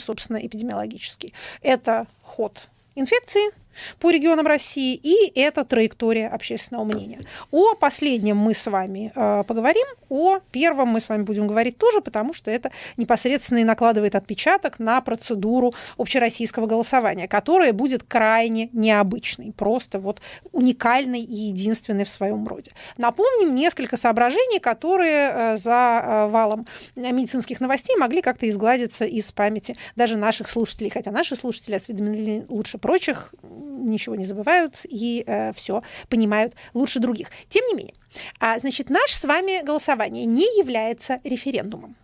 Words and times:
собственно, 0.00 0.38
эпидемиологический. 0.38 1.34
Это 1.62 2.06
ход 2.22 2.68
инфекции, 2.94 3.50
по 3.98 4.10
регионам 4.10 4.46
России, 4.46 4.94
и 4.94 5.32
это 5.38 5.64
траектория 5.64 6.28
общественного 6.28 6.84
мнения. 6.84 7.20
О 7.50 7.74
последнем 7.74 8.36
мы 8.36 8.54
с 8.54 8.66
вами 8.66 9.12
э, 9.14 9.44
поговорим, 9.46 9.86
о 10.08 10.40
первом 10.50 10.88
мы 10.88 11.00
с 11.00 11.08
вами 11.08 11.22
будем 11.22 11.46
говорить 11.46 11.78
тоже, 11.78 12.00
потому 12.00 12.34
что 12.34 12.50
это 12.50 12.70
непосредственно 12.96 13.58
и 13.58 13.64
накладывает 13.64 14.14
отпечаток 14.14 14.78
на 14.78 15.00
процедуру 15.00 15.72
общероссийского 15.96 16.66
голосования, 16.66 17.28
которая 17.28 17.72
будет 17.72 18.02
крайне 18.02 18.70
необычной, 18.72 19.52
просто 19.52 19.98
вот 19.98 20.20
уникальной 20.52 21.20
и 21.20 21.34
единственной 21.34 22.04
в 22.04 22.10
своем 22.10 22.46
роде. 22.46 22.72
Напомним 22.96 23.54
несколько 23.54 23.96
соображений, 23.96 24.58
которые 24.58 25.30
э, 25.30 25.56
за 25.56 26.02
э, 26.02 26.26
валом 26.28 26.66
медицинских 26.96 27.60
новостей 27.60 27.96
могли 27.96 28.22
как-то 28.22 28.48
изгладиться 28.48 29.04
из 29.04 29.30
памяти 29.32 29.76
даже 29.96 30.16
наших 30.16 30.48
слушателей, 30.48 30.90
хотя 30.90 31.10
наши 31.10 31.36
слушатели 31.36 31.74
осведомлены 31.74 32.46
лучше 32.48 32.78
прочих, 32.78 33.34
ничего 33.60 34.14
не 34.14 34.24
забывают 34.24 34.80
и 34.84 35.24
э, 35.26 35.52
все 35.54 35.82
понимают 36.08 36.54
лучше 36.74 37.00
других. 37.00 37.28
Тем 37.48 37.64
не 37.66 37.74
менее, 37.74 37.94
а, 38.38 38.58
значит, 38.58 38.90
наше 38.90 39.16
с 39.16 39.24
вами 39.24 39.64
голосование 39.64 40.24
не 40.24 40.44
является 40.58 41.20
референдумом. 41.24 41.96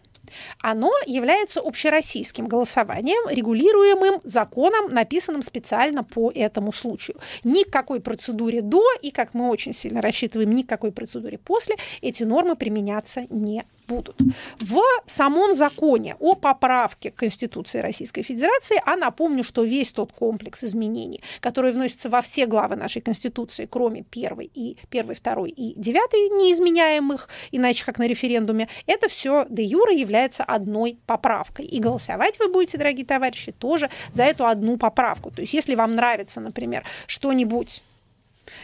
Оно 0.61 0.93
является 1.07 1.61
общероссийским 1.61 2.47
голосованием, 2.47 3.29
регулируемым 3.29 4.21
законом, 4.25 4.93
написанным 4.93 5.43
специально 5.43 6.05
по 6.05 6.31
этому 6.31 6.73
случаю. 6.73 7.19
Ни 7.45 7.65
к 7.65 7.71
какой 7.71 8.01
процедуре 8.01 8.63
до 8.63 8.83
и, 9.03 9.11
как 9.11 9.35
мы 9.35 9.49
очень 9.49 9.75
сильно 9.75 10.01
рассчитываем, 10.01 10.55
ни 10.55 10.63
к 10.63 10.69
какой 10.69 10.93
процедуре 10.93 11.39
после 11.39 11.77
эти 12.01 12.23
нормы 12.25 12.57
применяться 12.57 13.27
не 13.31 13.65
будут. 13.87 14.17
В 14.61 14.81
самом 15.07 15.55
законе 15.55 16.17
о 16.21 16.35
поправке 16.35 17.11
Конституции 17.11 17.79
Российской 17.79 18.23
Федерации, 18.23 18.81
а 18.85 18.97
напомню, 18.97 19.45
что 19.45 19.63
весь 19.63 19.93
тот 19.93 20.13
комплекс 20.13 20.65
изменений, 20.65 21.23
который 21.41 21.73
вносится 21.73 22.09
во 22.09 22.23
все 22.23 22.47
главы 22.47 22.77
нашей 22.77 23.03
Конституции, 23.03 23.69
кроме 23.71 24.03
первой 24.03 24.51
и 24.55 24.77
первой, 24.91 25.15
второй 25.15 25.51
и 25.51 25.75
девятой 25.79 26.29
неизменяемых, 26.31 27.29
иначе 27.53 27.85
как 27.85 27.99
на 27.99 28.07
референдуме, 28.07 28.69
это 28.87 29.09
все 29.09 29.47
де 29.49 29.63
юра 29.63 29.93
является 29.93 30.45
одной 30.45 30.99
поправкой. 31.07 31.67
И 31.67 31.81
голосовать 31.81 32.39
вы 32.39 32.49
будете, 32.49 32.79
дорогие 32.79 33.07
товарищи, 33.07 33.53
тоже 33.53 33.91
за 34.13 34.25
эту 34.25 34.47
одну 34.47 34.77
поправку. 34.77 35.31
То 35.31 35.43
есть 35.43 35.53
если 35.53 35.75
вам 35.75 35.95
нравится, 35.95 36.41
например, 36.41 36.85
что-нибудь 37.07 37.83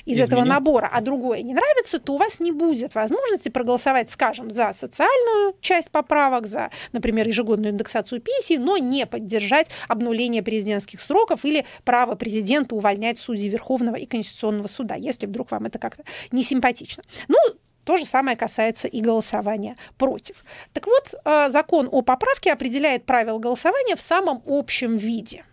из 0.04 0.14
Измени. 0.14 0.26
этого 0.26 0.44
набора, 0.44 0.90
а 0.92 1.00
другое 1.00 1.42
не 1.42 1.54
нравится, 1.54 1.98
то 1.98 2.14
у 2.14 2.16
вас 2.16 2.40
не 2.40 2.52
будет 2.52 2.94
возможности 2.94 3.48
проголосовать, 3.48 4.10
скажем, 4.10 4.50
за 4.50 4.72
социальную 4.72 5.56
часть 5.60 5.90
поправок, 5.90 6.46
за, 6.46 6.70
например, 6.92 7.28
ежегодную 7.28 7.72
индексацию 7.72 8.20
пенсии, 8.20 8.56
но 8.56 8.78
не 8.78 9.06
поддержать 9.06 9.68
обнуление 9.88 10.42
президентских 10.42 11.00
сроков 11.00 11.44
или 11.44 11.64
право 11.84 12.14
президента 12.14 12.74
увольнять 12.74 13.18
судей 13.18 13.48
Верховного 13.48 13.96
и 13.96 14.06
Конституционного 14.06 14.66
суда, 14.66 14.94
если 14.94 15.26
вдруг 15.26 15.50
вам 15.50 15.66
это 15.66 15.78
как-то 15.78 16.04
не 16.30 16.42
симпатично. 16.42 17.02
Ну, 17.28 17.36
то 17.84 17.96
же 17.96 18.04
самое 18.04 18.36
касается 18.36 18.88
и 18.88 19.00
голосования 19.00 19.76
против. 19.98 20.44
Так 20.72 20.86
вот, 20.86 21.14
э, 21.24 21.50
закон 21.50 21.88
о 21.90 22.02
поправке 22.02 22.52
определяет 22.52 23.04
правила 23.04 23.38
голосования 23.38 23.96
в 23.96 24.02
самом 24.02 24.42
общем 24.46 24.96
виде. 24.96 25.44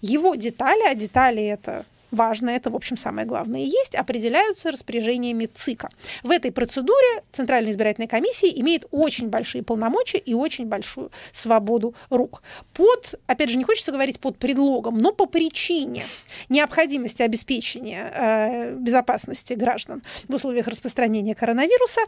Его 0.00 0.34
детали, 0.34 0.82
а 0.88 0.94
детали 0.94 1.44
это 1.44 1.84
важно, 2.10 2.50
это, 2.50 2.70
в 2.70 2.76
общем, 2.76 2.96
самое 2.96 3.26
главное 3.26 3.60
и 3.60 3.68
есть, 3.68 3.94
определяются 3.94 4.70
распоряжениями 4.70 5.46
ЦИКа. 5.46 5.88
В 6.22 6.30
этой 6.30 6.52
процедуре 6.52 7.22
Центральная 7.32 7.72
избирательная 7.72 8.08
комиссия 8.08 8.50
имеет 8.60 8.86
очень 8.90 9.28
большие 9.28 9.62
полномочия 9.62 10.18
и 10.18 10.34
очень 10.34 10.66
большую 10.66 11.10
свободу 11.32 11.94
рук. 12.10 12.42
Под, 12.72 13.14
опять 13.26 13.50
же, 13.50 13.58
не 13.58 13.64
хочется 13.64 13.92
говорить 13.92 14.20
под 14.20 14.38
предлогом, 14.38 14.98
но 14.98 15.12
по 15.12 15.26
причине 15.26 16.04
необходимости 16.48 17.22
обеспечения 17.22 18.12
э, 18.14 18.74
безопасности 18.74 19.54
граждан 19.54 20.02
в 20.28 20.34
условиях 20.34 20.66
распространения 20.66 21.34
коронавируса 21.34 22.00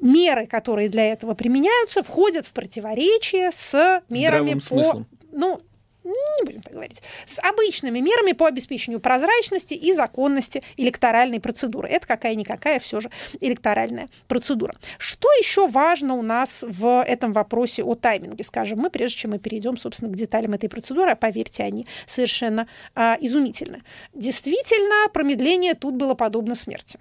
меры, 0.00 0.46
которые 0.46 0.88
для 0.88 1.04
этого 1.06 1.34
применяются, 1.34 2.02
входят 2.02 2.46
в 2.46 2.52
противоречие 2.52 3.50
с 3.52 4.02
мерами 4.10 4.58
Здравым 4.58 5.04
по... 5.04 5.06
Ну, 5.32 5.60
не 6.06 6.44
будем 6.44 6.62
так 6.62 6.72
говорить, 6.72 7.02
с 7.26 7.40
обычными 7.42 8.00
мерами 8.00 8.32
по 8.32 8.46
обеспечению 8.46 9.00
прозрачности 9.00 9.74
и 9.74 9.92
законности 9.92 10.62
электоральной 10.76 11.40
процедуры. 11.40 11.88
Это 11.88 12.06
какая-никакая 12.06 12.78
все 12.78 13.00
же 13.00 13.10
электоральная 13.40 14.08
процедура. 14.28 14.74
Что 14.98 15.28
еще 15.32 15.68
важно 15.68 16.14
у 16.14 16.22
нас 16.22 16.64
в 16.66 17.02
этом 17.02 17.32
вопросе 17.32 17.82
о 17.82 17.94
тайминге, 17.94 18.44
скажем, 18.44 18.78
мы, 18.78 18.90
прежде 18.90 19.18
чем 19.18 19.30
мы 19.32 19.38
перейдем, 19.38 19.76
собственно, 19.76 20.10
к 20.12 20.16
деталям 20.16 20.54
этой 20.54 20.68
процедуры, 20.68 21.10
а 21.10 21.16
поверьте, 21.16 21.62
они 21.62 21.86
совершенно 22.06 22.68
а, 22.94 23.16
изумительны. 23.20 23.82
Действительно, 24.14 25.08
промедление 25.12 25.74
тут 25.74 25.94
было 25.94 26.14
подобно 26.14 26.54
смерти. 26.54 26.98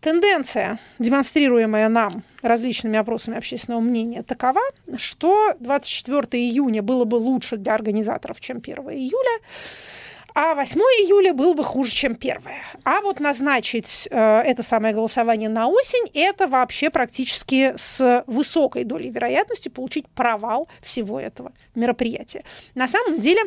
Тенденция, 0.00 0.78
демонстрируемая 0.98 1.88
нам 1.88 2.22
различными 2.42 2.98
опросами 2.98 3.38
общественного 3.38 3.80
мнения, 3.80 4.22
такова, 4.22 4.60
что 4.96 5.54
24 5.58 6.42
июня 6.42 6.82
было 6.82 7.04
бы 7.04 7.16
лучше 7.16 7.56
для 7.56 7.74
организаторов, 7.74 8.40
чем 8.40 8.58
1 8.58 8.76
июля, 8.90 9.40
а 10.34 10.54
8 10.54 10.78
июля 10.78 11.32
был 11.32 11.54
бы 11.54 11.64
хуже, 11.64 11.92
чем 11.92 12.12
1. 12.12 12.36
А 12.84 13.00
вот 13.00 13.20
назначить 13.20 14.06
э, 14.10 14.40
это 14.42 14.62
самое 14.62 14.94
голосование 14.94 15.48
на 15.48 15.66
осень, 15.66 16.10
это 16.12 16.46
вообще 16.46 16.90
практически 16.90 17.72
с 17.78 18.22
высокой 18.26 18.84
долей 18.84 19.08
вероятности 19.08 19.70
получить 19.70 20.06
провал 20.10 20.68
всего 20.82 21.18
этого 21.18 21.52
мероприятия. 21.74 22.44
На 22.74 22.86
самом 22.86 23.18
деле, 23.18 23.44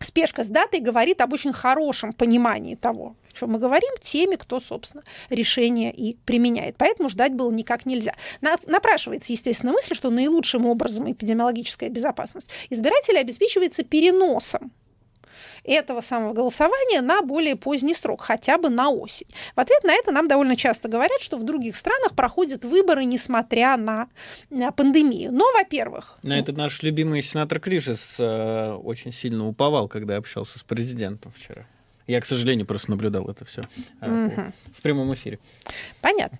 спешка 0.00 0.44
с 0.44 0.48
датой 0.48 0.80
говорит 0.80 1.20
об 1.20 1.32
очень 1.32 1.52
хорошем 1.52 2.12
понимании 2.12 2.74
того, 2.74 3.16
чем 3.32 3.50
мы 3.50 3.58
говорим, 3.58 3.90
теми, 4.00 4.36
кто, 4.36 4.60
собственно, 4.60 5.02
решение 5.30 5.92
и 5.92 6.16
применяет. 6.24 6.76
Поэтому 6.78 7.08
ждать 7.08 7.32
было 7.34 7.50
никак 7.50 7.86
нельзя. 7.86 8.14
На, 8.40 8.56
напрашивается, 8.66 9.32
естественно, 9.32 9.72
мысль, 9.72 9.94
что 9.94 10.10
наилучшим 10.10 10.66
образом 10.66 11.10
эпидемиологическая 11.10 11.88
безопасность 11.88 12.50
избирателя 12.70 13.20
обеспечивается 13.20 13.84
переносом 13.84 14.72
этого 15.66 16.00
самого 16.00 16.32
голосования 16.32 17.00
на 17.00 17.22
более 17.22 17.56
поздний 17.56 17.94
срок, 17.94 18.22
хотя 18.22 18.58
бы 18.58 18.68
на 18.68 18.90
осень. 18.90 19.26
В 19.54 19.60
ответ 19.60 19.82
на 19.84 19.92
это 19.92 20.12
нам 20.12 20.28
довольно 20.28 20.56
часто 20.56 20.88
говорят, 20.88 21.20
что 21.20 21.36
в 21.36 21.44
других 21.44 21.76
странах 21.76 22.14
проходят 22.14 22.64
выборы, 22.64 23.04
несмотря 23.04 23.76
на 23.76 24.08
пандемию. 24.76 25.32
Но, 25.32 25.44
во-первых... 25.54 26.18
На 26.22 26.38
это 26.38 26.52
наш 26.52 26.82
любимый 26.82 27.22
сенатор 27.22 27.60
Крижес 27.60 28.16
э, 28.18 28.72
очень 28.72 29.12
сильно 29.12 29.46
уповал, 29.46 29.88
когда 29.88 30.16
общался 30.16 30.58
с 30.58 30.62
президентом 30.62 31.32
вчера. 31.32 31.66
Я, 32.06 32.20
к 32.20 32.26
сожалению, 32.26 32.66
просто 32.66 32.90
наблюдал 32.90 33.28
это 33.28 33.44
все 33.44 33.62
угу. 34.00 34.52
в 34.72 34.82
прямом 34.82 35.12
эфире. 35.14 35.40
Понятно. 36.00 36.38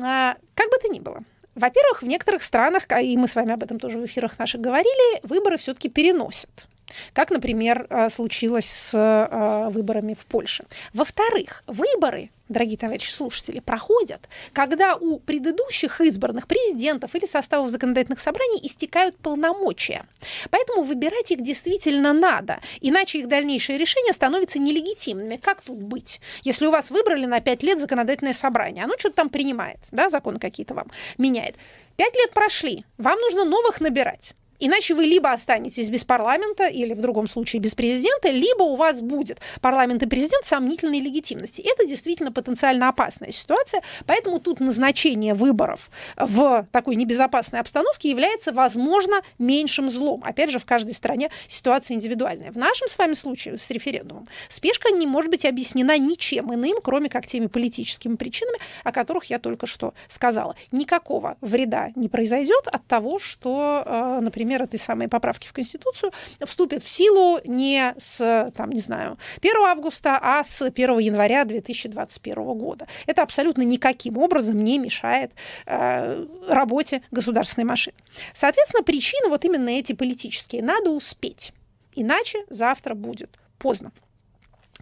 А, 0.00 0.36
как 0.54 0.70
бы 0.70 0.78
то 0.80 0.88
ни 0.88 1.00
было. 1.00 1.22
Во-первых, 1.54 2.02
в 2.02 2.06
некоторых 2.06 2.42
странах, 2.42 2.84
и 3.02 3.16
мы 3.16 3.28
с 3.28 3.34
вами 3.34 3.52
об 3.52 3.62
этом 3.62 3.78
тоже 3.78 3.98
в 3.98 4.06
эфирах 4.06 4.38
наших 4.38 4.60
говорили, 4.60 5.20
выборы 5.22 5.58
все-таки 5.58 5.88
переносят 5.88 6.66
как, 7.12 7.30
например, 7.30 7.86
э, 7.88 8.10
случилось 8.10 8.66
с 8.66 8.94
э, 8.94 9.70
выборами 9.70 10.14
в 10.14 10.24
Польше. 10.26 10.64
Во-вторых, 10.92 11.64
выборы 11.66 12.30
дорогие 12.52 12.76
товарищи 12.76 13.10
слушатели, 13.10 13.60
проходят, 13.60 14.28
когда 14.52 14.94
у 14.94 15.18
предыдущих 15.18 16.00
избранных 16.00 16.46
президентов 16.46 17.14
или 17.14 17.26
составов 17.26 17.70
законодательных 17.70 18.20
собраний 18.20 18.60
истекают 18.62 19.16
полномочия. 19.16 20.04
Поэтому 20.50 20.82
выбирать 20.82 21.32
их 21.32 21.42
действительно 21.42 22.12
надо, 22.12 22.60
иначе 22.80 23.20
их 23.20 23.28
дальнейшие 23.28 23.78
решения 23.78 24.12
становятся 24.12 24.58
нелегитимными. 24.58 25.36
Как 25.36 25.62
тут 25.62 25.78
быть? 25.78 26.20
Если 26.42 26.66
у 26.66 26.70
вас 26.70 26.90
выбрали 26.90 27.24
на 27.24 27.40
5 27.40 27.62
лет 27.62 27.80
законодательное 27.80 28.34
собрание, 28.34 28.84
оно 28.84 28.94
что-то 28.98 29.16
там 29.16 29.30
принимает, 29.30 29.78
да, 29.90 30.08
законы 30.08 30.38
какие-то 30.38 30.74
вам 30.74 30.90
меняет. 31.18 31.56
Пять 31.96 32.14
лет 32.14 32.32
прошли, 32.32 32.84
вам 32.98 33.18
нужно 33.20 33.44
новых 33.44 33.80
набирать. 33.80 34.34
Иначе 34.64 34.94
вы 34.94 35.06
либо 35.06 35.32
останетесь 35.32 35.90
без 35.90 36.04
парламента, 36.04 36.68
или 36.68 36.94
в 36.94 37.00
другом 37.00 37.28
случае 37.28 37.60
без 37.60 37.74
президента, 37.74 38.30
либо 38.30 38.62
у 38.62 38.76
вас 38.76 39.00
будет 39.00 39.40
парламент 39.60 40.04
и 40.04 40.06
президент 40.06 40.46
сомнительной 40.46 41.00
легитимности. 41.00 41.60
Это 41.60 41.84
действительно 41.84 42.30
потенциально 42.30 42.88
опасная 42.88 43.32
ситуация, 43.32 43.82
поэтому 44.06 44.38
тут 44.38 44.60
назначение 44.60 45.34
выборов 45.34 45.90
в 46.16 46.64
такой 46.70 46.94
небезопасной 46.94 47.58
обстановке 47.58 48.08
является, 48.08 48.52
возможно, 48.52 49.22
меньшим 49.40 49.90
злом. 49.90 50.22
Опять 50.22 50.52
же, 50.52 50.60
в 50.60 50.64
каждой 50.64 50.94
стране 50.94 51.30
ситуация 51.48 51.96
индивидуальная. 51.96 52.52
В 52.52 52.56
нашем 52.56 52.86
с 52.86 52.96
вами 52.96 53.14
случае 53.14 53.58
с 53.58 53.68
референдумом 53.72 54.28
спешка 54.48 54.90
не 54.90 55.08
может 55.08 55.28
быть 55.28 55.44
объяснена 55.44 55.98
ничем 55.98 56.54
иным, 56.54 56.78
кроме 56.84 57.08
как 57.08 57.26
теми 57.26 57.48
политическими 57.48 58.14
причинами, 58.14 58.58
о 58.84 58.92
которых 58.92 59.24
я 59.24 59.40
только 59.40 59.66
что 59.66 59.92
сказала. 60.06 60.54
Никакого 60.70 61.36
вреда 61.40 61.90
не 61.96 62.08
произойдет 62.08 62.68
от 62.68 62.86
того, 62.86 63.18
что, 63.18 63.82
э, 63.84 64.20
например, 64.22 64.51
например, 64.52 64.62
этой 64.62 64.78
самой 64.78 65.08
поправки 65.08 65.46
в 65.46 65.52
Конституцию, 65.52 66.12
вступит 66.44 66.82
в 66.82 66.88
силу 66.88 67.40
не 67.44 67.94
с, 67.98 68.52
там, 68.56 68.70
не 68.70 68.80
знаю, 68.80 69.18
1 69.38 69.56
августа, 69.66 70.18
а 70.20 70.44
с 70.44 70.62
1 70.62 70.98
января 70.98 71.44
2021 71.44 72.34
года. 72.58 72.86
Это 73.06 73.22
абсолютно 73.22 73.62
никаким 73.62 74.18
образом 74.18 74.62
не 74.62 74.78
мешает 74.78 75.32
э, 75.66 76.26
работе 76.48 77.02
государственной 77.10 77.64
машины. 77.64 77.96
Соответственно, 78.34 78.82
причины 78.82 79.28
вот 79.28 79.44
именно 79.44 79.70
эти 79.70 79.92
политические. 79.92 80.62
Надо 80.62 80.90
успеть, 80.90 81.52
иначе 81.94 82.44
завтра 82.50 82.94
будет 82.94 83.38
поздно. 83.58 83.92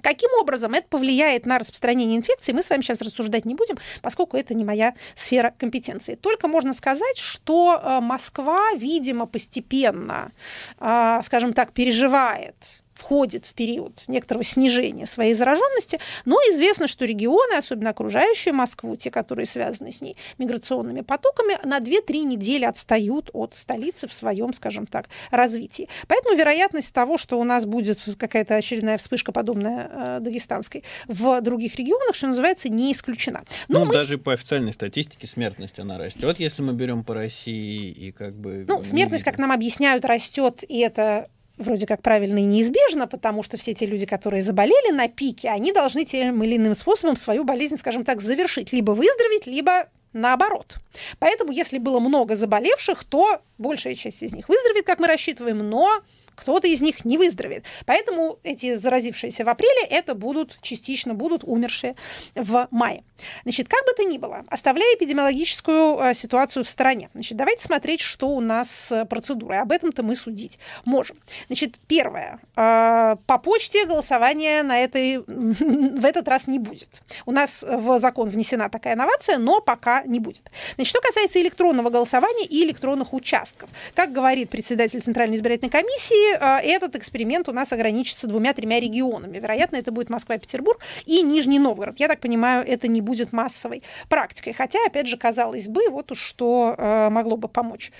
Каким 0.03 0.31
образом 0.39 0.75
это 0.75 0.87
повлияет 0.89 1.47
на 1.47 1.59
распространение 1.59 2.19
инфекции, 2.19 2.53
мы 2.53 2.63
с 2.63 2.71
вами 2.71 2.83
сейчас 2.83 3.01
рассуждать 3.01 3.45
не 3.45 3.55
будем, 3.55 3.77
поскольку 4.03 4.37
это 4.37 4.55
не 4.55 4.65
моя 4.65 4.95
сфера 5.15 5.53
компетенции. 5.57 6.15
Только 6.15 6.49
можно 6.49 6.73
сказать, 6.73 7.19
что 7.19 7.81
э, 7.83 8.01
Москва, 8.01 8.73
видимо, 8.75 9.27
постепенно, 9.27 10.33
э, 10.79 11.21
скажем 11.23 11.53
так, 11.53 11.73
переживает 11.73 12.80
входит 13.01 13.47
в 13.47 13.55
период 13.55 14.05
некоторого 14.09 14.45
снижения 14.45 15.07
своей 15.07 15.35
зараженности, 15.35 15.99
но 16.25 16.37
известно, 16.51 16.87
что 16.87 17.05
регионы, 17.05 17.55
особенно 17.55 17.91
окружающие 17.91 18.53
Москву, 18.53 18.97
те, 18.97 19.11
которые 19.11 19.47
связаны 19.47 19.91
с 19.91 20.01
ней 20.01 20.17
миграционными 20.39 21.01
потоками, 21.01 21.59
на 21.65 21.79
2-3 21.79 22.23
недели 22.25 22.65
отстают 22.65 23.31
от 23.33 23.57
столицы 23.57 24.07
в 24.07 24.13
своем, 24.13 24.53
скажем 24.53 24.87
так, 24.87 25.09
развитии. 25.31 25.89
Поэтому 26.09 26.37
вероятность 26.37 26.93
того, 26.93 27.17
что 27.17 27.41
у 27.41 27.45
нас 27.45 27.65
будет 27.65 28.01
какая-то 28.19 28.57
очередная 28.57 28.99
вспышка, 28.99 29.33
подобная 29.33 29.91
э, 29.91 30.19
дагестанской, 30.21 30.85
в 31.07 31.41
других 31.41 31.77
регионах, 31.77 32.15
что 32.15 32.27
называется, 32.27 32.69
не 32.69 32.93
исключена. 32.93 33.45
Но 33.69 33.81
ну, 33.81 33.87
мы... 33.87 33.95
даже 33.95 34.19
по 34.19 34.33
официальной 34.33 34.73
статистике 34.73 35.27
смертность 35.27 35.79
она 35.79 35.97
растет, 35.97 36.39
если 36.39 36.63
мы 36.63 36.75
берем 36.75 37.05
по 37.05 37.15
России 37.15 37.91
и 37.91 38.13
как 38.13 38.35
бы... 38.35 38.67
Ну, 38.69 38.83
смертность, 38.83 39.25
как 39.25 39.39
нам 39.39 39.53
объясняют, 39.53 40.05
растет, 40.05 40.65
и 40.69 40.79
это 40.81 41.29
вроде 41.61 41.87
как 41.87 42.03
правильно 42.03 42.39
и 42.39 42.43
неизбежно, 42.43 43.07
потому 43.07 43.43
что 43.43 43.57
все 43.57 43.75
те 43.75 43.87
люди, 43.87 44.07
которые 44.07 44.43
заболели 44.43 44.93
на 44.93 45.09
пике, 45.09 45.49
они 45.49 45.73
должны 45.73 46.05
тем 46.05 46.43
или 46.43 46.57
иным 46.57 46.75
способом 46.75 47.17
свою 47.17 47.45
болезнь, 47.45 47.77
скажем 47.77 48.05
так, 48.05 48.21
завершить. 48.21 48.73
Либо 48.73 48.93
выздороветь, 48.93 49.47
либо 49.47 49.89
наоборот. 50.13 50.77
Поэтому, 51.19 51.53
если 51.53 51.79
было 51.79 52.01
много 52.01 52.37
заболевших, 52.37 53.05
то 53.05 53.43
большая 53.59 53.95
часть 53.95 54.23
из 54.23 54.33
них 54.33 54.49
выздоровеет, 54.49 54.87
как 54.87 54.99
мы 54.99 55.07
рассчитываем, 55.07 55.59
но 55.59 55.89
кто-то 56.35 56.67
из 56.67 56.81
них 56.81 57.05
не 57.05 57.19
выздоровеет. 57.19 57.65
Поэтому 57.87 58.39
эти 58.43 58.75
заразившиеся 58.75 59.45
в 59.45 59.49
апреле, 59.49 59.85
это 59.89 60.15
будут 60.15 60.59
частично 60.63 61.15
будут 61.15 61.45
умершие 61.45 61.97
в 62.35 62.69
мае. 62.71 63.03
Значит, 63.43 63.69
как 63.69 63.85
бы 63.85 63.93
то 63.93 64.05
ни 64.05 64.19
было, 64.19 64.45
оставляя 64.49 64.95
эпидемиологическую 64.95 65.99
э, 65.99 66.15
ситуацию 66.15 66.65
в 66.65 66.69
стороне, 66.69 67.11
значит, 67.13 67.37
давайте 67.37 67.63
смотреть, 67.63 68.01
что 68.01 68.29
у 68.29 68.41
нас 68.41 68.71
с 68.71 69.05
процедурой. 69.07 69.61
Об 69.61 69.73
этом-то 69.73 70.03
мы 70.03 70.17
судить 70.17 70.59
можем. 70.85 71.17
Значит, 71.47 71.79
первое. 71.87 72.41
Э, 72.57 73.17
по 73.27 73.39
почте 73.39 73.85
голосования 73.85 74.63
на 74.63 74.79
этой, 74.79 75.19
в 75.27 76.05
этот 76.05 76.29
раз 76.29 76.47
не 76.47 76.59
будет. 76.59 77.03
У 77.27 77.33
нас 77.33 77.63
в 77.69 77.99
закон 77.99 78.29
внесена 78.29 78.69
такая 78.69 78.95
инновация, 78.95 79.39
но 79.39 79.61
пока 79.61 80.03
не 80.05 80.21
будет. 80.21 80.51
Значит, 80.77 80.91
что 80.91 81.01
касается 81.01 81.41
электронного 81.41 81.91
голосования 81.91 82.47
и 82.47 82.65
электронных 82.65 83.13
участков. 83.13 83.71
Как 83.95 84.13
говорит 84.13 84.51
председатель 84.51 85.01
Центральной 85.01 85.37
избирательной 85.37 85.71
комиссии, 85.71 86.20
этот 86.39 86.97
эксперимент 86.97 87.49
у 87.49 87.53
нас 87.53 87.73
ограничится 87.73 88.27
двумя-тремя 88.27 88.81
регионами. 88.81 89.39
Вероятно, 89.39 89.77
это 89.77 89.93
будет 89.93 90.11
Москва, 90.11 90.39
Петербург 90.39 90.81
и 91.07 91.23
Нижний 91.23 91.59
Новгород. 91.59 92.01
Я 92.01 92.09
так 92.09 92.21
понимаю, 92.21 92.67
это 92.67 92.89
не 92.89 93.01
будет 93.01 93.33
массовой 93.33 93.83
практикой. 94.09 94.53
Хотя, 94.53 94.79
опять 94.87 95.07
же, 95.07 95.17
казалось 95.17 95.69
бы, 95.69 95.89
вот 95.91 96.13
уж 96.13 96.21
что 96.21 96.75
а, 96.79 97.11
могло 97.11 97.37
бы 97.37 97.49
помочь 97.49 97.93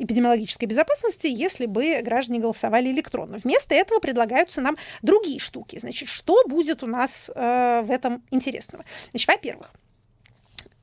эпидемиологической 0.00 0.66
безопасности, 0.66 1.26
если 1.26 1.66
бы 1.66 2.00
граждане 2.02 2.40
голосовали 2.40 2.90
электронно. 2.90 3.38
Вместо 3.42 3.74
этого 3.74 4.00
предлагаются 4.00 4.60
нам 4.60 4.76
другие 5.02 5.38
штуки. 5.38 5.78
Значит, 5.78 6.08
что 6.08 6.42
будет 6.46 6.82
у 6.82 6.86
нас 6.86 7.30
э, 7.34 7.82
в 7.84 7.90
этом 7.90 8.22
интересного? 8.30 8.84
Значит, 9.10 9.28
во-первых, 9.28 9.74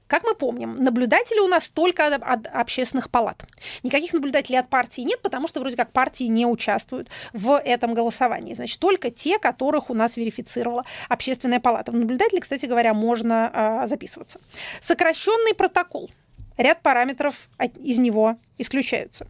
как 0.07 0.24
мы 0.24 0.33
помним, 0.33 0.75
наблюдатели 0.75 1.39
у 1.39 1.48
нас 1.48 1.68
только 1.68 2.07
от, 2.07 2.24
от 2.24 2.48
общественных 2.48 3.09
палат. 3.09 3.44
Никаких 3.83 4.13
наблюдателей 4.13 4.57
от 4.57 4.69
партии 4.69 5.01
нет, 5.01 5.21
потому 5.21 5.48
что 5.48 5.59
вроде 5.59 5.75
как 5.75 5.92
партии 5.92 6.24
не 6.24 6.45
участвуют 6.45 7.09
в 7.33 7.59
этом 7.59 7.94
голосовании. 7.94 8.54
Значит, 8.54 8.80
только 8.80 9.12
те, 9.12 9.38
которых 9.38 9.89
у 9.89 9.94
нас 9.94 10.18
верифицировала 10.18 10.86
общественная 11.09 11.59
палата. 11.59 11.92
В 11.92 11.95
наблюдатели, 11.95 12.39
кстати 12.39 12.65
говоря, 12.65 12.94
можно 12.94 13.51
э, 13.83 13.88
записываться. 13.88 14.39
Сокращенный 14.81 15.54
протокол. 15.54 16.09
Ряд 16.57 16.81
параметров 16.81 17.50
из 17.75 18.00
него 18.00 18.38
исключаются. 18.57 19.27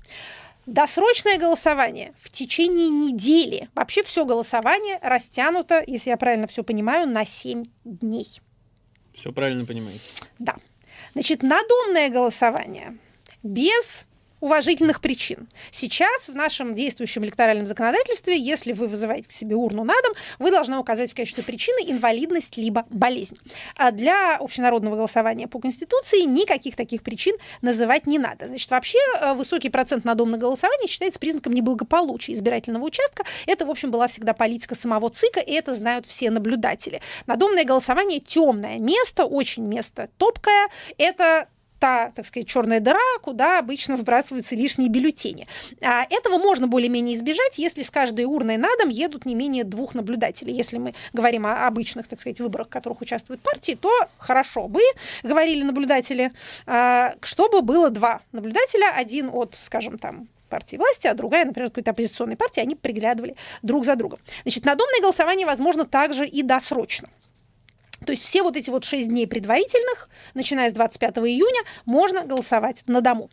Досрочное 0.66 1.38
голосование 1.38 2.14
в 2.20 2.30
течение 2.30 2.90
недели. 2.90 3.70
Вообще 3.74 4.04
все 4.04 4.26
голосование 4.26 5.00
растянуто, 5.02 5.84
если 5.88 6.10
я 6.10 6.18
правильно 6.18 6.46
все 6.48 6.64
понимаю, 6.64 7.08
на 7.08 7.26
7 7.26 7.64
дней. 7.86 8.42
Все 9.18 9.32
правильно 9.32 9.66
понимаете. 9.66 10.14
Да. 10.40 10.56
Значит, 11.14 11.42
надомное 11.42 12.10
голосование 12.10 12.98
без 13.42 14.07
уважительных 14.40 15.02
причин. 15.02 15.48
Сейчас 15.72 16.28
в 16.28 16.36
нашем 16.36 16.76
действующем 16.76 17.26
электоральном 17.26 17.66
законодательстве, 17.66 18.38
если 18.38 18.74
вы 18.74 18.88
вызываете 18.88 19.28
к 19.28 19.32
себе 19.32 19.56
урну 19.56 19.84
на 19.84 20.00
дом, 20.02 20.14
вы 20.40 20.52
должны 20.52 20.78
указать 20.78 21.12
в 21.12 21.16
качестве 21.16 21.44
причины 21.44 21.80
инвалидность 21.90 22.58
либо 22.58 22.86
болезнь. 22.90 23.38
А 23.76 23.92
для 23.92 24.38
общенародного 24.38 24.96
голосования 24.96 25.48
по 25.48 25.60
Конституции 25.60 26.22
никаких 26.22 26.76
таких 26.76 27.04
причин 27.04 27.36
называть 27.62 28.06
не 28.08 28.20
надо. 28.20 28.48
Значит, 28.48 28.70
вообще 28.70 29.00
э, 29.20 29.34
высокий 29.34 29.70
процент 29.70 30.06
надомного 30.06 30.40
голосования 30.40 30.88
считается 30.88 31.20
признаком 31.20 31.54
неблагополучия 31.54 32.34
избирательного 32.34 32.86
участка. 32.86 33.24
Это, 33.46 33.66
в 33.66 33.70
общем, 33.70 33.92
была 33.92 34.08
всегда 34.08 34.34
политика 34.34 34.76
самого 34.76 35.10
ЦИКа, 35.10 35.40
и 35.40 35.52
это 35.54 35.76
знают 35.76 36.06
все 36.06 36.30
наблюдатели. 36.30 37.02
Надомное 37.26 37.64
голосование 37.64 38.20
темное 38.20 38.78
место, 38.80 39.26
очень 39.26 39.64
место 39.64 40.10
топкое. 40.18 40.70
Это 40.98 41.48
та, 41.80 42.12
так 42.16 42.26
сказать, 42.26 42.48
черная 42.48 42.80
дыра, 42.80 43.00
куда 43.22 43.60
обычно 43.60 43.98
выбрасываются 43.98 44.56
лишние 44.56 44.90
бюллетени. 44.90 45.48
А 45.82 46.06
этого 46.10 46.38
можно 46.38 46.68
более-менее 46.68 47.16
избежать, 47.16 47.58
если 47.58 47.84
с 47.84 47.90
каждой 47.90 48.26
урной 48.26 48.58
на 48.58 48.70
дом 48.78 48.90
едут 48.90 49.26
не 49.26 49.36
менее 49.36 49.64
двух 49.64 49.96
наблюдателей. 49.96 50.54
Если 50.54 50.78
мы 50.78 50.94
говорим 51.14 51.46
о 51.46 51.68
обычных, 51.68 52.08
так 52.08 52.20
сказать, 52.20 52.40
выборах, 52.40 52.68
в 52.68 52.72
которых 52.72 53.02
участвуют 53.02 53.42
партии, 53.42 53.78
то 53.80 53.90
хорошо 54.18 54.68
бы, 54.68 54.82
говорили 55.24 55.64
наблюдатели, 55.64 56.32
а, 56.66 57.14
чтобы 57.22 57.62
было 57.62 57.90
два 57.90 58.22
наблюдателя, 58.32 58.92
один 58.96 59.30
от, 59.32 59.56
скажем, 59.56 59.98
там, 59.98 60.28
партии 60.50 60.78
власти, 60.78 61.08
а 61.08 61.14
другая, 61.14 61.46
например, 61.46 61.70
какой-то 61.70 61.92
оппозиционной 61.92 62.38
партии, 62.38 62.62
они 62.62 62.76
приглядывали 62.76 63.36
друг 63.62 63.86
за 63.86 63.96
другом. 63.96 64.20
Значит, 64.44 64.66
надомное 64.66 65.02
голосование 65.02 65.46
возможно 65.46 65.86
также 65.86 66.26
и 66.26 66.42
досрочно. 66.42 67.10
То 68.06 68.12
есть 68.12 68.24
все 68.24 68.44
вот 68.44 68.56
эти 68.56 68.70
вот 68.70 68.84
6 68.84 69.08
дней 69.10 69.28
предварительных, 69.28 70.10
начиная 70.34 70.70
с 70.70 70.74
25 70.74 71.18
июня, 71.20 71.62
можно 71.86 72.24
голосовать 72.24 72.84
на 72.88 73.02
дому. 73.02 73.30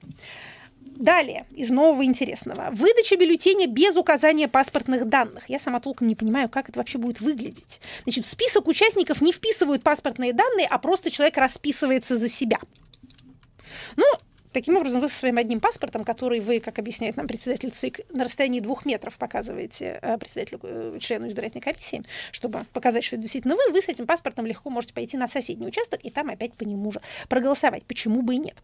Далее, 0.96 1.44
из 1.50 1.70
нового 1.70 2.04
интересного. 2.04 2.68
Выдача 2.70 3.16
бюллетеня 3.16 3.66
без 3.66 3.96
указания 3.96 4.46
паспортных 4.46 5.08
данных. 5.08 5.48
Я 5.48 5.58
сама 5.58 5.80
толком 5.80 6.06
не 6.06 6.14
понимаю, 6.14 6.48
как 6.48 6.68
это 6.68 6.78
вообще 6.78 6.98
будет 6.98 7.20
выглядеть. 7.20 7.80
Значит, 8.04 8.26
в 8.26 8.30
список 8.30 8.68
участников 8.68 9.20
не 9.20 9.32
вписывают 9.32 9.82
паспортные 9.82 10.32
данные, 10.32 10.68
а 10.68 10.78
просто 10.78 11.10
человек 11.10 11.36
расписывается 11.36 12.16
за 12.16 12.28
себя. 12.28 12.58
Ну, 13.96 14.06
Таким 14.54 14.76
образом, 14.76 15.00
вы 15.00 15.08
со 15.08 15.18
своим 15.18 15.36
одним 15.38 15.58
паспортом, 15.58 16.04
который 16.04 16.38
вы, 16.38 16.60
как 16.60 16.78
объясняет 16.78 17.16
нам 17.16 17.26
председатель 17.26 17.70
ЦИК, 17.70 18.02
на 18.12 18.22
расстоянии 18.22 18.60
двух 18.60 18.86
метров 18.86 19.18
показываете 19.18 19.98
э, 20.00 20.16
председателю, 20.16 20.60
э, 20.62 20.96
члену 21.00 21.26
избирательной 21.26 21.60
комиссии, 21.60 22.04
чтобы 22.30 22.64
показать, 22.72 23.02
что 23.02 23.16
это 23.16 23.22
действительно 23.22 23.56
вы, 23.56 23.72
вы 23.72 23.82
с 23.82 23.88
этим 23.88 24.06
паспортом 24.06 24.46
легко 24.46 24.70
можете 24.70 24.94
пойти 24.94 25.16
на 25.16 25.26
соседний 25.26 25.66
участок 25.66 25.98
и 26.04 26.10
там 26.10 26.30
опять 26.30 26.54
по 26.54 26.62
нему 26.62 26.92
же 26.92 27.00
проголосовать. 27.28 27.82
Почему 27.84 28.22
бы 28.22 28.36
и 28.36 28.38
нет? 28.38 28.54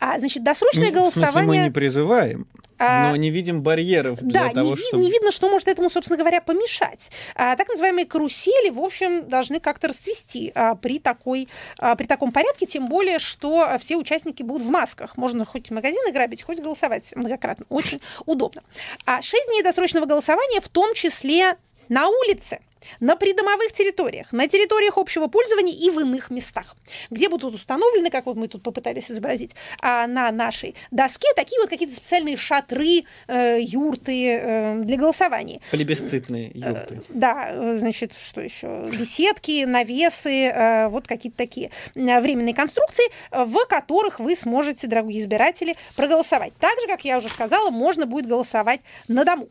А, 0.00 0.18
значит, 0.18 0.42
досрочное 0.42 0.88
ну, 0.88 0.94
голосование... 0.94 1.30
В 1.30 1.44
смысле, 1.44 1.60
мы 1.60 1.66
не 1.66 1.70
призываем. 1.70 2.46
А, 2.84 3.10
но 3.10 3.16
не 3.16 3.30
видим 3.30 3.62
барьеров 3.62 4.20
для 4.20 4.44
да, 4.44 4.50
того, 4.50 4.70
не, 4.70 4.76
чтобы... 4.76 5.02
не 5.02 5.10
видно, 5.10 5.32
что 5.32 5.48
может 5.48 5.68
этому, 5.68 5.90
собственно 5.90 6.18
говоря, 6.18 6.40
помешать. 6.40 7.10
А, 7.34 7.56
так 7.56 7.68
называемые 7.68 8.06
карусели, 8.06 8.70
в 8.70 8.80
общем, 8.80 9.28
должны 9.28 9.60
как-то 9.60 9.88
расцвести 9.88 10.52
а, 10.54 10.74
при, 10.74 10.98
такой, 10.98 11.48
а, 11.78 11.94
при 11.94 12.06
таком 12.06 12.32
порядке, 12.32 12.66
тем 12.66 12.88
более, 12.88 13.18
что 13.18 13.76
все 13.80 13.96
участники 13.96 14.42
будут 14.42 14.66
в 14.66 14.70
масках. 14.70 15.16
Можно 15.16 15.44
хоть 15.44 15.70
магазины 15.70 16.12
грабить, 16.12 16.42
хоть 16.42 16.60
голосовать 16.60 17.12
многократно. 17.16 17.66
Очень 17.68 18.00
удобно. 18.26 18.62
А 19.06 19.22
6 19.22 19.48
дней 19.48 19.62
досрочного 19.62 20.06
голосования, 20.06 20.60
в 20.60 20.68
том 20.68 20.94
числе 20.94 21.56
на 21.88 22.08
улице. 22.08 22.60
на 23.00 23.16
придомовых 23.16 23.72
территориях, 23.72 24.32
на 24.32 24.48
территориях 24.48 24.98
общего 24.98 25.26
пользования 25.26 25.74
и 25.74 25.90
в 25.90 26.00
иных 26.00 26.30
местах, 26.30 26.76
где 27.10 27.28
будут 27.28 27.54
установлены, 27.54 28.10
как 28.10 28.26
вот 28.26 28.36
мы 28.36 28.48
тут 28.48 28.62
попытались 28.62 29.10
изобразить 29.10 29.52
а, 29.80 30.06
на 30.06 30.30
нашей 30.30 30.74
доске, 30.90 31.28
такие 31.34 31.60
вот 31.60 31.70
какие-то 31.70 31.94
специальные 31.94 32.36
шатры, 32.36 33.04
э, 33.26 33.58
юрты 33.60 34.36
э, 34.36 34.82
для 34.82 34.96
голосования. 34.96 35.60
Плебисцитные 35.70 36.50
юрты. 36.54 36.94
Э, 36.94 37.00
да, 37.08 37.78
значит, 37.78 38.14
что 38.14 38.40
еще? 38.40 38.90
Беседки, 38.98 39.64
навесы, 39.64 40.88
вот 40.90 41.06
какие-то 41.06 41.38
такие 41.38 41.70
временные 41.94 42.54
конструкции, 42.54 43.04
в 43.30 43.64
которых 43.66 44.20
вы 44.20 44.36
сможете, 44.36 44.86
дорогие 44.86 45.20
избиратели, 45.20 45.76
проголосовать. 45.96 46.52
Так 46.58 46.78
же, 46.80 46.86
как 46.86 47.04
я 47.04 47.18
уже 47.18 47.28
сказала, 47.28 47.70
можно 47.70 48.06
будет 48.06 48.26
голосовать 48.26 48.80
на 49.08 49.24
дому. 49.24 49.48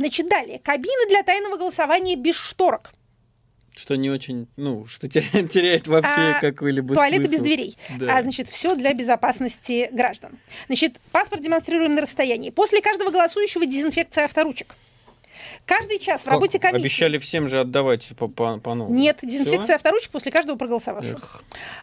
Значит, 0.00 0.28
далее. 0.30 0.58
Кабины 0.60 1.08
для 1.08 1.22
тайного 1.22 1.58
голосования 1.58 2.16
без 2.16 2.34
шторок. 2.34 2.92
Что 3.76 3.96
не 3.96 4.08
очень, 4.08 4.48
ну, 4.56 4.86
что 4.86 5.08
теряет, 5.08 5.86
вообще 5.86 6.36
а, 6.36 6.40
какой-либо 6.40 6.94
Туалеты 6.94 7.28
смысл. 7.28 7.32
без 7.32 7.40
дверей. 7.40 7.76
Да. 7.98 8.16
А, 8.16 8.22
значит, 8.22 8.48
все 8.48 8.74
для 8.76 8.94
безопасности 8.94 9.90
граждан. 9.92 10.38
Значит, 10.68 10.98
паспорт 11.12 11.42
демонстрируем 11.42 11.94
на 11.94 12.00
расстоянии. 12.00 12.48
После 12.48 12.80
каждого 12.80 13.10
голосующего 13.10 13.66
дезинфекция 13.66 14.24
авторучек. 14.24 14.74
Каждый 15.66 15.98
час 15.98 16.22
в 16.22 16.24
как? 16.24 16.32
работе 16.32 16.58
комиссии... 16.58 16.80
Обещали 16.80 17.18
всем 17.18 17.46
же 17.46 17.60
отдавать 17.60 18.08
по, 18.18 18.26
по, 18.26 18.56
по 18.56 18.74
новому. 18.74 18.94
Нет, 18.94 19.18
дезинфекция 19.22 19.64
Все? 19.64 19.74
авторучек 19.74 20.10
после 20.10 20.32
каждого 20.32 20.56
проголосовавшего. 20.56 21.20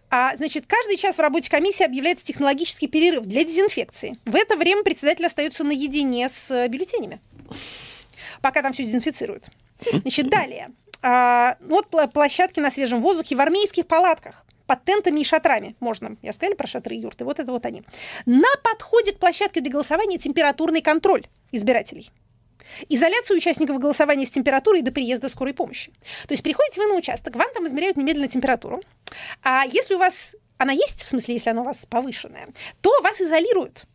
А, 0.09 0.35
значит, 0.35 0.65
каждый 0.65 0.97
час 0.97 1.17
в 1.17 1.19
работе 1.19 1.51
комиссии 1.51 1.83
объявляется 1.83 2.25
технологический 2.25 2.87
перерыв 2.87 3.25
для 3.25 3.43
дезинфекции. 3.43 4.17
В 4.25 4.35
это 4.35 4.57
время 4.57 4.83
председатель 4.83 5.25
остается 5.25 5.63
наедине 5.63 6.29
с 6.29 6.49
э, 6.49 6.67
бюллетенями 6.67 7.19
пока 8.41 8.61
там 8.61 8.73
все 8.73 8.83
дезинфицируют. 8.85 9.45
Значит, 9.91 10.29
далее. 10.29 10.71
А, 11.01 11.57
вот 11.61 11.87
площадки 12.13 12.59
на 12.59 12.71
свежем 12.71 13.01
воздухе 13.01 13.35
в 13.35 13.41
армейских 13.41 13.87
палатках 13.87 14.45
под 14.65 14.83
тентами 14.83 15.21
и 15.21 15.23
шатрами. 15.23 15.75
Можно, 15.79 16.17
я 16.21 16.33
сказали 16.33 16.55
про 16.55 16.67
шатры 16.67 16.95
и 16.95 16.99
юрты, 16.99 17.23
вот 17.25 17.39
это 17.39 17.51
вот 17.51 17.65
они. 17.65 17.83
На 18.25 18.49
подходе 18.63 19.13
к 19.13 19.19
площадке 19.19 19.61
для 19.61 19.71
голосования 19.71 20.17
температурный 20.17 20.81
контроль 20.81 21.25
избирателей. 21.51 22.11
Изоляцию 22.89 23.37
участников 23.37 23.79
голосования 23.79 24.25
с 24.25 24.31
температурой 24.31 24.81
до 24.81 24.91
приезда 24.91 25.29
скорой 25.29 25.53
помощи. 25.53 25.91
То 26.27 26.33
есть 26.33 26.43
приходите 26.43 26.81
вы 26.81 26.87
на 26.87 26.95
участок, 26.95 27.35
вам 27.35 27.47
там 27.53 27.65
измеряют 27.65 27.95
немедленно 27.95 28.27
температуру. 28.27 28.81
А 29.41 29.63
если 29.65 29.93
у 29.93 29.97
вас 29.97 30.35
она 30.57 30.73
есть, 30.73 31.03
в 31.03 31.09
смысле, 31.09 31.35
если 31.35 31.51
она 31.51 31.61
у 31.61 31.65
вас 31.65 31.85
повышенная, 31.85 32.47
то 32.81 33.01
вас 33.01 33.21
изолируют 33.21 33.85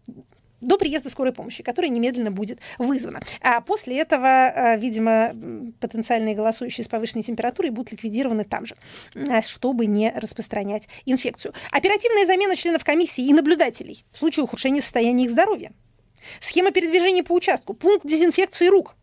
до 0.62 0.78
приезда 0.78 1.10
скорой 1.10 1.32
помощи, 1.32 1.62
которая 1.62 1.90
немедленно 1.90 2.30
будет 2.30 2.60
вызвана. 2.78 3.20
А 3.40 3.60
после 3.60 3.98
этого, 3.98 4.26
э, 4.26 4.78
видимо, 4.78 5.34
потенциальные 5.80 6.34
голосующие 6.34 6.84
с 6.84 6.88
повышенной 6.88 7.22
температурой 7.22 7.70
будут 7.70 7.92
ликвидированы 7.92 8.44
там 8.44 8.64
же, 8.64 8.76
чтобы 9.42 9.86
не 9.86 10.10
распространять 10.14 10.88
инфекцию. 11.04 11.52
Оперативная 11.70 12.26
замена 12.26 12.56
членов 12.56 12.84
комиссии 12.84 13.26
и 13.26 13.32
наблюдателей 13.32 14.04
в 14.12 14.18
случае 14.18 14.44
ухудшения 14.44 14.80
состояния 14.80 15.24
их 15.24 15.30
здоровья. 15.30 15.72
Схема 16.40 16.70
передвижения 16.70 17.24
по 17.24 17.32
участку, 17.32 17.74
пункт 17.74 18.06
дезинфекции 18.06 18.68
рук– 18.68 18.94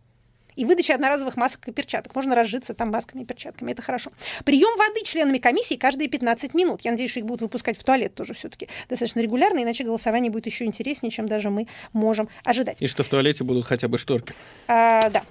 и 0.59 0.65
выдача 0.65 0.93
одноразовых 0.93 1.37
масок 1.37 1.69
и 1.69 1.71
перчаток. 1.71 2.13
Можно 2.15 2.35
разжиться 2.35 2.73
там 2.73 2.91
масками 2.91 3.21
и 3.21 3.25
перчатками, 3.25 3.71
это 3.71 3.81
хорошо. 3.81 4.11
Прием 4.43 4.77
воды 4.77 5.05
членами 5.05 5.37
комиссии 5.37 5.75
каждые 5.75 6.09
15 6.09 6.53
минут. 6.53 6.81
Я 6.81 6.91
надеюсь, 6.91 7.11
что 7.11 7.21
их 7.21 7.25
будут 7.25 7.41
выпускать 7.41 7.79
в 7.79 7.83
туалет 7.85 8.13
тоже 8.13 8.33
все-таки 8.33 8.67
достаточно 8.89 9.21
регулярно, 9.21 9.63
иначе 9.63 9.85
голосование 9.85 10.29
будет 10.29 10.47
еще 10.47 10.65
интереснее, 10.65 11.11
чем 11.11 11.29
даже 11.29 11.49
мы 11.49 11.67
можем 11.93 12.27
ожидать. 12.43 12.81
И 12.81 12.87
что 12.87 13.03
в 13.03 13.07
туалете 13.07 13.45
будут 13.45 13.65
хотя 13.65 13.87
бы 13.87 13.97
шторки. 13.97 14.33
А, 14.67 15.09
да 15.09 15.23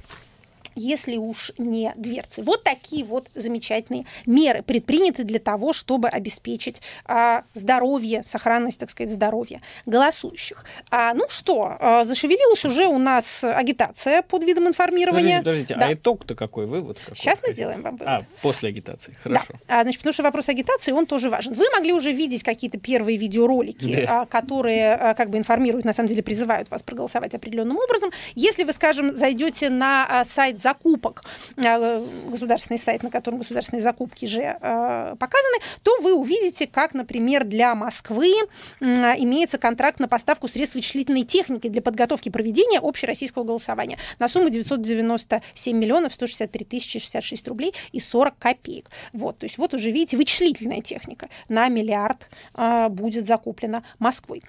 если 0.78 1.16
уж 1.16 1.52
не 1.58 1.92
дверцы. 1.96 2.42
Вот 2.42 2.62
такие 2.62 3.04
вот 3.04 3.28
замечательные 3.34 4.06
меры 4.26 4.62
предприняты 4.62 5.24
для 5.24 5.38
того, 5.38 5.72
чтобы 5.72 6.08
обеспечить 6.08 6.80
а, 7.04 7.44
здоровье, 7.54 8.22
сохранность, 8.24 8.80
так 8.80 8.90
сказать, 8.90 9.12
здоровья 9.12 9.60
голосующих. 9.86 10.64
А, 10.90 11.14
ну 11.14 11.26
что, 11.28 11.76
а, 11.78 12.04
зашевелилась 12.04 12.64
уже 12.64 12.86
у 12.86 12.98
нас 12.98 13.42
агитация 13.44 14.22
под 14.22 14.44
видом 14.44 14.68
информирования. 14.68 15.38
Подождите, 15.38 15.74
подождите 15.74 15.74
а 15.74 15.78
да. 15.80 15.86
а 15.86 15.94
итог-то 15.94 16.34
какой, 16.34 16.66
вывод 16.66 16.98
какой? 17.00 17.16
Сейчас 17.16 17.40
мы 17.46 17.52
сделаем 17.52 17.82
вам 17.82 17.96
вывод. 17.96 18.08
А, 18.08 18.20
после 18.42 18.68
агитации, 18.68 19.16
хорошо. 19.22 19.54
Да. 19.66 19.80
А, 19.80 19.82
значит, 19.82 20.00
потому 20.00 20.12
что 20.12 20.22
вопрос 20.22 20.48
агитации, 20.48 20.92
он 20.92 21.06
тоже 21.06 21.30
важен. 21.30 21.54
Вы 21.54 21.64
могли 21.72 21.92
уже 21.92 22.12
видеть 22.12 22.42
какие-то 22.42 22.78
первые 22.78 23.18
видеоролики, 23.18 24.06
да. 24.06 24.26
которые 24.26 25.14
как 25.16 25.30
бы 25.30 25.38
информируют, 25.38 25.84
на 25.84 25.92
самом 25.92 26.08
деле 26.08 26.22
призывают 26.22 26.70
вас 26.70 26.82
проголосовать 26.82 27.34
определенным 27.34 27.78
образом. 27.78 28.10
Если 28.34 28.64
вы, 28.64 28.72
скажем, 28.72 29.14
зайдете 29.14 29.70
на 29.70 30.24
сайт 30.24 30.60
закупок, 30.68 31.24
э, 31.56 32.06
государственный 32.30 32.78
сайт, 32.78 33.02
на 33.02 33.10
котором 33.10 33.38
государственные 33.38 33.82
закупки 33.82 34.26
же 34.26 34.42
э, 34.42 35.16
показаны, 35.18 35.58
то 35.82 36.00
вы 36.02 36.14
увидите, 36.14 36.66
как, 36.66 36.94
например, 36.94 37.44
для 37.44 37.74
Москвы 37.74 38.34
имеется 38.80 39.58
контракт 39.58 40.00
на 40.00 40.08
поставку 40.08 40.48
средств 40.48 40.74
вычислительной 40.74 41.24
техники 41.24 41.68
для 41.68 41.80
подготовки 41.80 42.28
проведения 42.28 42.80
общероссийского 42.80 43.44
голосования 43.44 43.98
на 44.18 44.28
сумму 44.28 44.50
997 44.50 45.76
миллионов 45.76 46.12
163 46.14 46.64
тысячи 46.64 46.98
66 46.98 47.48
рублей 47.48 47.74
и 47.92 48.00
40 48.00 48.38
копеек. 48.38 48.90
Вот, 49.12 49.38
то 49.38 49.44
есть 49.44 49.58
вот 49.58 49.74
уже 49.74 49.90
видите, 49.90 50.16
вычислительная 50.16 50.82
техника 50.82 51.28
на 51.48 51.68
миллиард 51.68 52.28
э, 52.54 52.88
будет 52.88 53.26
закуплена 53.26 53.82
Москвой. 53.98 54.42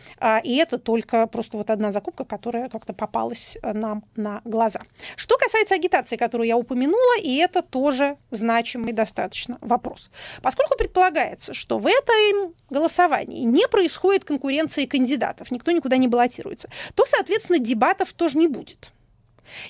И 0.43 0.55
это 0.55 0.77
только 0.77 1.27
просто 1.27 1.57
вот 1.57 1.69
одна 1.69 1.91
закупка, 1.91 2.25
которая 2.25 2.69
как-то 2.69 2.93
попалась 2.93 3.57
нам 3.61 4.03
на 4.15 4.41
глаза. 4.45 4.81
Что 5.15 5.37
касается 5.37 5.75
агитации, 5.75 6.08
информации, 6.09 6.17
которую 6.17 6.47
я 6.47 6.57
упомянула, 6.57 7.19
и 7.21 7.35
это 7.37 7.61
тоже 7.61 8.17
значимый 8.31 8.93
достаточно 8.93 9.57
вопрос. 9.61 10.09
Поскольку 10.41 10.77
предполагается, 10.77 11.53
что 11.53 11.77
в 11.77 11.87
этом 11.87 12.53
голосовании 12.69 13.43
не 13.43 13.67
происходит 13.67 14.25
конкуренции 14.25 14.85
кандидатов, 14.85 15.51
никто 15.51 15.71
никуда 15.71 15.97
не 15.97 16.07
баллотируется, 16.07 16.69
то, 16.95 17.05
соответственно, 17.05 17.59
дебатов 17.59 18.13
тоже 18.13 18.37
не 18.37 18.47
будет. 18.47 18.91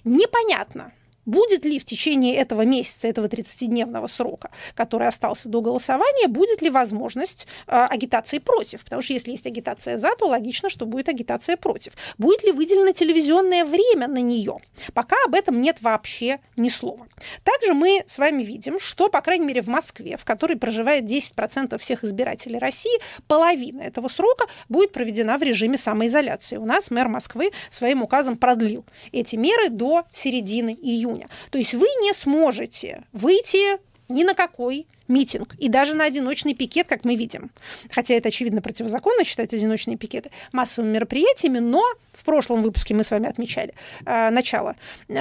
Непонятно, 0.04 0.92
будет 1.30 1.64
ли 1.66 1.80
в 1.80 1.86
течение 1.86 2.36
этого 2.36 2.64
месяца, 2.64 3.08
этого 3.08 3.28
30-дневного 3.28 4.08
срока, 4.08 4.50
который 4.74 5.08
остался 5.08 5.48
до 5.48 5.62
голосования, 5.62 6.28
будет 6.28 6.62
ли 6.62 6.70
возможность 6.70 7.48
э, 7.68 7.72
агитации 7.72 8.40
против. 8.40 8.84
Потому 8.84 9.02
что 9.02 9.14
если 9.14 9.32
есть 9.32 9.46
агитация 9.46 9.98
за, 9.98 10.12
то 10.16 10.28
логично, 10.28 10.70
что 10.70 10.86
будет 10.86 11.08
агитация 11.08 11.56
против. 11.56 11.94
Будет 12.18 12.44
ли 12.44 12.52
выделено 12.52 12.92
телевизионное 12.92 13.64
время 13.64 14.08
на 14.08 14.22
нее? 14.22 14.58
Пока 14.94 15.16
об 15.26 15.36
этом 15.36 15.62
нет 15.62 15.78
вообще 15.82 16.40
ни 16.58 16.70
слова. 16.70 17.08
Также 17.44 17.74
мы 17.74 18.04
с 18.08 18.18
вами 18.18 18.44
видим, 18.44 18.80
что, 18.80 19.10
по 19.10 19.22
крайней 19.22 19.46
мере, 19.46 19.62
в 19.62 19.68
Москве, 19.68 20.18
в 20.18 20.26
которой 20.26 20.58
проживает 20.58 21.04
10% 21.04 21.78
всех 21.78 22.04
избирателей 22.04 22.58
России, 22.58 23.00
половина 23.28 23.82
этого 23.82 24.08
срока 24.08 24.46
будет 24.68 24.92
проведена 24.92 25.38
в 25.38 25.44
режиме 25.44 25.78
самоизоляции. 25.78 26.58
У 26.58 26.66
нас 26.66 26.90
мэр 26.90 27.08
Москвы 27.08 27.52
своим 27.70 28.02
указом 28.02 28.36
продлил 28.36 28.86
эти 29.12 29.36
меры 29.36 29.70
до 29.70 30.06
середины 30.14 30.78
июня 30.82 31.19
уровня. 31.20 31.28
То 31.50 31.58
есть 31.58 31.74
вы 31.74 31.88
не 32.02 32.14
сможете 32.14 33.04
выйти 33.14 33.78
ни 34.08 34.24
на 34.24 34.34
какой 34.34 34.88
митинг 35.08 35.56
и 35.60 35.70
даже 35.70 35.94
на 35.94 36.06
одиночный 36.06 36.54
пикет, 36.54 36.88
как 36.88 37.06
мы 37.06 37.16
видим. 37.16 37.52
Хотя 37.92 38.16
это, 38.16 38.30
очевидно, 38.30 38.62
противозаконно 38.62 39.24
считать 39.24 39.54
одиночные 39.54 39.98
пикеты 39.98 40.32
массовыми 40.52 40.92
мероприятиями, 40.92 41.60
но 41.60 41.84
прошлом 42.30 42.62
выпуске 42.62 42.94
мы 42.94 43.04
с 43.04 43.10
вами 43.10 43.28
отмечали 43.28 43.74
э, 44.06 44.30
начало 44.30 44.76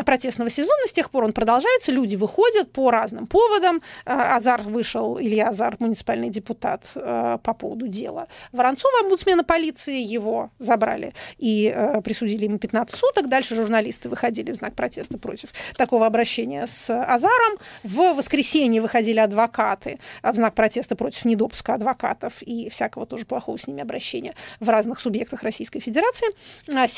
протестного 0.05 0.50
сезона. 0.50 0.87
С 0.87 0.93
тех 0.93 1.11
пор 1.11 1.25
он 1.25 1.33
продолжается. 1.33 1.91
Люди 1.91 2.17
выходят 2.17 2.71
по 2.71 2.91
разным 2.91 3.27
поводам. 3.27 3.81
Э, 4.05 4.37
Азар 4.37 4.61
вышел, 4.61 5.19
Илья 5.19 5.49
Азар, 5.49 5.77
муниципальный 5.79 6.29
депутат, 6.29 6.83
э, 6.95 7.38
по 7.43 7.55
поводу 7.55 7.88
дела 7.88 8.29
Воронцова, 8.53 8.93
омбудсмена 9.05 9.43
полиции. 9.43 9.99
Его 9.99 10.50
забрали 10.59 11.15
и 11.38 11.75
присудили 12.05 12.45
ему 12.45 12.59
15 12.59 12.95
суток. 12.95 13.31
Дальше 13.31 13.55
журналисты 13.55 14.11
выходили 14.11 14.53
в 14.53 14.57
знак 14.57 14.75
протеста 14.75 15.17
против 15.17 15.49
такого 15.79 16.05
обращения 16.05 16.67
с 16.67 16.91
Азаром. 16.91 17.57
В 17.85 18.12
воскресенье 18.12 18.83
выходили 18.83 19.19
адвокаты 19.19 19.99
в 20.23 20.35
знак 20.35 20.55
протеста 20.55 20.95
против 20.95 21.25
недопуска 21.25 21.73
адвокатов 21.75 22.43
и 22.43 22.69
всякого 22.69 23.07
тоже 23.07 23.25
плохого 23.25 23.57
с 23.57 23.67
ними 23.67 23.81
обращения 23.81 24.35
в 24.61 24.69
разных 24.69 25.00
субъектах 25.00 25.43
Российской 25.43 25.81
Федерации. 25.81 26.29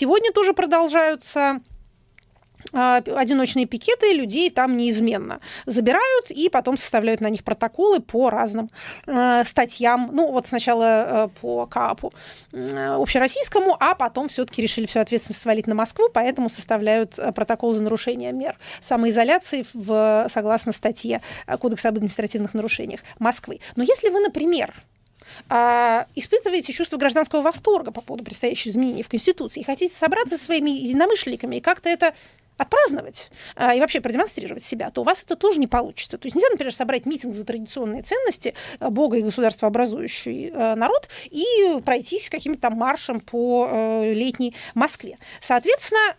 Сегодня 0.00 0.32
тоже 0.32 0.54
продолжаются 0.54 1.60
а, 2.72 3.02
одиночные 3.16 3.66
пикеты 3.66 4.14
людей 4.14 4.48
там 4.48 4.78
неизменно 4.78 5.40
забирают 5.66 6.30
и 6.30 6.48
потом 6.48 6.78
составляют 6.78 7.20
на 7.20 7.28
них 7.28 7.44
протоколы 7.44 8.00
по 8.00 8.30
разным 8.30 8.70
э, 9.06 9.44
статьям. 9.44 10.08
Ну, 10.10 10.32
вот 10.32 10.46
сначала 10.46 10.84
э, 10.84 11.28
по 11.42 11.66
КАПу 11.66 12.14
э, 12.52 12.94
общероссийскому, 12.94 13.76
а 13.78 13.94
потом 13.94 14.30
все-таки 14.30 14.62
решили 14.62 14.86
всю 14.86 15.00
ответственность 15.00 15.42
свалить 15.42 15.66
на 15.66 15.74
Москву, 15.74 16.08
поэтому 16.10 16.48
составляют 16.48 17.18
э, 17.18 17.30
протокол 17.32 17.74
за 17.74 17.82
нарушение 17.82 18.32
мер 18.32 18.56
самоизоляции 18.80 19.66
в, 19.74 20.28
согласно 20.30 20.72
статье 20.72 21.20
э, 21.46 21.58
Кодекса 21.58 21.90
об 21.90 21.96
административных 21.96 22.54
нарушениях 22.54 23.00
Москвы. 23.18 23.60
Но 23.76 23.82
если 23.82 24.08
вы, 24.08 24.20
например, 24.20 24.72
а, 25.48 26.06
испытываете 26.14 26.72
чувство 26.72 26.96
гражданского 26.96 27.42
восторга 27.42 27.90
по 27.90 28.00
поводу 28.00 28.24
предстоящих 28.24 28.68
изменений 28.68 29.02
в 29.02 29.08
Конституции, 29.08 29.60
и 29.60 29.64
хотите 29.64 29.94
собраться 29.94 30.36
со 30.36 30.44
своими 30.44 30.70
единомышленниками 30.70 31.56
и 31.56 31.60
как-то 31.60 31.88
это 31.88 32.14
отпраздновать 32.60 33.30
а, 33.56 33.74
и 33.74 33.80
вообще 33.80 34.00
продемонстрировать 34.00 34.62
себя, 34.62 34.90
то 34.90 35.00
у 35.00 35.04
вас 35.04 35.22
это 35.22 35.34
тоже 35.34 35.58
не 35.58 35.66
получится. 35.66 36.18
То 36.18 36.26
есть 36.26 36.36
нельзя, 36.36 36.48
например, 36.50 36.74
собрать 36.74 37.06
митинг 37.06 37.34
за 37.34 37.44
традиционные 37.44 38.02
ценности 38.02 38.54
а, 38.78 38.90
Бога 38.90 39.16
и 39.16 39.22
государства 39.22 39.68
образующий 39.68 40.50
а, 40.52 40.76
народ 40.76 41.08
и 41.30 41.80
пройтись 41.84 42.28
каким-то 42.28 42.60
там 42.60 42.74
маршем 42.74 43.20
по 43.20 43.68
а, 43.70 44.12
летней 44.12 44.54
Москве. 44.74 45.18
Соответственно, 45.40 46.16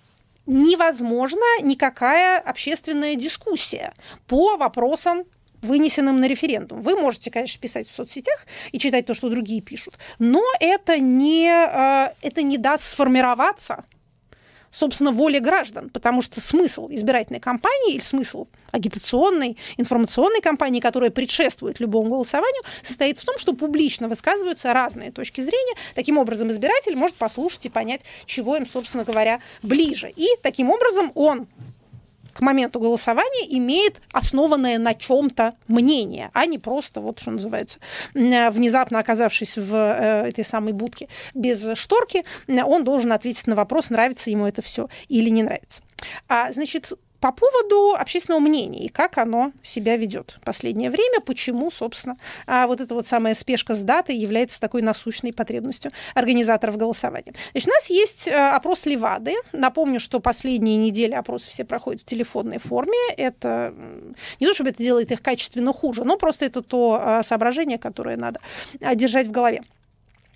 невозможна 0.48 1.62
никакая 1.62 2.39
общественная 2.39 3.15
дискуссия 3.15 3.94
по 4.27 4.58
вопросам 4.58 5.25
вынесенным 5.62 6.20
на 6.20 6.27
референдум. 6.27 6.82
Вы 6.82 6.96
можете, 6.96 7.32
конечно, 7.32 7.60
писать 7.60 7.88
в 7.88 7.91
соцсетях 7.91 8.46
и 8.72 8.80
читать 8.80 9.06
то, 9.06 9.13
что 9.13 9.30
другие 9.30 9.62
пишут, 9.62 9.96
но 10.20 10.44
это 10.60 10.98
не, 10.98 11.48
это 12.22 12.41
не 12.41 12.58
даст 12.58 12.84
сформироваться 12.86 13.84
собственно, 14.72 15.12
воле 15.12 15.39
граждан, 15.39 15.89
потому 15.89 16.22
что 16.22 16.39
смысл 16.39 16.88
избирательной 16.89 17.39
кампании 17.39 17.96
или 17.96 18.01
смысл 18.01 18.48
агитационной, 18.72 19.58
информационной 19.77 20.41
кампании, 20.41 20.80
которая 20.80 21.10
предшествует 21.10 21.80
любому 21.80 22.10
голосованию, 22.10 22.63
состоит 22.82 23.18
в 23.18 23.25
том, 23.25 23.38
что 23.38 23.53
публично 23.53 24.08
высказываются 24.08 24.72
разные 24.74 25.12
точки 25.12 25.41
зрения. 25.41 25.75
Таким 25.94 26.18
образом, 26.18 26.50
избиратель 26.51 26.96
может 26.96 27.18
послушать 27.18 27.65
и 27.65 27.70
понять, 27.70 28.01
чего 28.25 28.56
им, 28.56 28.65
собственно 28.65 29.03
говоря, 29.03 29.41
ближе. 29.62 30.12
И 30.15 30.25
таким 30.41 30.70
образом 30.72 31.12
он 31.15 31.48
к 32.33 32.41
моменту 32.41 32.79
голосования 32.79 33.45
имеет 33.57 34.01
основанное 34.11 34.77
на 34.77 34.93
чем-то 34.93 35.55
мнение, 35.67 36.29
а 36.33 36.45
не 36.45 36.57
просто, 36.57 37.01
вот 37.01 37.19
что 37.19 37.31
называется, 37.31 37.79
внезапно 38.13 39.00
оказавшись 39.00 39.57
в 39.57 39.73
э, 39.75 40.29
этой 40.29 40.45
самой 40.45 40.73
будке 40.73 41.07
без 41.33 41.65
шторки, 41.77 42.23
он 42.47 42.83
должен 42.83 43.11
ответить 43.11 43.47
на 43.47 43.55
вопрос, 43.55 43.89
нравится 43.89 44.29
ему 44.29 44.45
это 44.45 44.61
все 44.61 44.89
или 45.07 45.29
не 45.29 45.43
нравится. 45.43 45.81
А, 46.27 46.51
значит, 46.51 46.93
по 47.21 47.31
поводу 47.31 47.93
общественного 47.93 48.41
мнения 48.41 48.83
и 48.83 48.89
как 48.89 49.19
оно 49.19 49.53
себя 49.61 49.95
ведет 49.95 50.37
в 50.41 50.43
последнее 50.43 50.89
время, 50.89 51.21
почему, 51.21 51.69
собственно, 51.69 52.17
а, 52.47 52.65
вот 52.65 52.81
эта 52.81 52.95
вот 52.95 53.05
самая 53.07 53.35
спешка 53.35 53.75
с 53.75 53.81
датой 53.81 54.15
является 54.15 54.59
такой 54.59 54.81
насущной 54.81 55.31
потребностью 55.31 55.91
организаторов 56.15 56.77
голосования. 56.77 57.33
Значит, 57.51 57.69
у 57.69 57.71
нас 57.71 57.89
есть 57.91 58.27
э, 58.27 58.33
опрос 58.33 58.87
Левады. 58.87 59.35
Напомню, 59.53 59.99
что 59.99 60.19
последние 60.19 60.77
недели 60.77 61.13
опросы 61.13 61.51
все 61.51 61.63
проходят 61.63 62.01
в 62.01 62.05
телефонной 62.05 62.57
форме. 62.57 62.97
Это 63.15 63.73
не 64.39 64.47
то, 64.47 64.55
чтобы 64.55 64.71
это 64.71 64.81
делает 64.81 65.11
их 65.11 65.21
качественно 65.21 65.71
хуже, 65.73 66.03
но 66.03 66.17
просто 66.17 66.45
это 66.45 66.63
то 66.63 66.99
а, 66.99 67.23
соображение, 67.23 67.77
которое 67.77 68.17
надо 68.17 68.39
а, 68.81 68.95
держать 68.95 69.27
в 69.27 69.31
голове. 69.31 69.61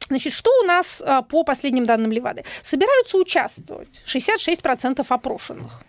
Значит, 0.07 0.33
что 0.33 0.51
у 0.61 0.65
нас 0.65 1.01
по 1.29 1.43
последним 1.43 1.87
данным 1.87 2.11
Левады? 2.11 2.45
Собираются 2.61 3.17
участвовать 3.17 4.03
66% 4.05 5.03
опрошенных. 5.09 5.81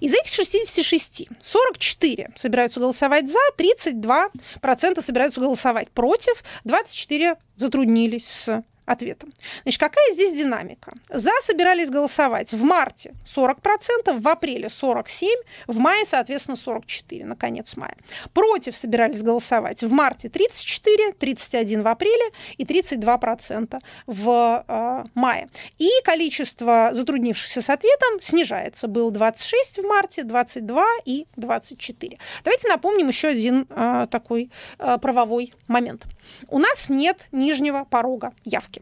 Из 0.00 0.14
этих 0.14 0.34
66 0.34 1.28
44 1.40 2.30
собираются 2.34 2.80
голосовать 2.80 3.30
за, 3.30 3.38
32% 3.56 5.02
собираются 5.02 5.40
голосовать 5.40 5.90
против, 5.90 6.42
24 6.64 7.36
затруднились 7.56 8.28
с 8.28 8.62
ответом. 8.88 9.32
Значит, 9.62 9.80
какая 9.80 10.12
здесь 10.12 10.36
динамика? 10.36 10.92
За 11.10 11.30
собирались 11.42 11.90
голосовать 11.90 12.52
в 12.52 12.62
марте 12.62 13.14
40%, 13.24 14.18
в 14.18 14.28
апреле 14.28 14.68
47%, 14.68 15.28
в 15.66 15.78
мае, 15.78 16.04
соответственно, 16.04 16.56
44%, 16.56 17.24
на 17.24 17.36
конец 17.36 17.76
мая. 17.76 17.96
Против 18.32 18.76
собирались 18.76 19.22
голосовать 19.22 19.82
в 19.82 19.90
марте 19.90 20.28
34%, 20.28 21.16
31% 21.18 21.82
в 21.82 21.88
апреле 21.88 22.32
и 22.56 22.64
32% 22.64 23.80
в 24.06 24.64
э, 24.66 25.04
мае. 25.14 25.48
И 25.78 25.90
количество 26.04 26.90
затруднившихся 26.92 27.60
с 27.60 27.70
ответом 27.70 28.20
снижается. 28.20 28.88
Был 28.88 29.10
26 29.10 29.78
в 29.78 29.86
марте, 29.86 30.22
22 30.24 30.86
и 31.04 31.26
24. 31.36 32.18
Давайте 32.44 32.68
напомним 32.68 33.08
еще 33.08 33.28
один 33.28 33.66
э, 33.68 34.06
такой 34.10 34.50
э, 34.78 34.98
правовой 34.98 35.52
момент. 35.66 36.06
У 36.48 36.58
нас 36.58 36.88
нет 36.88 37.28
нижнего 37.32 37.84
порога 37.84 38.32
явки. 38.44 38.77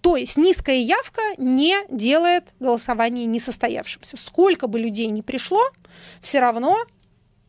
То 0.00 0.16
есть 0.16 0.36
низкая 0.36 0.76
явка 0.76 1.22
не 1.38 1.76
делает 1.88 2.54
голосование 2.60 3.24
несостоявшимся. 3.26 4.16
Сколько 4.16 4.66
бы 4.66 4.78
людей 4.78 5.06
не 5.06 5.22
пришло, 5.22 5.62
все 6.20 6.40
равно 6.40 6.78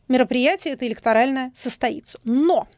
мероприятие 0.08 0.74
это 0.74 0.86
электоральное 0.86 1.52
состоится. 1.54 2.18
Но 2.24 2.68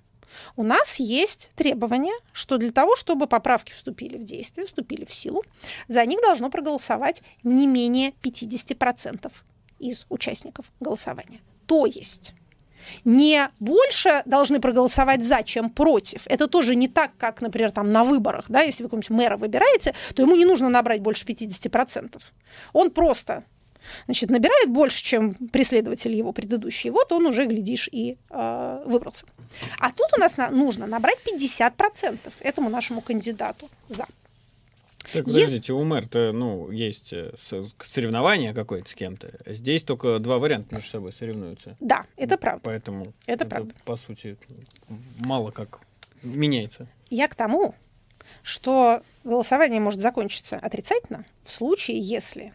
у 0.56 0.62
нас 0.62 0.98
есть 0.98 1.50
требование, 1.54 2.14
что 2.32 2.58
для 2.58 2.72
того, 2.72 2.96
чтобы 2.96 3.26
поправки 3.26 3.72
вступили 3.72 4.16
в 4.16 4.24
действие, 4.24 4.66
вступили 4.66 5.04
в 5.04 5.14
силу, 5.14 5.44
за 5.88 6.04
них 6.04 6.20
должно 6.20 6.50
проголосовать 6.50 7.22
не 7.42 7.66
менее 7.66 8.12
50% 8.22 9.32
из 9.78 10.06
участников 10.08 10.66
голосования. 10.80 11.40
То 11.66 11.86
есть 11.86 12.34
не 13.04 13.48
больше 13.60 14.22
должны 14.24 14.60
проголосовать 14.60 15.24
за, 15.24 15.42
чем 15.42 15.70
против. 15.70 16.22
Это 16.26 16.48
тоже 16.48 16.74
не 16.74 16.88
так, 16.88 17.12
как, 17.18 17.40
например, 17.40 17.70
там 17.70 17.88
на 17.88 18.04
выборах, 18.04 18.46
да, 18.48 18.62
если 18.62 18.82
вы 18.82 18.88
какого-нибудь 18.88 19.10
мэра 19.10 19.36
выбираете, 19.36 19.94
то 20.14 20.22
ему 20.22 20.36
не 20.36 20.44
нужно 20.44 20.68
набрать 20.68 21.00
больше 21.00 21.24
50%. 21.24 22.20
Он 22.72 22.90
просто 22.90 23.44
значит, 24.06 24.30
набирает 24.30 24.70
больше, 24.70 25.02
чем 25.02 25.34
преследователь 25.34 26.14
его 26.14 26.32
предыдущий, 26.32 26.90
вот 26.90 27.12
он 27.12 27.26
уже, 27.26 27.46
глядишь, 27.46 27.88
и 27.92 28.16
э, 28.30 28.82
выбрался. 28.86 29.26
А 29.78 29.90
тут 29.90 30.08
у 30.16 30.20
нас 30.20 30.36
на, 30.36 30.50
нужно 30.50 30.86
набрать 30.86 31.18
50% 31.26 32.18
этому 32.40 32.70
нашему 32.70 33.00
кандидату 33.00 33.68
за. 33.88 34.06
Так, 35.14 35.24
подождите, 35.24 35.72
у 35.72 35.84
мэр-то, 35.84 36.32
ну, 36.32 36.70
есть 36.70 37.12
э, 37.12 37.32
соревнование 37.82 38.52
какое-то 38.52 38.90
с 38.90 38.94
кем-то. 38.94 39.32
Здесь 39.46 39.82
только 39.82 40.18
два 40.18 40.38
варианта 40.38 40.74
между 40.74 40.90
собой 40.90 41.12
соревнуются. 41.12 41.76
Да, 41.80 42.04
это 42.16 42.36
правда. 42.36 42.60
Поэтому 42.64 43.12
это, 43.26 43.44
это 43.44 43.46
правда. 43.46 43.74
по 43.84 43.96
сути, 43.96 44.36
мало 45.18 45.50
как 45.50 45.80
меняется. 46.22 46.88
Я 47.10 47.28
к 47.28 47.34
тому, 47.34 47.74
что 48.42 49.02
голосование 49.22 49.80
может 49.80 50.00
закончиться 50.00 50.56
отрицательно 50.56 51.24
в 51.44 51.52
случае, 51.52 52.00
если 52.00 52.52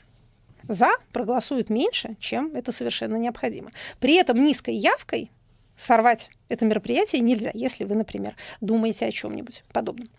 за 0.67 0.89
проголосуют 1.13 1.69
меньше, 1.69 2.17
чем 2.19 2.55
это 2.55 2.71
совершенно 2.71 3.15
необходимо. 3.15 3.71
При 3.99 4.15
этом 4.15 4.43
низкой 4.43 4.75
явкой 4.75 5.31
сорвать 5.75 6.29
это 6.49 6.65
мероприятие 6.65 7.21
нельзя, 7.21 7.51
если 7.53 7.85
вы, 7.85 7.95
например, 7.95 8.35
думаете 8.59 9.05
о 9.05 9.11
чем-нибудь 9.11 9.63
подобном. 9.71 10.09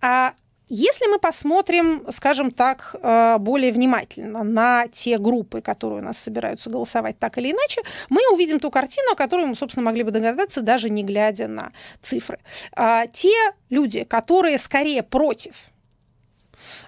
А 0.00 0.34
если 0.74 1.06
мы 1.06 1.20
посмотрим, 1.20 2.04
скажем 2.10 2.50
так, 2.50 2.96
э, 3.00 3.38
более 3.38 3.70
внимательно 3.70 4.42
на 4.42 4.88
те 4.88 5.18
группы, 5.18 5.60
которые 5.60 6.00
у 6.00 6.04
нас 6.04 6.18
собираются 6.18 6.68
голосовать 6.68 7.16
так 7.16 7.38
или 7.38 7.52
иначе, 7.52 7.82
мы 8.08 8.20
увидим 8.32 8.58
ту 8.58 8.72
картину, 8.72 9.12
о 9.12 9.14
которой 9.14 9.46
мы, 9.46 9.54
собственно, 9.54 9.84
могли 9.84 10.02
бы 10.02 10.10
догадаться, 10.10 10.62
даже 10.62 10.90
не 10.90 11.04
глядя 11.04 11.46
на 11.46 11.70
цифры. 12.00 12.40
А, 12.72 13.06
те 13.06 13.52
люди, 13.70 14.02
которые 14.02 14.58
скорее 14.58 15.04
против 15.04 15.54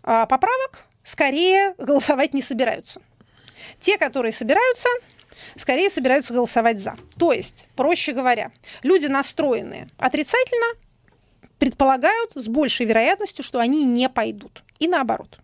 а, 0.03 0.27
поправок, 0.27 0.87
скорее 1.05 1.75
голосовать 1.79 2.35
не 2.35 2.42
собираются. 2.42 3.01
Те, 3.81 3.99
которые 3.99 4.33
собираются, 4.33 4.88
скорее 5.57 5.90
собираются 5.90 6.35
голосовать 6.35 6.81
за. 6.81 6.96
То 7.20 7.31
есть, 7.31 7.68
проще 7.77 8.12
говоря, 8.12 8.51
люди 8.83 9.07
настроенные 9.07 9.88
отрицательно, 9.96 10.66
предполагают 11.59 12.33
с 12.35 12.49
большей 12.49 12.87
вероятностью, 12.87 13.45
что 13.45 13.59
они 13.59 13.85
не 13.85 14.09
пойдут. 14.09 14.62
И 14.79 14.88
наоборот. 14.88 15.38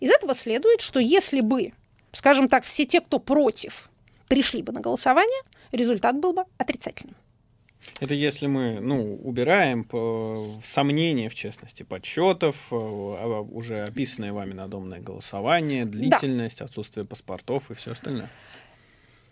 Из 0.00 0.10
этого 0.10 0.34
следует, 0.34 0.80
что 0.80 1.00
если 1.00 1.40
бы, 1.40 1.72
скажем 2.12 2.48
так, 2.48 2.64
все 2.64 2.86
те, 2.86 3.00
кто 3.00 3.18
против, 3.18 3.90
пришли 4.28 4.62
бы 4.62 4.72
на 4.72 4.80
голосование, 4.80 5.40
результат 5.72 6.18
был 6.18 6.32
бы 6.32 6.44
отрицательным. 6.58 7.16
Это 7.98 8.14
если 8.14 8.46
мы 8.46 8.80
ну, 8.80 9.16
убираем 9.16 9.86
сомнения, 10.64 11.28
в 11.28 11.34
частности, 11.34 11.82
подсчетов, 11.82 12.56
э, 12.70 12.74
а, 12.74 13.40
уже 13.40 13.82
описанное 13.82 14.32
вами 14.32 14.52
надомное 14.52 15.00
голосование, 15.00 15.84
длительность, 15.84 16.58
да. 16.58 16.66
отсутствие 16.66 17.06
паспортов 17.06 17.70
и 17.70 17.74
все 17.74 17.92
остальное. 17.92 18.30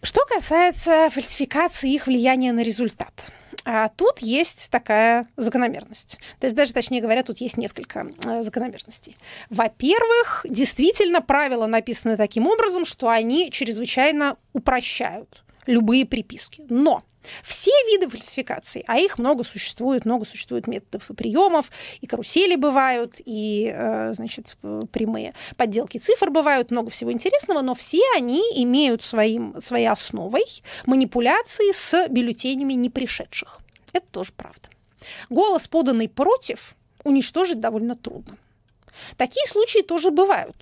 Что 0.02 0.24
касается 0.26 1.10
фальсификации 1.10 1.92
их 1.92 2.06
влияния 2.06 2.52
на 2.52 2.62
результат. 2.62 3.32
А 3.70 3.90
тут 3.90 4.20
есть 4.20 4.70
такая 4.70 5.26
закономерность. 5.36 6.18
То 6.40 6.46
есть, 6.46 6.56
даже 6.56 6.72
точнее 6.72 7.02
говоря, 7.02 7.22
тут 7.22 7.36
есть 7.36 7.58
несколько 7.58 8.10
э, 8.24 8.40
закономерностей. 8.40 9.14
Во-первых, 9.50 10.46
действительно 10.48 11.20
правила 11.20 11.66
написаны 11.66 12.16
таким 12.16 12.46
образом, 12.46 12.86
что 12.86 13.10
они 13.10 13.50
чрезвычайно 13.50 14.38
упрощают 14.54 15.44
любые 15.68 16.06
приписки. 16.06 16.64
Но 16.68 17.02
все 17.44 17.70
виды 17.90 18.08
фальсификаций, 18.08 18.84
а 18.86 18.98
их 18.98 19.18
много 19.18 19.44
существует, 19.44 20.04
много 20.04 20.24
существует 20.24 20.66
методов 20.66 21.10
и 21.10 21.14
приемов, 21.14 21.70
и 22.00 22.06
карусели 22.06 22.56
бывают, 22.56 23.16
и, 23.24 23.70
э, 23.74 24.14
значит, 24.14 24.56
прямые 24.92 25.34
подделки 25.56 25.98
цифр 25.98 26.30
бывают, 26.30 26.70
много 26.70 26.90
всего 26.90 27.12
интересного, 27.12 27.60
но 27.60 27.74
все 27.74 28.02
они 28.16 28.42
имеют 28.62 29.02
своим, 29.02 29.60
своей 29.60 29.88
основой 29.88 30.44
манипуляции 30.86 31.72
с 31.72 32.08
бюллетенями 32.08 32.72
не 32.72 32.88
пришедших. 32.88 33.60
Это 33.92 34.06
тоже 34.10 34.32
правда. 34.34 34.68
Голос, 35.28 35.68
поданный 35.68 36.08
против, 36.08 36.76
уничтожить 37.04 37.60
довольно 37.60 37.94
трудно. 37.96 38.36
Такие 39.16 39.46
случаи 39.46 39.82
тоже 39.82 40.10
бывают. 40.10 40.56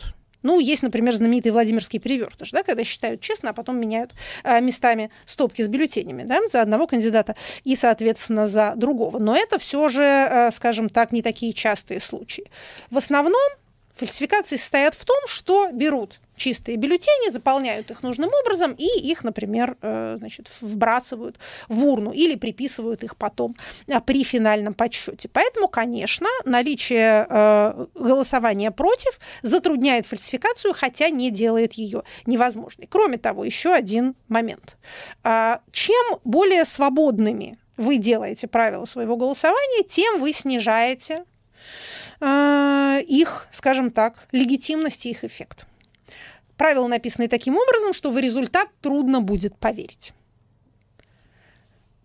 Ну, 0.47 0.61
есть, 0.61 0.85
например, 0.85 1.13
знаменитый 1.17 1.51
Владимирский 1.51 1.99
перевертыш, 1.99 2.53
да, 2.53 2.63
когда 2.63 2.85
считают 2.85 3.21
честно, 3.21 3.51
а 3.51 3.53
потом 3.53 3.81
меняют 3.81 4.13
э, 4.45 4.61
местами 4.61 5.11
стопки 5.25 5.63
с 5.63 5.69
бюллетенями 5.69 6.23
да, 6.23 6.39
за 6.47 6.63
одного 6.63 6.87
кандидата 6.87 7.35
и, 7.65 7.75
соответственно, 7.75 8.47
за 8.47 8.75
другого. 8.77 9.19
Но 9.19 9.37
это 9.37 9.59
все 9.59 9.89
же, 9.89 10.03
э, 10.03 10.51
скажем 10.53 10.89
так, 10.89 11.11
не 11.11 11.23
такие 11.23 11.53
частые 11.53 11.99
случаи. 11.99 12.45
В 12.93 12.99
основном 12.99 13.51
фальсификации 13.97 14.55
состоят 14.55 14.95
в 14.95 15.05
том, 15.05 15.19
что 15.27 15.71
берут 15.73 16.21
чистые 16.37 16.77
бюллетени, 16.77 17.31
заполняют 17.31 17.91
их 17.91 18.03
нужным 18.03 18.31
образом 18.43 18.73
и 18.73 18.85
их, 18.85 19.25
например, 19.25 19.77
э, 19.81 20.17
значит, 20.19 20.51
вбрасывают 20.61 21.39
в 21.69 21.85
урну 21.85 22.13
или 22.13 22.37
приписывают 22.37 23.03
их 23.03 23.17
потом 23.17 23.57
э, 23.87 24.01
при 24.01 24.23
финальном 24.23 24.75
подсчете. 24.75 25.29
Поэтому, 25.29 25.69
конечно, 25.69 26.29
наличие 26.45 27.27
э, 27.29 27.87
голосования 27.95 28.71
против 28.71 29.19
затрудняет 29.43 30.07
фальсификацию, 30.07 30.75
хотя 30.75 31.09
не 31.09 31.31
делает 31.31 31.73
ее 31.73 32.03
невозможной. 32.27 32.87
Кроме 32.87 33.19
того, 33.19 33.45
еще 33.45 33.73
один 33.73 34.15
момент. 34.29 34.77
А, 35.25 35.61
чем 35.73 36.19
более 36.25 36.65
свободными 36.65 37.59
вы 37.77 37.97
делаете 37.97 38.47
правила 38.47 38.85
своего 38.85 39.17
голосования, 39.17 39.83
тем 39.85 40.21
вы 40.21 40.33
снижаете 40.33 41.25
их, 42.19 43.49
скажем 43.53 43.91
так, 43.91 44.27
легитимность 44.33 45.05
и 45.05 45.11
их 45.11 45.23
эффект. 45.23 45.67
Правила 46.57 46.87
написаны 46.87 47.29
таким 47.29 47.57
образом, 47.57 47.93
что 47.93 48.11
в 48.11 48.19
результат 48.19 48.69
трудно 48.81 49.21
будет 49.21 49.57
поверить. 49.57 50.13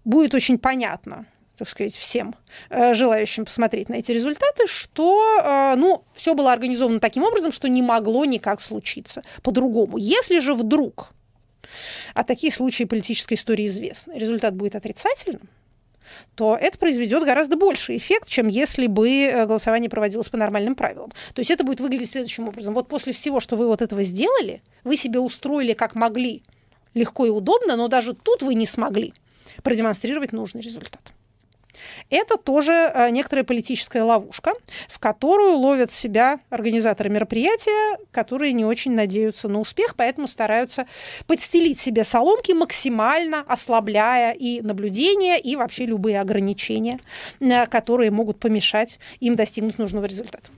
Будет 0.04 0.34
очень 0.34 0.58
понятно, 0.58 1.26
так 1.58 1.70
сказать, 1.70 1.96
всем 1.96 2.36
э, 2.70 2.96
желающим 2.96 3.46
посмотреть 3.46 3.88
на 3.88 3.96
эти 3.96 4.12
результаты, 4.12 4.68
что 4.68 5.22
э, 5.44 5.76
ну, 5.76 6.04
все 6.14 6.34
было 6.34 6.52
организовано 6.52 7.00
таким 7.00 7.24
образом, 7.24 7.52
что 7.52 7.70
не 7.70 7.82
могло 7.82 8.26
никак 8.26 8.62
случиться 8.62 9.22
по-другому. 9.44 9.98
Если 9.98 10.40
же 10.40 10.54
вдруг, 10.54 11.12
а 12.14 12.24
такие 12.24 12.52
случаи 12.52 12.84
политической 12.84 13.36
истории 13.36 13.68
известны, 13.68 14.14
результат 14.18 14.56
будет 14.56 14.76
отрицательным, 14.76 15.48
то 16.36 16.58
это 16.60 16.78
произведет 16.78 17.24
гораздо 17.24 17.56
больший 17.56 17.98
эффект, 17.98 18.28
чем 18.28 18.48
если 18.48 18.88
бы 18.88 19.10
э, 19.10 19.46
голосование 19.46 19.90
проводилось 19.90 20.30
по 20.30 20.38
нормальным 20.38 20.76
правилам. 20.76 21.12
То 21.34 21.40
есть 21.40 21.52
это 21.52 21.64
будет 21.64 21.80
выглядеть 21.80 22.10
следующим 22.10 22.48
образом. 22.48 22.74
Вот 22.74 22.88
после 22.88 23.14
всего, 23.14 23.40
что 23.40 23.56
вы 23.56 23.68
вот 23.68 23.82
этого 23.82 24.04
сделали, 24.04 24.62
вы 24.84 24.98
себе 24.98 25.20
устроили 25.20 25.74
как 25.74 25.96
могли, 25.96 26.44
легко 26.94 27.26
и 27.26 27.30
удобно, 27.30 27.76
но 27.76 27.88
даже 27.88 28.14
тут 28.14 28.42
вы 28.44 28.56
не 28.56 28.66
смогли 28.66 29.14
продемонстрировать 29.64 30.32
нужный 30.32 30.62
результат. 30.62 31.14
Это 32.10 32.38
тоже 32.38 32.74
э, 32.74 33.10
некоторая 33.10 33.44
политическая 33.44 34.04
ловушка, 34.04 34.54
в 34.90 35.00
которую 35.00 35.58
ловят 35.58 35.92
себя 35.92 36.40
организаторы 36.50 37.10
мероприятия, 37.10 37.98
которые 38.12 38.54
не 38.54 38.66
очень 38.66 38.94
надеются 38.94 39.48
на 39.48 39.60
успех, 39.60 39.96
поэтому 39.96 40.28
стараются 40.28 40.86
подстелить 41.28 41.80
себе 41.80 42.04
соломки, 42.04 42.52
максимально 42.52 43.44
ослабляя 43.48 44.34
и 44.34 44.62
наблюдения, 44.62 45.40
и 45.40 45.56
вообще 45.56 45.86
любые 45.86 46.20
ограничения, 46.20 47.00
э, 47.40 47.66
которые 47.68 48.12
могут 48.12 48.40
помешать 48.40 49.00
им 49.20 49.36
достигнуть 49.36 49.78
нужного 49.78 50.06
результата. 50.06 50.50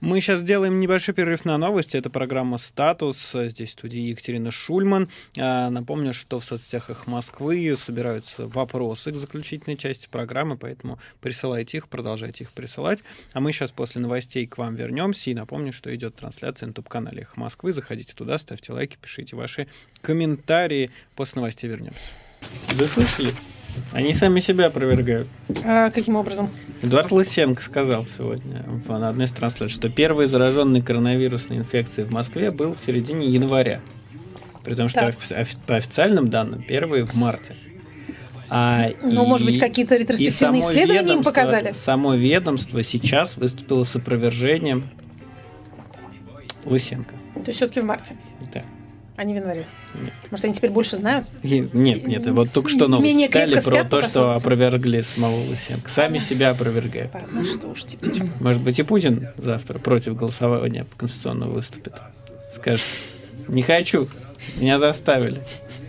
Мы 0.00 0.20
сейчас 0.20 0.40
сделаем 0.40 0.80
небольшой 0.80 1.14
перерыв 1.14 1.44
на 1.44 1.58
новости. 1.58 1.96
Это 1.96 2.10
программа 2.10 2.58
«Статус». 2.58 3.32
Здесь 3.34 3.70
в 3.70 3.72
студии 3.72 4.00
Екатерина 4.00 4.50
Шульман. 4.50 5.08
А, 5.38 5.70
напомню, 5.70 6.12
что 6.12 6.40
в 6.40 6.44
соцсетях 6.44 6.90
их 6.90 7.06
Москвы 7.06 7.74
собираются 7.76 8.46
вопросы 8.48 9.12
к 9.12 9.16
заключительной 9.16 9.76
части 9.76 10.08
программы, 10.10 10.56
поэтому 10.56 10.98
присылайте 11.20 11.78
их, 11.78 11.88
продолжайте 11.88 12.44
их 12.44 12.52
присылать. 12.52 13.02
А 13.32 13.40
мы 13.40 13.52
сейчас 13.52 13.72
после 13.72 14.00
новостей 14.00 14.46
к 14.46 14.58
вам 14.58 14.74
вернемся. 14.74 15.30
И 15.30 15.34
напомню, 15.34 15.72
что 15.72 15.94
идет 15.94 16.16
трансляция 16.16 16.66
на 16.66 16.70
YouTube-канале 16.70 17.22
их 17.22 17.36
Москвы. 17.36 17.72
Заходите 17.72 18.14
туда, 18.14 18.38
ставьте 18.38 18.72
лайки, 18.72 18.96
пишите 19.00 19.36
ваши 19.36 19.68
комментарии. 20.00 20.90
После 21.16 21.40
новостей 21.40 21.68
вернемся. 21.68 22.10
Вы 22.74 22.86
слышали? 22.86 23.34
Они 23.92 24.14
сами 24.14 24.40
себя 24.40 24.66
опровергают. 24.66 25.28
А 25.64 25.90
каким 25.90 26.16
образом? 26.16 26.50
Эдуард 26.84 27.12
Лысенко 27.12 27.62
сказал 27.62 28.04
сегодня 28.04 28.62
на 28.86 29.08
одной 29.08 29.24
из 29.24 29.32
трансляций, 29.32 29.74
что 29.74 29.88
первый 29.88 30.26
зараженный 30.26 30.82
коронавирусной 30.82 31.56
инфекцией 31.56 32.06
в 32.06 32.10
Москве 32.10 32.50
был 32.50 32.74
в 32.74 32.78
середине 32.78 33.26
января. 33.26 33.80
При 34.64 34.74
том, 34.74 34.88
что 34.88 35.10
по 35.66 35.76
официальным 35.76 36.28
данным 36.28 36.62
первый 36.62 37.04
в 37.04 37.14
марте. 37.14 37.54
А, 38.50 38.90
ну, 39.02 39.24
и, 39.24 39.26
может 39.26 39.46
быть, 39.46 39.58
какие-то 39.58 39.96
ретроспективные 39.96 40.60
исследования 40.60 41.14
им 41.14 41.22
показали? 41.22 41.72
Само 41.72 42.14
ведомство 42.14 42.82
сейчас 42.82 43.38
выступило 43.38 43.84
с 43.84 43.96
опровержением 43.96 44.84
Лысенко. 46.66 47.14
То 47.34 47.44
есть 47.46 47.56
все-таки 47.56 47.80
в 47.80 47.84
марте? 47.84 48.14
Да. 48.52 48.62
А 49.16 49.22
не 49.22 49.32
в 49.32 49.36
январе? 49.36 49.64
Нет. 49.94 50.12
Может, 50.30 50.44
они 50.44 50.54
теперь 50.54 50.70
больше 50.70 50.96
знают? 50.96 51.26
Нет, 51.42 51.72
нет. 52.06 52.26
Вот 52.26 52.50
только 52.50 52.68
что 52.68 52.88
новости 52.88 53.26
читали 53.26 53.60
про 53.60 53.84
то, 53.84 54.02
что 54.02 54.32
опровергли 54.32 55.02
самого 55.02 55.36
Лысенко. 55.50 55.88
Сами 55.88 56.18
себя 56.18 56.50
опровергают. 56.50 57.12
Ну 57.30 57.44
что 57.44 57.68
уж 57.68 57.84
теперь. 57.84 58.24
Может 58.40 58.62
быть, 58.62 58.78
и 58.78 58.82
Путин 58.82 59.28
завтра 59.36 59.78
против 59.78 60.16
голосования 60.16 60.86
конституционного 60.96 61.50
выступит. 61.50 61.94
Скажет, 62.56 62.86
не 63.46 63.62
хочу, 63.62 64.08
меня 64.56 64.78
заставили. 64.78 65.40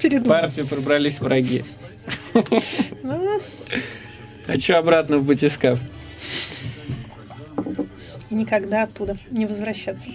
Передумал. 0.01 0.41
партию 0.41 0.67
пробрались 0.67 1.19
враги. 1.19 1.63
Ну. 3.01 3.41
Хочу 4.45 4.75
обратно 4.75 5.17
в 5.17 5.25
батискаф. 5.25 5.79
И 8.29 8.35
никогда 8.35 8.83
оттуда 8.83 9.17
не 9.31 9.45
возвращаться. 9.45 10.09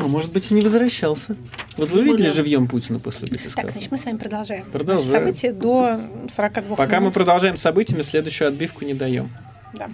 А 0.00 0.06
может 0.06 0.32
быть, 0.32 0.50
и 0.50 0.54
не 0.54 0.62
возвращался. 0.62 1.36
Вот 1.76 1.90
вы 1.90 2.02
видели 2.04 2.28
живьем 2.28 2.68
Путина 2.68 2.98
после 2.98 3.26
батискафа? 3.26 3.62
Так, 3.62 3.70
значит, 3.70 3.90
мы 3.90 3.98
с 3.98 4.04
вами 4.04 4.16
продолжаем. 4.16 4.64
Продолжаем. 4.70 5.10
События 5.10 5.52
до 5.52 6.00
42 6.28 6.76
Пока 6.76 6.96
минут. 6.96 7.06
мы 7.06 7.10
продолжаем 7.12 7.56
событиями, 7.56 8.02
следующую 8.02 8.48
отбивку 8.48 8.84
не 8.84 8.94
даем. 8.94 9.30
Да. 9.74 9.88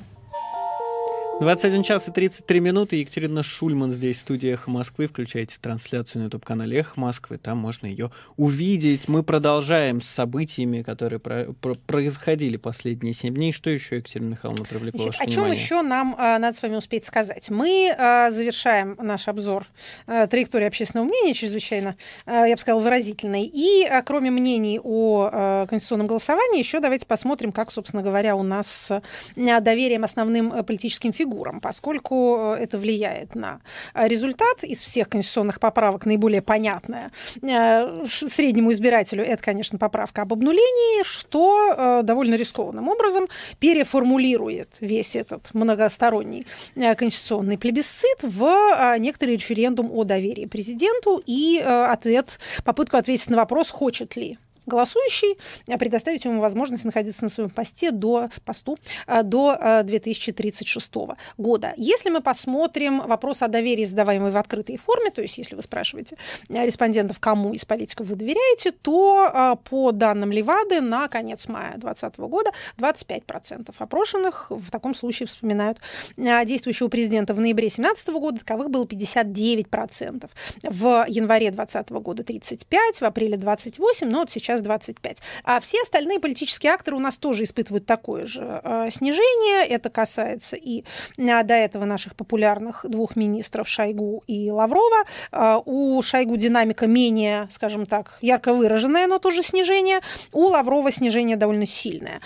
21 1.41 1.83
час 1.83 2.07
и 2.09 2.13
33 2.13 2.61
минуты. 2.61 2.97
Екатерина 2.97 3.43
Шульман 3.43 3.91
здесь, 3.93 4.19
в 4.19 4.21
студии 4.21 4.51
«Эхо 4.53 4.71
Москвы». 4.71 5.09
Включайте 5.09 5.57
трансляцию 5.61 6.23
на 6.23 6.25
YouTube-канале 6.27 6.79
«Эхо 6.79 6.99
Москвы». 6.99 7.39
Там 7.39 7.59
можно 7.59 7.87
ее 7.87 8.13
увидеть. 8.37 9.09
Мы 9.09 9.25
продолжаем 9.25 10.01
с 10.01 10.07
событиями, 10.07 10.83
которые 10.83 11.19
про- 11.19 11.53
про- 11.61 11.75
происходили 11.75 12.57
последние 12.57 13.15
7 13.15 13.35
дней. 13.35 13.51
Что 13.51 13.69
еще, 13.69 13.97
Екатерина 13.97 14.31
Михайловна, 14.31 14.65
привлекло 14.65 15.03
Значит, 15.03 15.21
ваше 15.21 15.29
О 15.29 15.33
чем 15.33 15.51
еще 15.51 15.83
нам 15.83 16.15
э, 16.17 16.39
надо 16.39 16.57
с 16.57 16.63
вами 16.63 16.77
успеть 16.77 17.05
сказать? 17.05 17.51
Мы 17.51 17.93
э, 17.99 18.31
завершаем 18.31 18.97
наш 19.03 19.27
обзор 19.27 19.67
э, 20.07 20.29
траектории 20.29 20.67
общественного 20.69 21.09
мнения, 21.09 21.35
чрезвычайно, 21.35 21.97
э, 22.27 22.45
я 22.49 22.55
бы 22.55 22.61
сказала, 22.61 22.81
выразительной. 22.81 23.51
И 23.53 23.85
э, 23.85 24.03
кроме 24.03 24.31
мнений 24.31 24.79
о 24.83 25.29
э, 25.33 25.67
конституционном 25.69 26.07
голосовании, 26.07 26.61
еще 26.61 26.79
давайте 26.79 27.07
посмотрим, 27.07 27.51
как, 27.51 27.73
собственно 27.73 28.05
говоря, 28.05 28.37
у 28.37 28.45
нас 28.45 28.69
с 28.69 29.03
э, 29.37 29.61
доверием 29.61 30.05
основным 30.05 30.65
политическим 30.65 31.13
фигурам 31.13 31.24
фигурам, 31.25 31.61
поскольку 31.61 32.55
э, 32.57 32.63
это 32.63 32.79
влияет 32.79 33.35
на 33.35 33.61
э, 33.95 34.07
результат. 34.09 34.63
Из 34.63 34.81
всех 34.81 35.09
конституционных 35.09 35.59
поправок 35.59 36.07
наиболее 36.07 36.43
понятная 36.43 37.11
э, 37.43 38.05
среднему 38.07 38.73
избирателю 38.73 39.25
это, 39.25 39.43
конечно, 39.43 39.79
поправка 39.79 40.23
об 40.23 40.33
обнулении, 40.33 41.03
что 41.05 42.03
довольно 42.03 42.35
рискованным 42.35 42.89
образом 42.89 43.29
переформулирует 43.59 44.69
весь 44.81 45.17
этот 45.17 45.53
многосторонний 45.55 46.47
конституционный 46.75 47.59
плебисцит 47.59 48.23
в 48.23 48.99
некоторый 48.99 49.37
референдум 49.37 49.91
о 49.93 50.05
доверии 50.05 50.47
президенту 50.47 51.23
и 51.25 51.59
ответ, 51.59 52.39
попытку 52.65 52.97
ответить 52.97 53.31
на 53.31 53.37
вопрос, 53.37 53.71
хочет 53.71 54.17
ли 54.17 54.39
голосующий 54.67 55.39
а 55.69 55.79
предоставить 55.79 56.25
ему 56.25 56.41
возможность 56.41 56.85
находиться 56.85 57.25
на 57.25 57.29
своем 57.29 57.51
посте 57.51 57.91
до, 57.91 58.29
посту 58.45 58.79
а, 59.07 59.23
до 59.23 59.83
2036 59.85 60.91
а, 60.97 61.17
года. 61.37 61.75
Если 61.77 62.11
мы 62.11 62.21
посмотрим 62.21 63.01
вопрос 63.01 63.43
о 63.43 63.49
доверии, 63.49 63.85
задаваемый 63.85 64.31
в 64.31 64.37
открытой 64.37 64.77
форме, 64.77 65.11
то 65.11 65.23
есть 65.23 65.39
если 65.39 65.55
вы 65.55 65.63
спрашиваете 65.63 66.17
респондентов, 66.49 67.19
кому 67.19 67.53
из 67.53 67.65
политиков 67.65 68.07
вы 68.07 68.15
доверяете, 68.15 68.73
то 68.73 69.59
по 69.69 69.93
данным 69.93 70.33
Левады 70.33 70.81
на 70.81 71.09
конец 71.09 71.49
мая 71.49 71.77
2020 71.77 72.19
года 72.19 72.51
25% 72.79 73.75
опрошенных 73.79 74.51
в 74.51 74.71
таком 74.71 74.95
случае 74.95 75.27
вспоминают 75.27 75.79
действующего 76.17 76.89
президента 76.89 77.35
в 77.35 77.41
ноябре 77.41 77.69
2017 77.69 78.09
года, 78.11 78.39
таковых 78.39 78.71
было 78.71 78.85
59%. 78.85 80.31
В 80.63 81.05
январе 81.09 81.51
2020 81.51 81.91
года 81.91 82.23
35%, 82.23 82.67
в 83.01 83.03
апреле 83.03 83.37
28%, 83.37 84.05
но 84.07 84.21
вот 84.21 84.31
сейчас 84.31 84.54
сейчас 84.55 84.63
25. 84.63 85.19
А 85.45 85.61
все 85.61 85.83
остальные 85.83 86.21
политические 86.21 86.73
акторы 86.73 86.97
у 86.97 87.01
нас 87.01 87.17
тоже 87.17 87.45
испытывают 87.45 87.87
такое 87.87 88.27
же 88.27 88.61
э, 88.63 88.89
снижение. 88.91 89.67
Это 89.67 89.91
касается 89.91 90.57
и 90.57 90.85
э, 91.19 91.43
до 91.45 91.55
этого 91.55 91.85
наших 91.85 92.15
популярных 92.15 92.87
двух 92.89 93.17
министров 93.17 93.69
Шойгу 93.69 94.23
и 94.27 94.51
Лаврова. 94.51 95.05
Э, 95.33 95.59
у 95.65 96.01
Шойгу 96.03 96.37
динамика 96.37 96.87
менее, 96.87 97.49
скажем 97.51 97.87
так, 97.87 98.19
ярко 98.21 98.55
выраженная, 98.55 99.07
но 99.07 99.19
тоже 99.19 99.43
снижение. 99.43 100.01
У 100.33 100.47
Лаврова 100.47 100.91
снижение 100.93 101.37
довольно 101.37 101.67
сильное 101.67 102.21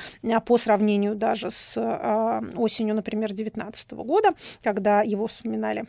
по 0.44 0.58
сравнению 0.58 1.14
даже 1.14 1.50
с 1.50 1.76
осенью, 2.56 2.94
например, 2.94 3.28
2019 3.28 3.92
года, 3.92 4.30
когда 4.62 5.02
его 5.02 5.26
вспоминали 5.26 5.86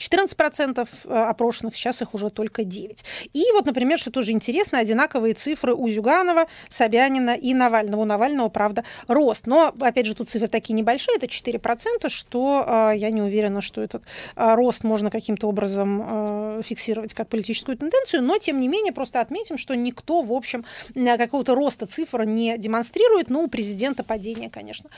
14% 0.00 0.88
э, 1.04 1.14
опрошенных, 1.14 1.76
сейчас 1.76 2.02
их 2.02 2.14
уже 2.14 2.30
только 2.30 2.64
9. 2.64 3.04
И 3.32 3.44
вот, 3.52 3.66
например, 3.66 3.98
что 3.98 4.10
тоже 4.10 4.32
интересно, 4.32 4.78
одинаковые 4.78 5.34
цифры 5.34 5.74
у 5.74 5.88
Зюганова, 5.88 6.46
Собянина 6.68 7.34
и 7.34 7.54
Навального. 7.54 8.00
У 8.00 8.04
Навального, 8.04 8.48
правда, 8.48 8.84
рост. 9.06 9.46
Но, 9.46 9.74
опять 9.80 10.06
же, 10.06 10.14
тут 10.14 10.30
цифры 10.30 10.48
такие 10.48 10.74
небольшие, 10.74 11.16
это 11.16 11.26
4%, 11.26 12.08
что 12.08 12.64
э, 12.66 12.96
я 12.96 13.10
не 13.10 13.20
уверена, 13.20 13.60
что 13.60 13.82
этот 13.82 14.02
э, 14.36 14.54
рост 14.54 14.84
можно 14.84 15.10
каким-то 15.10 15.48
образом 15.48 16.62
фиксировать 16.62 17.14
как 17.14 17.28
политическую 17.28 17.76
тенденцию, 17.76 18.22
но, 18.22 18.38
тем 18.38 18.60
не 18.60 18.68
менее, 18.68 18.92
просто 18.92 19.20
отметим, 19.20 19.58
что 19.58 19.74
никто, 19.74 20.22
в 20.22 20.32
общем, 20.32 20.64
какого-то 20.94 21.54
роста 21.54 21.86
цифр 21.86 22.24
не 22.24 22.56
демонстрирует, 22.56 23.28
но 23.28 23.42
у 23.42 23.48
президента 23.48 24.02
падение, 24.02 24.50
конечно, 24.50 24.90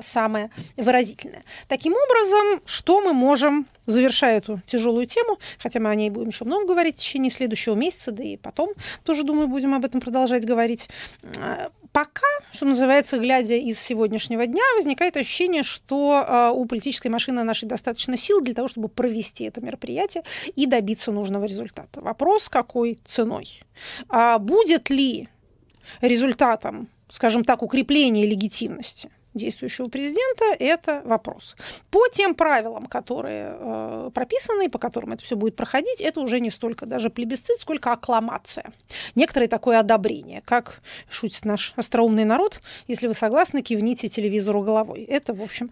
самое 0.00 0.50
выразительное. 0.76 1.44
Таким 1.68 1.94
образом, 1.94 2.62
что 2.64 3.00
мы 3.00 3.12
можем 3.12 3.66
завершая 3.86 4.38
эту 4.38 4.60
тяжелую 4.66 5.06
тему, 5.06 5.38
хотя 5.58 5.80
мы 5.80 5.90
о 5.90 5.94
ней 5.94 6.10
будем 6.10 6.28
еще 6.28 6.44
много 6.44 6.66
говорить 6.66 6.96
в 6.96 7.00
течение 7.00 7.30
следующего 7.30 7.74
месяца, 7.74 8.12
да 8.12 8.22
и 8.22 8.36
потом 8.36 8.70
тоже, 9.04 9.22
думаю, 9.22 9.48
будем 9.48 9.74
об 9.74 9.84
этом 9.84 10.00
продолжать 10.00 10.44
говорить. 10.44 10.88
А, 11.38 11.70
пока, 11.92 12.26
что 12.52 12.66
называется, 12.66 13.18
глядя 13.18 13.54
из 13.54 13.78
сегодняшнего 13.78 14.46
дня, 14.46 14.62
возникает 14.76 15.16
ощущение, 15.16 15.62
что 15.62 16.24
а, 16.26 16.50
у 16.50 16.66
политической 16.66 17.08
машины 17.08 17.42
нашей 17.42 17.66
достаточно 17.66 18.16
сил 18.16 18.40
для 18.40 18.54
того, 18.54 18.68
чтобы 18.68 18.88
провести 18.88 19.44
это 19.44 19.60
мероприятие 19.60 20.24
и 20.54 20.66
добиться 20.66 21.12
нужного 21.12 21.44
результата. 21.44 22.00
Вопрос, 22.00 22.48
какой 22.48 22.98
ценой? 23.04 23.62
А 24.08 24.38
будет 24.38 24.90
ли 24.90 25.28
результатом, 26.00 26.88
скажем 27.08 27.44
так, 27.44 27.62
укрепления 27.62 28.26
легитимности 28.26 29.10
действующего 29.36 29.88
президента, 29.88 30.44
это 30.58 31.02
вопрос. 31.04 31.56
По 31.90 32.08
тем 32.12 32.34
правилам, 32.34 32.86
которые 32.86 33.56
э, 33.58 34.10
прописаны, 34.14 34.68
по 34.68 34.78
которым 34.78 35.12
это 35.12 35.22
все 35.22 35.36
будет 35.36 35.56
проходить, 35.56 36.00
это 36.00 36.20
уже 36.20 36.40
не 36.40 36.50
столько 36.50 36.86
даже 36.86 37.10
плебисцит, 37.10 37.60
сколько 37.60 37.92
аккламация. 37.92 38.72
Некоторое 39.14 39.48
такое 39.48 39.78
одобрение, 39.78 40.42
как 40.44 40.80
шутит 41.08 41.44
наш 41.44 41.72
остроумный 41.76 42.24
народ, 42.24 42.60
если 42.88 43.06
вы 43.06 43.14
согласны, 43.14 43.62
кивните 43.62 44.08
телевизору 44.08 44.62
головой. 44.62 45.04
Это, 45.04 45.34
в 45.34 45.42
общем, 45.42 45.70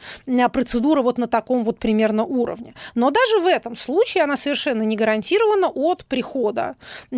процедура 0.53 1.03
вот 1.03 1.19
на 1.19 1.27
таком 1.27 1.65
вот 1.65 1.79
примерно 1.79 2.25
уровне. 2.25 2.75
Но 2.95 3.11
даже 3.11 3.41
в 3.41 3.47
этом 3.47 3.77
случае 3.77 4.25
она 4.25 4.37
совершенно 4.37 4.83
не 4.83 4.97
гарантирована 4.97 5.69
от 5.69 6.05
прихода 6.05 6.77
э, 7.11 7.17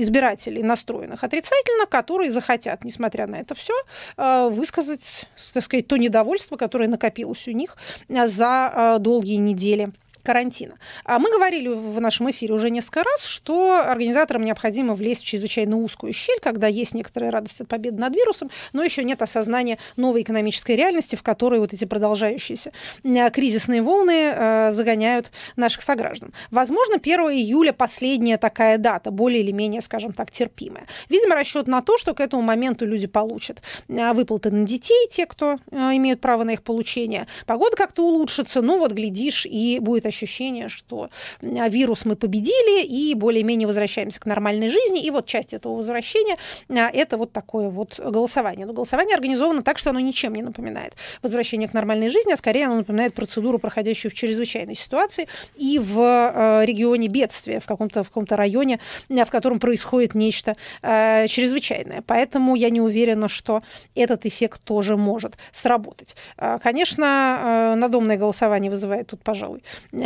избирателей, 0.00 0.62
настроенных 0.62 1.24
отрицательно, 1.24 1.86
которые 1.86 2.30
захотят, 2.30 2.84
несмотря 2.84 3.26
на 3.26 3.36
это 3.36 3.54
все, 3.54 3.74
э, 4.16 4.48
высказать, 4.50 5.26
так 5.54 5.64
сказать, 5.64 5.77
сказать, 5.78 5.88
то 5.88 5.96
недовольство, 5.96 6.56
которое 6.56 6.88
накопилось 6.88 7.46
у 7.48 7.52
них 7.52 7.76
э, 8.08 8.26
за 8.26 8.72
э, 8.74 8.98
долгие 8.98 9.36
недели 9.36 9.90
карантина. 10.28 10.74
А 11.06 11.18
мы 11.18 11.30
говорили 11.30 11.68
в 11.68 11.98
нашем 12.02 12.30
эфире 12.30 12.52
уже 12.52 12.68
несколько 12.68 13.02
раз, 13.02 13.24
что 13.24 13.80
организаторам 13.80 14.44
необходимо 14.44 14.94
влезть 14.94 15.22
в 15.22 15.26
чрезвычайно 15.26 15.78
узкую 15.78 16.12
щель, 16.12 16.38
когда 16.42 16.66
есть 16.66 16.92
некоторая 16.92 17.30
радость 17.30 17.62
от 17.62 17.68
победы 17.68 17.98
над 17.98 18.14
вирусом, 18.14 18.50
но 18.74 18.84
еще 18.84 19.04
нет 19.04 19.22
осознания 19.22 19.78
новой 19.96 20.20
экономической 20.20 20.76
реальности, 20.76 21.16
в 21.16 21.22
которой 21.22 21.60
вот 21.60 21.72
эти 21.72 21.86
продолжающиеся 21.86 22.72
э, 23.04 23.30
кризисные 23.30 23.80
волны 23.80 24.34
э, 24.34 24.72
загоняют 24.72 25.30
наших 25.56 25.80
сограждан. 25.80 26.34
Возможно, 26.50 26.96
1 26.96 27.20
июля 27.30 27.72
последняя 27.72 28.36
такая 28.36 28.76
дата, 28.76 29.10
более 29.10 29.40
или 29.40 29.50
менее, 29.52 29.80
скажем 29.80 30.12
так, 30.12 30.30
терпимая. 30.30 30.86
Видимо, 31.08 31.36
расчет 31.36 31.68
на 31.68 31.80
то, 31.80 31.96
что 31.96 32.12
к 32.12 32.20
этому 32.20 32.42
моменту 32.42 32.84
люди 32.84 33.06
получат 33.06 33.62
э, 33.88 34.12
выплаты 34.12 34.50
на 34.50 34.66
детей, 34.66 35.08
те, 35.10 35.24
кто 35.24 35.56
имеют 35.72 36.20
право 36.20 36.44
на 36.44 36.50
их 36.50 36.62
получение. 36.62 37.26
Погода 37.46 37.78
как-то 37.78 38.02
улучшится, 38.06 38.60
ну 38.60 38.78
вот, 38.78 38.92
глядишь, 38.92 39.46
и 39.46 39.78
будет 39.80 40.04
ощущение 40.04 40.17
ощущение, 40.18 40.68
что 40.68 41.10
а, 41.42 41.68
вирус 41.68 42.04
мы 42.04 42.16
победили 42.16 42.84
и 42.84 43.14
более-менее 43.14 43.66
возвращаемся 43.66 44.20
к 44.20 44.26
нормальной 44.26 44.68
жизни. 44.68 45.02
И 45.02 45.10
вот 45.10 45.26
часть 45.26 45.54
этого 45.54 45.76
возвращения 45.76 46.36
а,– 46.68 46.90
это 46.92 47.16
вот 47.16 47.32
такое 47.32 47.70
вот 47.70 47.98
голосование. 47.98 48.66
Но 48.66 48.72
голосование 48.72 49.14
организовано 49.14 49.62
так, 49.62 49.78
что 49.78 49.90
оно 49.90 50.00
ничем 50.00 50.34
не 50.34 50.42
напоминает 50.42 50.94
возвращение 51.22 51.68
к 51.68 51.74
нормальной 51.74 52.10
жизни, 52.10 52.32
а 52.32 52.36
скорее 52.36 52.66
оно 52.66 52.76
напоминает 52.76 53.14
процедуру, 53.14 53.58
проходящую 53.58 54.10
в 54.10 54.14
чрезвычайной 54.14 54.74
ситуации 54.74 55.28
и 55.56 55.78
в 55.78 55.98
а, 56.00 56.64
регионе 56.64 57.08
бедствия, 57.08 57.60
в 57.60 57.66
каком-то 57.66 58.02
в 58.02 58.08
каком-то 58.08 58.36
районе, 58.36 58.80
в 59.08 59.26
котором 59.26 59.60
происходит 59.60 60.14
нечто 60.14 60.56
чрезвычайное. 60.82 62.02
Поэтому 62.06 62.54
я 62.54 62.70
не 62.70 62.80
уверена, 62.80 63.28
что 63.28 63.62
этот 63.94 64.26
эффект 64.26 64.62
тоже 64.64 64.96
может 64.96 65.36
сработать. 65.52 66.16
Конечно, 66.62 67.74
надомное 67.76 68.16
голосование 68.16 68.70
вызывает 68.70 69.08
тут, 69.08 69.22
пожалуй, 69.22 69.62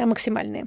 максимальные 0.07 0.67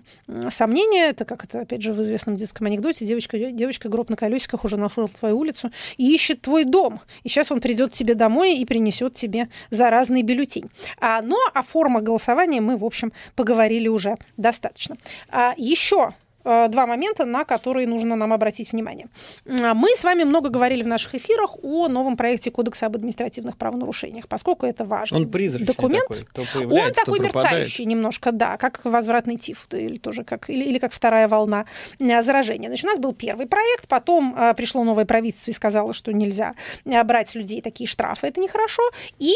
сомнения. 0.50 1.10
Это 1.10 1.26
как 1.26 1.43
это, 1.43 1.62
опять 1.62 1.82
же, 1.82 1.93
в 1.93 2.02
известном 2.02 2.36
детском 2.36 2.67
анекдоте. 2.67 3.06
Девочка, 3.06 3.38
девочка 3.38 3.89
гроб 3.89 4.10
на 4.10 4.15
колесиках 4.15 4.63
уже 4.63 4.78
нашел 4.78 5.08
твою 5.08 5.38
улицу 5.39 5.71
и 5.98 6.13
ищет 6.13 6.41
твой 6.41 6.65
дом. 6.65 7.02
И 7.24 7.30
сейчас 7.30 7.52
он 7.52 7.62
придет 7.62 7.93
тебе 7.93 8.15
домой 8.15 8.58
и 8.58 8.65
принесет 8.65 9.13
тебе 9.13 9.50
заразный 9.69 10.21
бюллетень. 10.21 10.69
А, 11.00 11.21
но 11.21 11.38
о 11.54 11.63
формах 11.63 12.04
голосования 12.04 12.62
мы, 12.62 12.78
в 12.78 12.86
общем, 12.86 13.12
поговорили 13.36 13.88
уже 13.88 14.17
достаточно. 14.38 14.98
А, 15.30 15.54
еще 15.58 15.95
Э, 15.95 16.25
два 16.45 16.86
момента, 16.86 17.25
на 17.25 17.43
которые 17.43 17.88
нужно 17.88 18.15
нам 18.15 18.31
обратить 18.31 18.71
внимание. 18.71 19.08
Мы 19.45 19.89
с 19.95 20.03
вами 20.03 20.23
много 20.23 20.49
говорили 20.49 20.84
в 20.84 20.88
наших 20.88 21.15
эфирах 21.15 21.55
о 21.63 21.88
новом 21.88 22.15
проекте 22.15 22.51
Кодекса 22.51 22.86
об 22.86 22.95
административных 22.95 23.58
правонарушениях, 23.58 24.27
поскольку 24.27 24.65
это 24.65 24.86
важный 24.86 25.21
Он 25.21 25.31
призрачный 25.31 25.67
документ. 25.67 26.08
Такой. 26.34 26.65
Он 26.65 26.93
такой 26.93 27.19
мерцающий 27.19 27.86
немножко, 27.86 28.31
да, 28.31 28.58
как 28.58 28.86
возвратный 28.86 29.38
тиф, 29.38 29.67
или 29.71 29.97
тоже 29.97 30.23
как, 30.23 30.49
или, 30.49 30.63
или 30.63 30.77
как 30.77 30.93
вторая 30.93 31.27
волна 31.27 31.65
э, 31.99 32.23
заражения. 32.23 32.69
Значит, 32.69 32.86
у 32.86 32.88
нас 32.89 32.99
был 32.99 33.13
первый 33.13 33.47
проект, 33.47 33.88
потом 33.88 34.36
э, 34.38 34.53
пришло 34.53 34.84
новое 34.84 35.05
правительство 35.05 35.51
и 35.51 35.53
сказало, 35.53 35.93
что 35.93 36.13
нельзя 36.13 36.53
брать 36.86 37.29
с 37.29 37.36
людей 37.36 37.62
такие 37.62 37.88
штрафы, 37.88 38.27
это 38.27 38.39
нехорошо. 38.39 38.84
И 39.19 39.34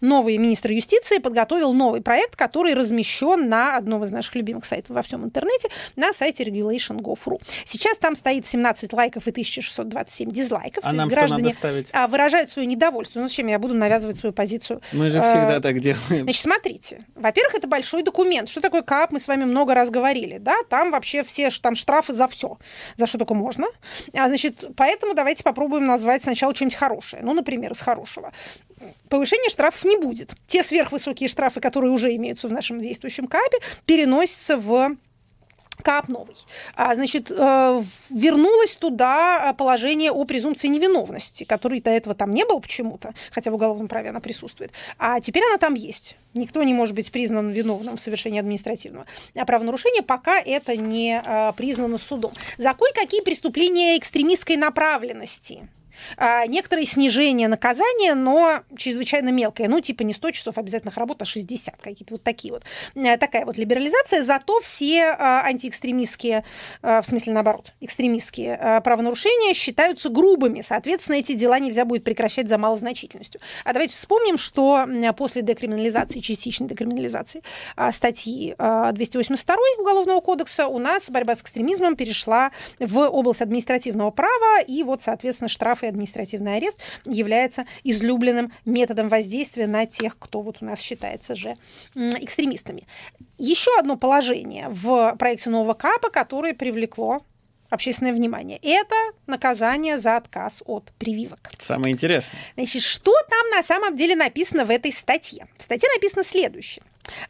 новый 0.00 0.36
министр 0.38 0.72
юстиции 0.72 1.18
подготовил 1.18 1.72
новый 1.72 2.00
проект, 2.00 2.36
который 2.36 2.74
размещен 2.74 3.48
на 3.48 3.76
одном 3.76 4.04
из 4.04 4.10
наших 4.10 4.34
любимых 4.34 4.64
сайтов 4.64 4.96
во 4.96 5.02
всем 5.02 5.24
интернете, 5.24 5.68
на 5.96 6.12
сайте 6.12 6.44
regulation.gov.ru. 6.44 7.40
Сейчас 7.64 7.98
там 7.98 8.16
стоит 8.16 8.46
17 8.46 8.92
лайков 8.92 9.26
и 9.26 9.30
1627 9.30 10.30
дизлайков. 10.30 10.84
А 10.84 10.92
нам 10.92 11.08
граждане 11.08 11.56
а, 11.92 12.06
выражают 12.06 12.50
свое 12.50 12.66
недовольство. 12.66 13.20
Ну 13.20 13.28
зачем 13.28 13.46
я 13.46 13.58
буду 13.58 13.74
навязывать 13.74 14.16
свою 14.16 14.32
позицию? 14.32 14.80
Мы 14.92 15.08
же 15.08 15.20
всегда 15.20 15.56
а, 15.56 15.60
так 15.60 15.80
делаем. 15.80 16.24
Значит, 16.24 16.42
смотрите. 16.42 17.04
Во-первых, 17.14 17.54
это 17.54 17.66
большой 17.66 18.02
документ. 18.02 18.48
Что 18.48 18.60
такое 18.60 18.82
КАП, 18.82 19.12
мы 19.12 19.20
с 19.20 19.28
вами 19.28 19.44
много 19.44 19.74
раз 19.74 19.90
говорили. 19.90 20.38
Да? 20.38 20.56
Там 20.68 20.90
вообще 20.90 21.22
все 21.22 21.50
там 21.62 21.74
штрафы 21.74 22.14
за 22.14 22.28
все. 22.28 22.58
За 22.96 23.06
что 23.06 23.18
только 23.18 23.34
можно. 23.34 23.66
А, 24.14 24.28
значит, 24.28 24.64
поэтому 24.76 25.14
давайте 25.14 25.44
попробуем 25.44 25.86
назвать 25.86 26.22
сначала 26.22 26.54
что-нибудь 26.54 26.76
хорошее. 26.76 27.22
Ну, 27.22 27.34
например, 27.34 27.72
из 27.72 27.80
хорошего 27.80 28.32
повышения 29.08 29.48
штрафов 29.48 29.84
не 29.84 29.96
будет. 29.96 30.34
Те 30.46 30.62
сверхвысокие 30.62 31.28
штрафы, 31.28 31.60
которые 31.60 31.92
уже 31.92 32.14
имеются 32.16 32.48
в 32.48 32.52
нашем 32.52 32.80
действующем 32.80 33.26
КАПе, 33.26 33.58
переносятся 33.86 34.56
в 34.56 34.96
КАП 35.82 36.08
новый. 36.08 36.36
А, 36.74 36.94
значит, 36.94 37.30
э, 37.30 37.82
вернулось 38.10 38.76
туда 38.76 39.54
положение 39.56 40.10
о 40.10 40.24
презумпции 40.24 40.68
невиновности, 40.68 41.44
которой 41.44 41.80
до 41.80 41.90
этого 41.90 42.14
там 42.14 42.32
не 42.32 42.44
было 42.44 42.58
почему-то, 42.58 43.14
хотя 43.30 43.50
в 43.50 43.54
уголовном 43.54 43.88
праве 43.88 44.10
она 44.10 44.20
присутствует. 44.20 44.72
А 44.98 45.20
теперь 45.20 45.44
она 45.44 45.58
там 45.58 45.74
есть. 45.74 46.16
Никто 46.34 46.62
не 46.62 46.74
может 46.74 46.94
быть 46.94 47.10
признан 47.10 47.50
виновным 47.50 47.96
в 47.96 48.00
совершении 48.00 48.40
административного 48.40 49.06
правонарушения, 49.46 50.02
пока 50.02 50.40
это 50.40 50.76
не 50.76 51.22
э, 51.24 51.52
признано 51.56 51.98
судом. 51.98 52.32
За 52.56 52.74
кое-какие 52.74 53.20
преступления 53.22 53.96
экстремистской 53.98 54.56
направленности 54.56 55.68
а, 56.16 56.46
некоторые 56.46 56.86
снижения 56.86 57.48
наказания, 57.48 58.14
но 58.14 58.62
чрезвычайно 58.76 59.30
мелкое. 59.30 59.68
Ну, 59.68 59.80
типа 59.80 60.02
не 60.02 60.14
100 60.14 60.30
часов 60.32 60.58
обязательных 60.58 60.96
работ, 60.96 61.22
а 61.22 61.24
60 61.24 61.76
какие-то 61.80 62.14
вот 62.14 62.22
такие 62.22 62.52
вот. 62.52 62.64
Э, 62.94 63.16
такая 63.16 63.44
вот 63.44 63.56
либерализация. 63.56 64.22
Зато 64.22 64.60
все 64.60 65.04
а, 65.04 65.42
антиэкстремистские, 65.44 66.44
а, 66.82 67.02
в 67.02 67.06
смысле 67.06 67.32
наоборот, 67.32 67.72
экстремистские 67.80 68.80
правонарушения 68.84 69.54
считаются 69.54 70.08
грубыми. 70.08 70.60
Соответственно, 70.60 71.16
эти 71.16 71.34
дела 71.34 71.58
нельзя 71.58 71.84
будет 71.84 72.04
прекращать 72.04 72.48
за 72.48 72.58
малозначительностью. 72.58 73.40
А 73.64 73.72
давайте 73.72 73.94
вспомним, 73.94 74.36
что 74.36 74.86
после 75.16 75.42
декриминализации, 75.42 76.20
частичной 76.20 76.68
декриминализации 76.68 77.42
статьи 77.92 78.54
282 78.58 79.56
Уголовного 79.78 80.20
кодекса 80.20 80.66
у 80.66 80.78
нас 80.78 81.10
борьба 81.10 81.34
с 81.34 81.42
экстремизмом 81.42 81.96
перешла 81.96 82.50
в 82.78 82.98
область 83.08 83.42
административного 83.42 84.10
права, 84.10 84.60
и 84.60 84.82
вот, 84.82 85.02
соответственно, 85.02 85.48
штрафы 85.48 85.87
административный 85.88 86.56
арест 86.56 86.78
является 87.04 87.66
излюбленным 87.84 88.52
методом 88.64 89.08
воздействия 89.08 89.66
на 89.66 89.86
тех, 89.86 90.18
кто 90.18 90.40
вот 90.40 90.58
у 90.60 90.64
нас 90.64 90.80
считается 90.80 91.34
же 91.34 91.56
экстремистами. 91.94 92.86
Еще 93.38 93.70
одно 93.78 93.96
положение 93.96 94.68
в 94.68 95.16
проекте 95.18 95.50
нового 95.50 95.74
КАПа, 95.74 96.10
которое 96.10 96.54
привлекло 96.54 97.22
общественное 97.70 98.14
внимание. 98.14 98.58
Это 98.62 98.94
наказание 99.26 99.98
за 99.98 100.16
отказ 100.16 100.62
от 100.64 100.90
прививок. 100.98 101.50
Самое 101.58 101.92
интересное. 101.92 102.40
Значит, 102.54 102.82
что 102.82 103.12
там 103.28 103.50
на 103.50 103.62
самом 103.62 103.94
деле 103.94 104.16
написано 104.16 104.64
в 104.64 104.70
этой 104.70 104.90
статье? 104.90 105.46
В 105.58 105.62
статье 105.62 105.88
написано 105.94 106.24
следующее. 106.24 106.82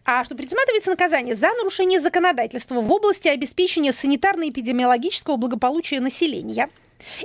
а 0.05 0.25
что 0.25 0.35
предусматривается 0.35 0.90
наказание 0.90 1.35
за 1.35 1.49
нарушение 1.49 2.01
законодательства 2.01 2.81
в 2.81 2.92
области 2.92 3.29
обеспечения 3.29 3.90
санитарно-эпидемиологического 3.90 5.37
благополучия 5.37 6.01
населения. 6.01 6.68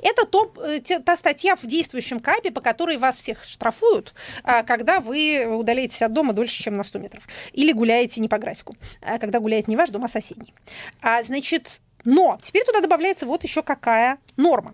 Это 0.01 0.25
топ, 0.25 0.59
э, 0.59 0.79
та 0.79 1.15
статья 1.15 1.55
в 1.55 1.65
действующем 1.65 2.19
КАПе, 2.19 2.51
по 2.51 2.61
которой 2.61 2.97
вас 2.97 3.17
всех 3.17 3.43
штрафуют, 3.43 4.13
а, 4.43 4.63
когда 4.63 4.99
вы 4.99 5.45
удаляетесь 5.45 6.01
от 6.01 6.13
дома 6.13 6.33
дольше, 6.33 6.61
чем 6.61 6.73
на 6.75 6.83
100 6.83 6.99
метров. 6.99 7.27
Или 7.53 7.71
гуляете 7.71 8.21
не 8.21 8.29
по 8.29 8.37
графику, 8.37 8.75
а 9.01 9.19
когда 9.19 9.39
гуляет 9.39 9.67
не 9.67 9.75
ваш 9.75 9.89
дом, 9.89 10.03
а 10.05 10.07
соседний. 10.07 10.53
А, 11.01 11.23
значит, 11.23 11.81
но 12.05 12.37
теперь 12.41 12.63
туда 12.65 12.81
добавляется 12.81 13.25
вот 13.25 13.43
еще 13.43 13.63
какая 13.63 14.17
норма. 14.37 14.73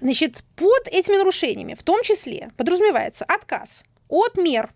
Значит, 0.00 0.44
под 0.56 0.88
этими 0.88 1.16
нарушениями 1.16 1.74
в 1.74 1.82
том 1.82 2.02
числе 2.02 2.50
подразумевается 2.56 3.24
отказ 3.24 3.84
от 4.08 4.36
мер 4.36 4.72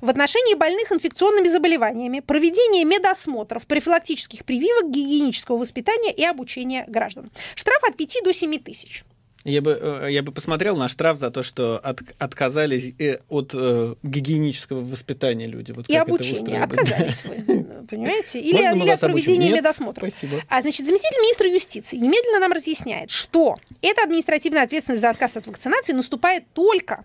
в 0.00 0.08
отношении 0.08 0.54
больных 0.54 0.92
инфекционными 0.92 1.48
заболеваниями, 1.48 2.20
проведение 2.20 2.84
медосмотров, 2.84 3.66
профилактических 3.66 4.44
прививок, 4.44 4.90
гигиенического 4.90 5.58
воспитания 5.58 6.12
и 6.12 6.24
обучения 6.24 6.84
граждан. 6.88 7.30
Штраф 7.54 7.82
от 7.84 7.96
5 7.96 8.18
до 8.24 8.32
7 8.32 8.58
тысяч. 8.58 9.04
Я 9.44 9.60
бы, 9.60 9.78
э, 9.80 10.06
я 10.10 10.22
бы 10.22 10.30
посмотрел 10.30 10.76
на 10.76 10.86
штраф 10.86 11.18
за 11.18 11.30
то, 11.30 11.42
что 11.42 11.78
от, 11.78 12.00
отказались 12.18 12.92
э, 12.98 13.18
от 13.28 13.52
э, 13.54 13.96
гигиенического 14.02 14.82
воспитания 14.82 15.46
люди. 15.46 15.72
Вот 15.72 15.88
и 15.88 15.96
обучения. 15.96 16.62
Отказались 16.62 17.24
вы, 17.24 17.64
понимаете? 17.90 18.40
Или, 18.40 18.58
или 18.58 18.90
от 18.90 19.00
проведения 19.00 19.48
Нет, 19.48 19.58
медосмотра. 19.58 20.08
Спасибо. 20.08 20.40
А, 20.48 20.62
значит, 20.62 20.86
заместитель 20.86 21.20
министра 21.20 21.48
юстиции 21.48 21.96
немедленно 21.96 22.38
нам 22.38 22.52
разъясняет, 22.52 23.10
что 23.10 23.56
эта 23.80 24.04
административная 24.04 24.62
ответственность 24.62 25.02
за 25.02 25.10
отказ 25.10 25.36
от 25.36 25.46
вакцинации 25.46 25.92
наступает 25.92 26.44
только 26.52 27.04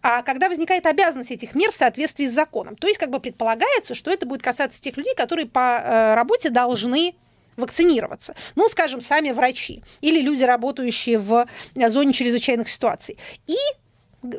когда 0.00 0.48
возникает 0.48 0.86
обязанность 0.86 1.30
этих 1.30 1.54
мер 1.54 1.72
в 1.72 1.76
соответствии 1.76 2.26
с 2.26 2.32
законом. 2.32 2.76
То 2.76 2.86
есть 2.86 2.98
как 2.98 3.10
бы 3.10 3.20
предполагается, 3.20 3.94
что 3.94 4.10
это 4.10 4.26
будет 4.26 4.42
касаться 4.42 4.80
тех 4.80 4.96
людей, 4.96 5.14
которые 5.14 5.46
по 5.46 5.80
э, 5.82 6.14
работе 6.14 6.50
должны 6.50 7.14
вакцинироваться. 7.56 8.34
Ну, 8.54 8.68
скажем, 8.68 9.00
сами 9.00 9.32
врачи 9.32 9.82
или 10.00 10.20
люди, 10.20 10.44
работающие 10.44 11.18
в 11.18 11.46
э, 11.74 11.90
зоне 11.90 12.12
чрезвычайных 12.12 12.68
ситуаций. 12.68 13.18
И 13.46 13.56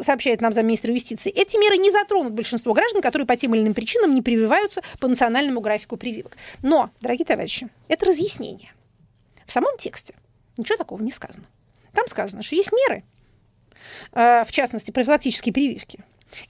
сообщает 0.01 0.41
нам 0.41 0.51
замминистра 0.51 0.93
юстиции, 0.93 1.31
эти 1.31 1.57
меры 1.57 1.77
не 1.77 1.91
затронут 1.91 2.33
большинство 2.33 2.73
граждан, 2.73 3.01
которые 3.01 3.25
по 3.25 3.37
тем 3.37 3.55
или 3.55 3.61
иным 3.61 3.73
причинам 3.73 4.13
не 4.13 4.21
прививаются 4.21 4.81
по 4.99 5.07
национальному 5.07 5.61
графику 5.61 5.97
прививок. 5.97 6.35
Но, 6.61 6.89
дорогие 7.01 7.25
товарищи, 7.25 7.69
это 7.87 8.05
разъяснение. 8.05 8.73
В 9.45 9.53
самом 9.53 9.77
тексте 9.77 10.15
ничего 10.57 10.77
такого 10.77 11.01
не 11.01 11.11
сказано. 11.11 11.45
Там 11.93 12.07
сказано, 12.07 12.43
что 12.43 12.55
есть 12.55 12.71
меры, 12.71 13.03
в 14.11 14.47
частности, 14.51 14.91
профилактические 14.91 15.53
прививки, 15.53 15.99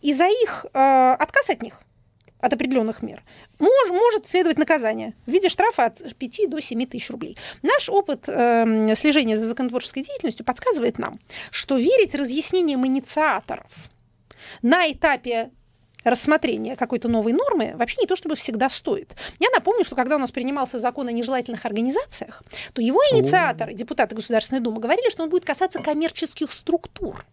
и 0.01 0.13
за 0.13 0.27
их 0.27 0.65
э, 0.73 1.15
отказ 1.19 1.49
от 1.49 1.61
них, 1.61 1.81
от 2.39 2.53
определенных 2.53 3.01
мер, 3.01 3.23
мож, 3.59 3.89
может 3.89 4.27
следовать 4.27 4.57
наказание 4.57 5.13
в 5.25 5.31
виде 5.31 5.49
штрафа 5.49 5.85
от 5.85 6.15
5 6.17 6.49
до 6.49 6.61
7 6.61 6.85
тысяч 6.85 7.09
рублей. 7.09 7.37
Наш 7.61 7.89
опыт 7.89 8.27
э, 8.27 8.95
слежения 8.95 9.37
за 9.37 9.47
законотворческой 9.47 10.03
деятельностью 10.03 10.45
подсказывает 10.45 10.99
нам, 10.99 11.19
что 11.51 11.77
верить 11.77 12.15
разъяснениям 12.15 12.85
инициаторов 12.85 13.71
на 14.61 14.89
этапе 14.89 15.51
рассмотрения 16.03 16.75
какой-то 16.75 17.07
новой 17.07 17.33
нормы 17.33 17.73
вообще 17.75 17.97
не 18.01 18.07
то 18.07 18.15
чтобы 18.15 18.35
всегда 18.35 18.69
стоит. 18.69 19.15
Я 19.39 19.49
напомню, 19.53 19.83
что 19.83 19.95
когда 19.95 20.15
у 20.15 20.19
нас 20.19 20.31
принимался 20.31 20.79
закон 20.79 21.07
о 21.07 21.11
нежелательных 21.11 21.65
организациях, 21.65 22.43
то 22.73 22.81
его 22.81 23.01
инициаторы, 23.11 23.73
депутаты 23.73 24.15
Государственной 24.15 24.61
Думы, 24.61 24.79
говорили, 24.79 25.09
что 25.09 25.23
он 25.23 25.29
будет 25.29 25.45
касаться 25.45 25.81
коммерческих 25.81 26.51
структур, 26.51 27.25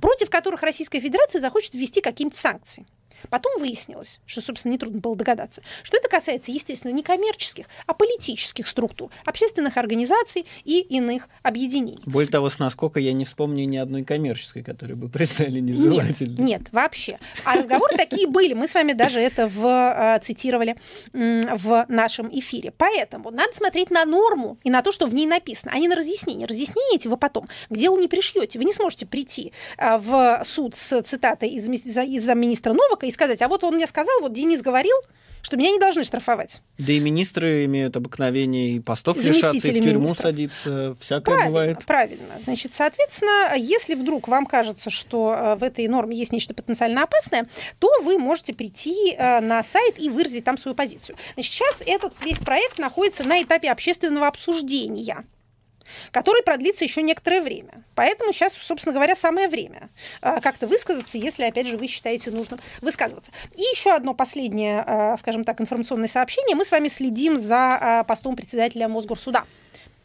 против 0.00 0.30
которых 0.30 0.62
Российская 0.62 1.00
Федерация 1.00 1.40
захочет 1.40 1.74
ввести 1.74 2.00
какие-то 2.00 2.36
санкции. 2.36 2.86
Потом 3.30 3.58
выяснилось, 3.58 4.20
что, 4.26 4.40
собственно, 4.40 4.72
нетрудно 4.72 5.00
было 5.00 5.16
догадаться, 5.16 5.62
что 5.82 5.96
это 5.96 6.08
касается, 6.08 6.52
естественно, 6.52 6.92
не 6.92 7.02
коммерческих, 7.02 7.66
а 7.86 7.94
политических 7.94 8.66
структур, 8.66 9.10
общественных 9.24 9.76
организаций 9.76 10.46
и 10.64 10.80
иных 10.80 11.28
объединений. 11.42 12.02
Более 12.06 12.30
того, 12.30 12.48
с 12.48 12.58
насколько 12.58 13.00
я 13.00 13.12
не 13.12 13.24
вспомню 13.24 13.64
ни 13.66 13.76
одной 13.76 14.04
коммерческой, 14.04 14.62
которую 14.62 14.96
бы 14.96 15.08
признали 15.08 15.60
нежелательной. 15.60 16.36
Нет, 16.36 16.60
нет, 16.60 16.62
вообще. 16.72 17.18
А 17.44 17.54
разговоры 17.54 17.96
такие 17.96 18.26
были. 18.26 18.54
Мы 18.54 18.68
с 18.68 18.74
вами 18.74 18.92
даже 18.92 19.18
это 19.18 19.48
в, 19.48 19.64
э, 19.64 20.20
цитировали 20.22 20.76
в 21.12 21.86
нашем 21.88 22.28
эфире. 22.32 22.72
Поэтому 22.76 23.30
надо 23.30 23.54
смотреть 23.54 23.90
на 23.90 24.04
норму 24.04 24.58
и 24.64 24.70
на 24.70 24.82
то, 24.82 24.92
что 24.92 25.06
в 25.06 25.14
ней 25.14 25.26
написано, 25.26 25.72
а 25.74 25.78
не 25.78 25.88
на 25.88 25.96
разъяснение. 25.96 26.46
Разъяснение 26.46 26.96
эти 26.96 27.08
вы 27.08 27.16
потом 27.16 27.48
к 27.68 27.76
делу 27.76 27.98
не 27.98 28.08
пришьете. 28.08 28.58
Вы 28.58 28.64
не 28.64 28.72
сможете 28.72 29.06
прийти 29.06 29.52
э, 29.78 29.98
в 29.98 30.42
суд 30.44 30.76
с 30.76 31.02
цитатой 31.02 31.50
из 31.50 32.24
замминистра 32.24 32.72
Новака 32.72 33.05
и 33.08 33.12
сказать, 33.12 33.42
а 33.42 33.48
вот 33.48 33.64
он 33.64 33.76
мне 33.76 33.86
сказал, 33.86 34.20
вот 34.20 34.32
Денис 34.32 34.60
говорил, 34.62 34.96
что 35.46 35.56
меня 35.56 35.70
не 35.70 35.78
должны 35.78 36.02
штрафовать. 36.02 36.60
Да 36.78 36.92
и 36.92 36.98
министры 36.98 37.66
имеют 37.66 37.96
обыкновение 37.96 38.70
и 38.70 38.80
постов 38.80 39.22
лишаться, 39.22 39.68
и 39.68 39.70
в 39.70 39.74
тюрьму 39.74 40.00
министров. 40.00 40.18
садиться, 40.18 40.96
всякое 40.98 41.36
правильно, 41.36 41.46
бывает. 41.46 41.84
Правильно. 41.86 42.34
Значит, 42.42 42.74
соответственно, 42.74 43.54
если 43.56 43.94
вдруг 43.94 44.26
вам 44.26 44.46
кажется, 44.46 44.90
что 44.90 45.34
э, 45.34 45.54
в 45.54 45.62
этой 45.62 45.86
норме 45.86 46.16
есть 46.16 46.32
нечто 46.32 46.52
потенциально 46.52 47.04
опасное, 47.04 47.46
то 47.78 47.88
вы 48.02 48.18
можете 48.18 48.54
прийти 48.54 49.14
э, 49.16 49.38
на 49.40 49.62
сайт 49.62 50.00
и 50.00 50.10
выразить 50.10 50.42
там 50.42 50.58
свою 50.58 50.74
позицию. 50.74 51.16
Значит, 51.34 51.52
сейчас 51.52 51.82
этот 51.86 52.20
весь 52.24 52.38
проект 52.38 52.78
находится 52.78 53.22
на 53.22 53.40
этапе 53.40 53.70
общественного 53.70 54.26
обсуждения 54.26 55.24
который 56.10 56.42
продлится 56.42 56.84
еще 56.84 57.02
некоторое 57.02 57.40
время. 57.40 57.84
Поэтому 57.94 58.32
сейчас, 58.32 58.54
собственно 58.54 58.94
говоря, 58.94 59.16
самое 59.16 59.48
время 59.48 59.90
а, 60.20 60.40
как-то 60.40 60.66
высказаться, 60.66 61.18
если, 61.18 61.44
опять 61.44 61.68
же, 61.68 61.76
вы 61.76 61.86
считаете 61.86 62.30
нужным 62.30 62.60
высказываться. 62.80 63.32
И 63.54 63.60
еще 63.60 63.92
одно 63.92 64.14
последнее, 64.14 64.84
а, 64.86 65.16
скажем 65.16 65.44
так, 65.44 65.60
информационное 65.60 66.08
сообщение. 66.08 66.56
Мы 66.56 66.64
с 66.64 66.70
вами 66.70 66.88
следим 66.88 67.38
за 67.38 67.78
а, 67.80 68.04
постом 68.04 68.36
председателя 68.36 68.88
Мосгорсуда. 68.88 69.44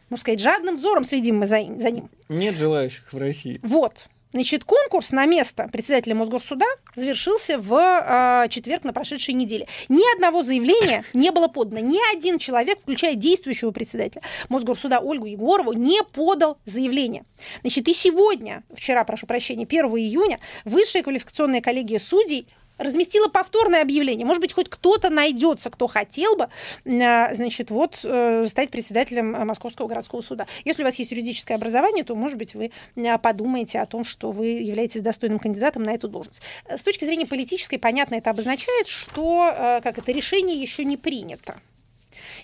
Можно 0.09 0.21
сказать, 0.21 0.39
жадным 0.41 0.77
взором 0.77 1.05
следим 1.05 1.39
мы 1.39 1.45
за, 1.45 1.61
за 1.77 1.91
ним. 1.91 2.09
Нет 2.27 2.57
желающих 2.57 3.13
в 3.13 3.17
России. 3.17 3.59
Вот. 3.63 4.09
Значит, 4.33 4.63
конкурс 4.63 5.11
на 5.11 5.25
место 5.25 5.69
председателя 5.71 6.15
Мосгорсуда 6.15 6.65
завершился 6.95 7.57
в 7.57 7.73
э, 7.73 8.47
четверг 8.49 8.85
на 8.85 8.93
прошедшей 8.93 9.33
неделе. 9.33 9.67
Ни 9.89 10.13
одного 10.15 10.43
заявления 10.43 11.03
не 11.13 11.31
было 11.31 11.47
подано. 11.49 11.81
Ни 11.81 11.99
один 12.15 12.39
человек, 12.39 12.79
включая 12.79 13.15
действующего 13.15 13.71
председателя 13.71 14.21
Мосгорсуда 14.47 14.99
Ольгу 14.99 15.25
Егорову, 15.25 15.73
не 15.73 16.01
подал 16.03 16.57
заявление. 16.65 17.25
Значит, 17.61 17.87
и 17.89 17.93
сегодня, 17.93 18.63
вчера, 18.73 19.03
прошу 19.03 19.27
прощения, 19.27 19.65
1 19.65 19.85
июня, 19.85 20.39
Высшая 20.63 21.03
квалификационная 21.03 21.61
коллегия 21.61 21.99
судей 21.99 22.47
разместила 22.81 23.27
повторное 23.27 23.81
объявление. 23.81 24.25
Может 24.25 24.41
быть, 24.41 24.53
хоть 24.53 24.69
кто-то 24.69 25.09
найдется, 25.09 25.69
кто 25.69 25.87
хотел 25.87 26.35
бы, 26.35 26.49
а, 26.85 27.33
значит, 27.33 27.71
вот 27.71 27.99
э, 28.03 28.47
стать 28.47 28.69
председателем 28.69 29.35
э, 29.35 29.45
Московского 29.45 29.87
городского 29.87 30.21
суда. 30.21 30.47
Если 30.65 30.81
у 30.81 30.85
вас 30.85 30.95
есть 30.95 31.11
юридическое 31.11 31.57
образование, 31.57 32.03
то, 32.03 32.15
может 32.15 32.37
быть, 32.37 32.55
вы 32.55 32.71
э, 32.95 33.17
подумаете 33.17 33.79
о 33.79 33.85
том, 33.85 34.03
что 34.03 34.31
вы 34.31 34.47
являетесь 34.47 35.01
достойным 35.01 35.39
кандидатом 35.39 35.83
на 35.83 35.91
эту 35.91 36.07
должность. 36.07 36.41
С 36.69 36.83
точки 36.83 37.05
зрения 37.05 37.25
политической, 37.25 37.77
понятно, 37.77 38.15
это 38.15 38.29
обозначает, 38.29 38.87
что 38.87 39.79
как 39.83 39.97
это 39.97 40.11
решение 40.11 40.59
еще 40.59 40.83
не 40.85 40.97
принято. 40.97 41.55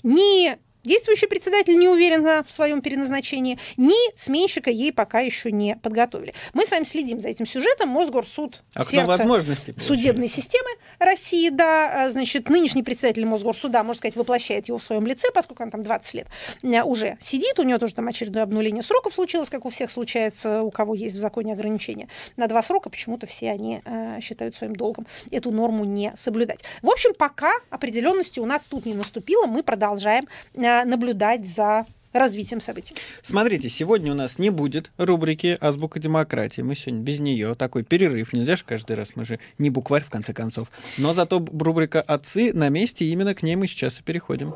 Ни 0.04 0.58
Действующий 0.88 1.28
председатель 1.28 1.78
не 1.78 1.89
уверен 1.89 2.23
в 2.23 2.50
своем 2.50 2.82
переназначении, 2.82 3.60
ни 3.76 3.97
сменщика 4.15 4.71
ей 4.71 4.93
пока 4.93 5.19
еще 5.19 5.52
не 5.52 5.76
подготовили. 5.76 6.34
Мы 6.54 6.65
с 6.65 6.71
вами 6.71 6.86
следим 6.86 7.19
за 7.19 7.28
этим 7.28 7.45
сюжетом. 7.45 7.89
Мосгорсуд 7.89 8.63
а 8.73 8.86
сердце 8.86 9.06
возможности, 9.06 9.76
судебной 9.78 10.30
системы 10.30 10.69
России, 10.97 11.50
да, 11.50 12.06
а, 12.06 12.10
значит, 12.10 12.47
нынешний 12.47 12.84
председатель 12.84 13.26
Мосгорсуда, 13.26 13.84
можно 13.84 13.97
сказать, 13.97 14.15
воплощает 14.15 14.69
его 14.69 14.78
в 14.78 14.84
своем 14.84 15.06
лице, 15.06 15.28
поскольку 15.34 15.63
он 15.63 15.71
там 15.71 15.84
20 15.84 16.13
лет 16.13 16.28
а, 16.63 16.86
уже 16.86 17.17
сидит, 17.19 17.60
у 17.60 17.63
него 17.63 17.80
тоже 17.80 17.93
там 17.93 18.08
очередное 18.08 18.43
обнуление 18.43 18.82
сроков 18.82 19.13
случилось, 19.13 19.50
как 19.50 19.65
у 19.65 19.69
всех 19.69 19.91
случается, 19.91 20.62
у 20.62 20.71
кого 20.71 20.95
есть 20.95 21.17
в 21.17 21.19
законе 21.19 21.52
ограничения 21.52 22.08
на 22.38 22.47
два 22.47 22.63
срока, 22.63 22.89
почему-то 22.89 23.28
все 23.28 23.52
они 23.52 23.82
э, 23.84 24.19
считают 24.21 24.56
своим 24.56 24.73
долгом 24.73 25.06
эту 25.32 25.52
норму 25.52 25.84
не 25.84 26.13
соблюдать. 26.15 26.63
В 26.82 26.89
общем, 26.89 27.13
пока 27.13 27.52
определенности 27.69 28.39
у 28.39 28.45
нас 28.45 28.63
тут 28.63 28.86
не 28.86 28.93
наступило, 28.93 29.47
мы 29.47 29.63
продолжаем 29.63 30.28
э, 30.54 30.77
наблюдать 30.86 31.48
за 31.48 31.86
развитием 32.13 32.62
событий. 32.62 32.96
Смотрите, 33.22 33.70
сегодня 33.70 34.12
у 34.12 34.16
нас 34.16 34.40
не 34.40 34.50
будет 34.50 34.92
рубрики 34.98 35.58
«Азбука 35.60 36.00
демократии». 36.00 36.62
Мы 36.62 36.76
сегодня 36.76 37.02
без 37.02 37.20
нее. 37.20 37.54
Такой 37.56 37.84
перерыв. 37.84 38.34
Нельзя 38.34 38.56
же 38.56 38.63
каждый 38.66 38.96
раз. 38.96 39.12
Мы 39.16 39.26
же 39.26 39.40
не 39.58 39.70
букварь, 39.70 40.04
в 40.04 40.10
конце 40.10 40.34
концов. 40.34 40.72
Но 40.98 41.13
зато 41.13 41.46
рубрика 41.60 42.02
«Отцы» 42.02 42.54
на 42.54 42.70
месте. 42.70 43.06
Именно 43.06 43.36
к 43.36 43.44
ней 43.44 43.56
мы 43.56 43.68
сейчас 43.68 44.00
и 44.00 44.04
переходим. 44.04 44.56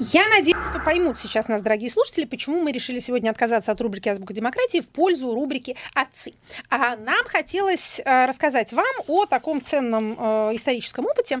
Я 0.00 0.28
надеюсь, 0.28 0.56
что 0.70 0.78
поймут 0.78 1.18
сейчас 1.18 1.48
нас, 1.48 1.60
дорогие 1.60 1.90
слушатели, 1.90 2.24
почему 2.24 2.62
мы 2.62 2.70
решили 2.70 3.00
сегодня 3.00 3.30
отказаться 3.30 3.72
от 3.72 3.80
рубрики 3.80 4.08
«Азбука 4.08 4.32
демократии» 4.32 4.80
в 4.80 4.86
пользу 4.86 5.34
рубрики 5.34 5.76
«Отцы». 5.92 6.34
А 6.70 6.94
нам 6.94 7.24
хотелось 7.26 8.00
э, 8.04 8.26
рассказать 8.26 8.72
вам 8.72 8.86
о 9.08 9.26
таком 9.26 9.60
ценном 9.60 10.16
э, 10.16 10.54
историческом 10.54 11.06
опыте, 11.06 11.40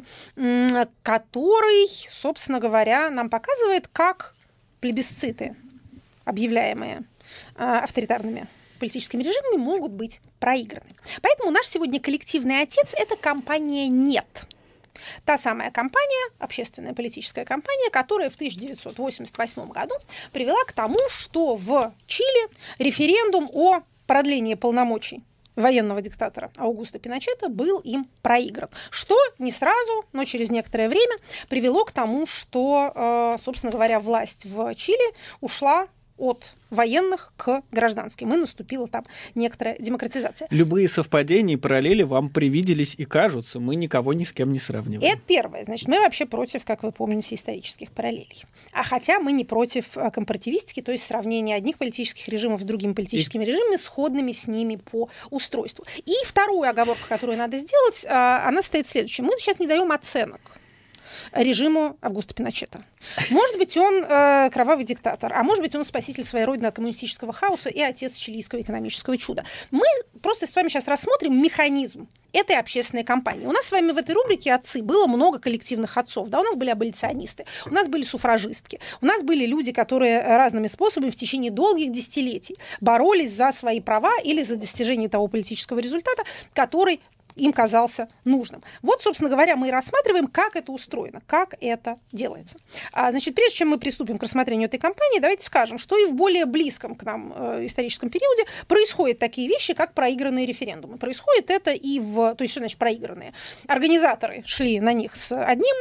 который, 1.02 1.88
собственно 2.10 2.58
говоря, 2.58 3.10
нам 3.10 3.30
показывает, 3.30 3.86
как 3.92 4.34
плебисциты, 4.80 5.54
объявляемые 6.24 7.04
авторитарными 7.54 8.48
политическими 8.80 9.22
режимами 9.22 9.56
могут 9.56 9.92
быть 9.92 10.20
проиграны. 10.40 10.90
Поэтому 11.22 11.50
наш 11.50 11.66
сегодня 11.66 12.00
коллективный 12.00 12.62
отец– 12.62 12.94
это 12.96 13.16
компания 13.16 13.88
«Нет». 13.88 14.26
Та 15.24 15.38
самая 15.38 15.70
компания, 15.70 16.32
общественная 16.38 16.94
политическая 16.94 17.44
компания, 17.44 17.90
которая 17.90 18.30
в 18.30 18.34
1988 18.34 19.68
году 19.68 19.94
привела 20.32 20.62
к 20.64 20.72
тому, 20.72 20.98
что 21.08 21.56
в 21.56 21.92
Чили 22.06 22.48
референдум 22.78 23.50
о 23.52 23.80
продлении 24.06 24.54
полномочий 24.54 25.22
военного 25.58 26.00
диктатора 26.00 26.50
Аугуста 26.56 26.98
Пиночета 26.98 27.48
был 27.48 27.80
им 27.80 28.06
проигран. 28.22 28.70
Что 28.90 29.16
не 29.38 29.50
сразу, 29.50 30.04
но 30.12 30.24
через 30.24 30.50
некоторое 30.50 30.88
время 30.88 31.16
привело 31.48 31.84
к 31.84 31.90
тому, 31.90 32.26
что, 32.26 32.92
э, 32.94 33.42
собственно 33.42 33.72
говоря, 33.72 34.00
власть 34.00 34.44
в 34.44 34.74
Чили 34.76 35.14
ушла 35.40 35.88
от 36.18 36.52
военных 36.70 37.32
к 37.36 37.62
гражданским. 37.72 38.32
И 38.32 38.36
наступила 38.36 38.86
там 38.88 39.04
некоторая 39.34 39.76
демократизация. 39.78 40.48
Любые 40.50 40.88
совпадения 40.88 41.54
и 41.54 41.56
параллели 41.56 42.02
вам 42.02 42.28
привиделись 42.28 42.94
и 42.98 43.04
кажутся. 43.04 43.60
Мы 43.60 43.76
никого 43.76 44.12
ни 44.12 44.24
с 44.24 44.32
кем 44.32 44.52
не 44.52 44.58
сравниваем. 44.58 45.10
Это 45.10 45.22
первое. 45.26 45.64
Значит, 45.64 45.88
мы 45.88 46.00
вообще 46.00 46.26
против, 46.26 46.64
как 46.64 46.82
вы 46.82 46.92
помните, 46.92 47.34
исторических 47.34 47.92
параллелей. 47.92 48.44
А 48.72 48.82
хотя 48.82 49.20
мы 49.20 49.32
не 49.32 49.44
против 49.44 49.96
э, 49.96 50.10
компаративистики, 50.10 50.82
то 50.82 50.92
есть 50.92 51.06
сравнения 51.06 51.54
одних 51.54 51.78
политических 51.78 52.28
режимов 52.28 52.60
с 52.60 52.64
другими 52.64 52.92
политическими 52.92 53.44
и... 53.44 53.46
режимами, 53.46 53.76
сходными 53.76 54.32
с 54.32 54.46
ними 54.46 54.76
по 54.76 55.08
устройству. 55.30 55.84
И 56.04 56.12
вторую 56.26 56.68
оговорку, 56.68 57.02
которую 57.08 57.38
надо 57.38 57.58
сделать, 57.58 58.04
э, 58.04 58.08
она 58.08 58.62
стоит 58.62 58.86
в 58.86 58.90
следующем. 58.90 59.24
Мы 59.24 59.32
сейчас 59.38 59.58
не 59.58 59.66
даем 59.66 59.90
оценок 59.92 60.57
режиму 61.32 61.96
Августа 62.00 62.34
Пиночета. 62.34 62.82
Может 63.30 63.58
быть, 63.58 63.76
он 63.76 64.04
э, 64.04 64.50
кровавый 64.50 64.84
диктатор, 64.84 65.32
а 65.32 65.42
может 65.42 65.62
быть, 65.62 65.74
он 65.74 65.84
спаситель 65.84 66.24
своей 66.24 66.44
родины 66.44 66.66
от 66.66 66.74
коммунистического 66.74 67.32
хаоса 67.32 67.68
и 67.68 67.80
отец 67.80 68.16
чилийского 68.16 68.60
экономического 68.60 69.16
чуда. 69.16 69.44
Мы 69.70 69.86
просто 70.22 70.46
с 70.46 70.54
вами 70.54 70.68
сейчас 70.68 70.88
рассмотрим 70.88 71.40
механизм 71.40 72.08
этой 72.32 72.56
общественной 72.56 73.04
кампании. 73.04 73.46
У 73.46 73.52
нас 73.52 73.66
с 73.66 73.72
вами 73.72 73.92
в 73.92 73.96
этой 73.96 74.14
рубрике 74.14 74.52
«Отцы» 74.52 74.82
было 74.82 75.06
много 75.06 75.38
коллективных 75.38 75.96
отцов. 75.96 76.28
Да? 76.28 76.40
У 76.40 76.42
нас 76.42 76.56
были 76.56 76.70
аболиционисты, 76.70 77.46
у 77.66 77.72
нас 77.72 77.88
были 77.88 78.02
суфражистки, 78.02 78.80
у 79.00 79.06
нас 79.06 79.22
были 79.22 79.46
люди, 79.46 79.72
которые 79.72 80.20
разными 80.20 80.66
способами 80.66 81.10
в 81.10 81.16
течение 81.16 81.50
долгих 81.50 81.92
десятилетий 81.92 82.56
боролись 82.80 83.32
за 83.32 83.52
свои 83.52 83.80
права 83.80 84.18
или 84.22 84.42
за 84.42 84.56
достижение 84.56 85.08
того 85.08 85.28
политического 85.28 85.78
результата, 85.78 86.22
который 86.52 87.00
им 87.38 87.52
казался 87.52 88.08
нужным. 88.24 88.62
Вот, 88.82 89.02
собственно 89.02 89.30
говоря, 89.30 89.56
мы 89.56 89.68
и 89.68 89.70
рассматриваем, 89.70 90.26
как 90.26 90.56
это 90.56 90.72
устроено, 90.72 91.22
как 91.26 91.54
это 91.60 91.98
делается. 92.12 92.58
А, 92.92 93.10
значит, 93.10 93.34
прежде 93.34 93.56
чем 93.56 93.68
мы 93.68 93.78
приступим 93.78 94.18
к 94.18 94.22
рассмотрению 94.22 94.68
этой 94.68 94.78
кампании, 94.78 95.20
давайте 95.20 95.44
скажем, 95.44 95.78
что 95.78 95.96
и 95.98 96.06
в 96.06 96.12
более 96.12 96.44
близком 96.44 96.94
к 96.94 97.02
нам 97.04 97.32
э, 97.34 97.66
историческом 97.66 98.10
периоде 98.10 98.44
происходят 98.66 99.18
такие 99.18 99.48
вещи, 99.48 99.74
как 99.74 99.94
проигранные 99.94 100.46
референдумы. 100.46 100.98
Происходит 100.98 101.50
это 101.50 101.72
и 101.72 102.00
в... 102.00 102.34
То 102.34 102.42
есть, 102.42 102.52
что 102.52 102.60
значит 102.60 102.78
проигранные? 102.78 103.32
Организаторы 103.66 104.42
шли 104.46 104.80
на 104.80 104.92
них 104.92 105.16
с 105.16 105.32
одним 105.32 105.74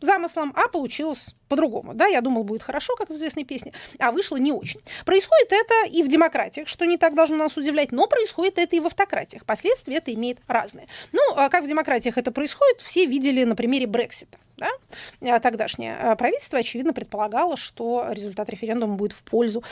замыслом, 0.00 0.52
а 0.56 0.68
получилось 0.68 1.34
по-другому. 1.48 1.94
Да, 1.94 2.06
я 2.06 2.20
думал, 2.20 2.44
будет 2.44 2.62
хорошо, 2.62 2.94
как 2.96 3.10
в 3.10 3.14
известной 3.14 3.44
песне, 3.44 3.72
а 3.98 4.12
вышло 4.12 4.36
не 4.36 4.52
очень. 4.52 4.80
Происходит 5.04 5.52
это 5.52 5.86
и 5.90 6.02
в 6.02 6.08
демократиях, 6.08 6.68
что 6.68 6.84
не 6.84 6.96
так 6.96 7.14
должно 7.14 7.36
нас 7.36 7.56
удивлять, 7.56 7.92
но 7.92 8.06
происходит 8.06 8.58
это 8.58 8.76
и 8.76 8.80
в 8.80 8.86
автократиях. 8.86 9.44
Последствия 9.44 9.96
это 9.96 10.12
имеет 10.14 10.38
разные. 10.46 10.86
Ну, 11.12 11.20
а 11.36 11.48
как 11.48 11.64
в 11.64 11.68
демократиях 11.68 12.18
это 12.18 12.32
происходит, 12.32 12.80
все 12.80 13.06
видели 13.06 13.44
на 13.44 13.56
примере 13.56 13.86
Брексита. 13.86 14.38
Да? 14.56 14.70
А 15.22 15.40
тогдашнее 15.40 15.96
а, 15.96 16.16
правительство, 16.16 16.58
очевидно, 16.58 16.92
предполагало, 16.92 17.56
что 17.56 18.06
результат 18.10 18.50
референдума 18.50 18.94
будет 18.94 19.12
в 19.12 19.22
пользу 19.22 19.64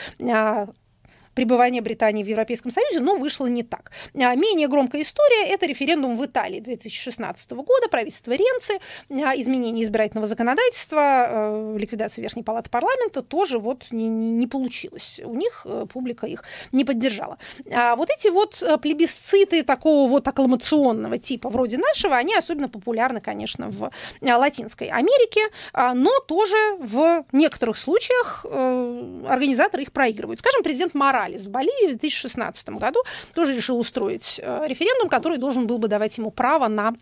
пребывания 1.39 1.81
Британии 1.81 2.25
в 2.25 2.27
Европейском 2.27 2.73
Союзе, 2.73 2.99
но 2.99 3.15
вышло 3.15 3.47
не 3.47 3.63
так. 3.63 3.93
А, 4.15 4.35
менее 4.35 4.67
громкая 4.67 5.03
история– 5.03 5.47
это 5.51 5.67
референдум 5.67 6.17
в 6.17 6.25
Италии 6.25 6.59
2016 6.59 7.53
года, 7.53 7.89
правительство 7.89 8.33
Ренци, 8.33 8.81
а, 9.09 9.37
изменение 9.37 9.85
избирательного 9.85 10.27
законодательства, 10.27 11.29
э, 11.31 11.77
ликвидация 11.79 12.23
Верхней 12.23 12.43
палаты 12.43 12.71
парламента 12.71 13.23
тоже 13.23 13.61
вот 13.61 13.87
не, 13.93 14.09
не 14.09 14.49
получилось. 14.49 15.21
У 15.25 15.35
них 15.35 15.65
э, 15.65 15.87
публика 15.93 16.27
их 16.27 16.43
не 16.73 16.85
поддержала. 16.85 17.39
А 17.71 17.95
вот 17.95 18.11
эти 18.11 18.27
вот 18.31 18.61
э, 18.61 18.77
плебисциты 18.79 19.63
такого 19.63 20.11
вот 20.11 20.27
аккламационного 20.27 21.19
типа, 21.19 21.51
вроде 21.51 21.79
нашего, 21.79 22.17
они 22.17 22.35
особенно 22.35 22.69
популярны, 22.69 23.21
конечно, 23.21 23.71
в 23.71 23.93
Латинской 24.21 24.89
Америке, 24.89 25.41
но 25.73 26.19
тоже 26.27 26.57
в 26.81 27.25
некоторых 27.33 27.79
случаях 27.79 28.45
организаторы 28.45 29.83
их 29.83 29.93
проигрывают. 29.93 30.41
Скажем, 30.41 30.63
президент 30.63 30.95
Мораль 30.95 31.28
Моралес 31.29 31.45
в 31.45 31.51
Боливии 31.51 31.93
в 31.93 31.99
2016 31.99 32.69
году 32.71 33.01
тоже 33.35 33.55
решил 33.55 33.79
устроить 33.79 34.41
э, 34.43 34.65
референдум, 34.67 35.09
который 35.09 35.39
должен 35.39 35.67
был 35.67 35.79
бы 35.79 35.89
давать 35.89 36.17
ему 36.19 36.31
право 36.31 36.69
на 36.69 36.95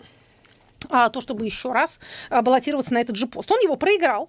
а, 0.89 1.09
то, 1.09 1.21
чтобы 1.21 1.45
еще 1.45 1.73
раз 1.73 2.01
а, 2.29 2.43
баллотироваться 2.43 2.93
на 2.93 2.99
этот 2.99 3.17
же 3.17 3.27
пост. 3.27 3.51
Он 3.51 3.61
его 3.61 3.77
проиграл, 3.77 4.29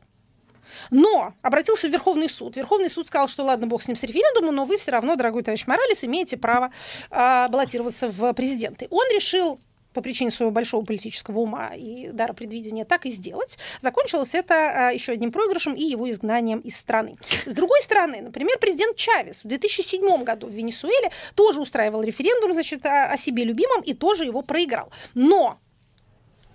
но 0.92 1.34
обратился 1.42 1.88
в 1.88 1.92
Верховный 1.92 2.30
суд. 2.30 2.56
Верховный 2.56 2.90
суд 2.90 3.08
сказал, 3.08 3.28
что 3.28 3.44
ладно, 3.44 3.68
бог 3.68 3.82
с 3.82 3.88
ним 3.88 3.98
с 3.98 4.04
референдумом, 4.04 4.56
но 4.56 4.66
вы 4.66 4.78
все 4.78 4.92
равно, 4.92 5.16
дорогой 5.16 5.44
товарищ 5.44 5.68
Моралес, 5.68 6.04
имеете 6.04 6.38
право 6.38 6.72
э, 7.10 7.48
баллотироваться 7.50 8.10
в 8.10 8.34
президенты. 8.34 8.88
Он 8.90 9.06
решил 9.14 9.60
по 9.94 10.02
причине 10.02 10.32
своего 10.32 10.52
большого 10.52 10.84
политического 10.84 11.40
ума 11.40 11.72
и 11.76 12.10
дара 12.10 12.34
предвидения 12.34 12.86
так 12.86 13.06
и 13.06 13.12
сделать. 13.12 13.58
Закончилось 13.82 14.36
это 14.36 14.54
а, 14.54 14.92
еще 14.92 15.14
одним 15.14 15.32
проигрышем 15.32 15.74
и 15.74 15.84
его 15.84 16.10
изгнанием 16.12 16.60
из 16.60 16.78
страны. 16.78 17.16
С 17.46 17.54
другой 17.54 17.82
стороны, 17.82 18.22
например, 18.22 18.58
президент 18.60 18.96
Чавес 18.96 19.44
в 19.44 19.48
2007 19.48 20.24
году 20.24 20.48
в 20.48 20.52
Венесуэле 20.52 21.12
тоже 21.36 21.62
устраивал 21.62 22.02
референдум 22.04 22.54
значит, 22.54 22.86
о, 22.86 23.12
о 23.12 23.18
себе 23.18 23.44
любимом 23.44 23.82
и 23.82 23.94
тоже 23.94 24.26
его 24.26 24.42
проиграл. 24.42 24.92
Но 25.14 25.60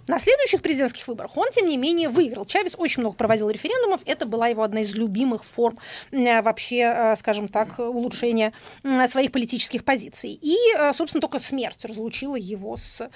на 0.06 0.18
следующих 0.18 0.62
президентских 0.62 1.06
выборах 1.06 1.36
он, 1.36 1.48
тем 1.50 1.68
не 1.68 1.76
менее, 1.76 2.08
выиграл. 2.08 2.44
Чавес 2.44 2.74
очень 2.76 3.00
много 3.00 3.16
проводил 3.16 3.48
референдумов. 3.50 4.00
Это 4.04 4.26
была 4.26 4.48
его 4.48 4.62
одна 4.62 4.80
из 4.82 4.94
любимых 4.94 5.44
форм 5.44 5.78
э, 6.10 6.42
вообще, 6.42 6.80
э, 6.80 7.16
скажем 7.16 7.48
так, 7.48 7.78
улучшения 7.78 8.52
своих 9.08 9.32
политических 9.32 9.84
позиций. 9.84 10.38
И, 10.40 10.56
э, 10.76 10.92
собственно, 10.92 11.20
только 11.20 11.38
смерть 11.38 11.84
разлучила 11.84 12.36
его 12.36 12.76
с 12.76 13.08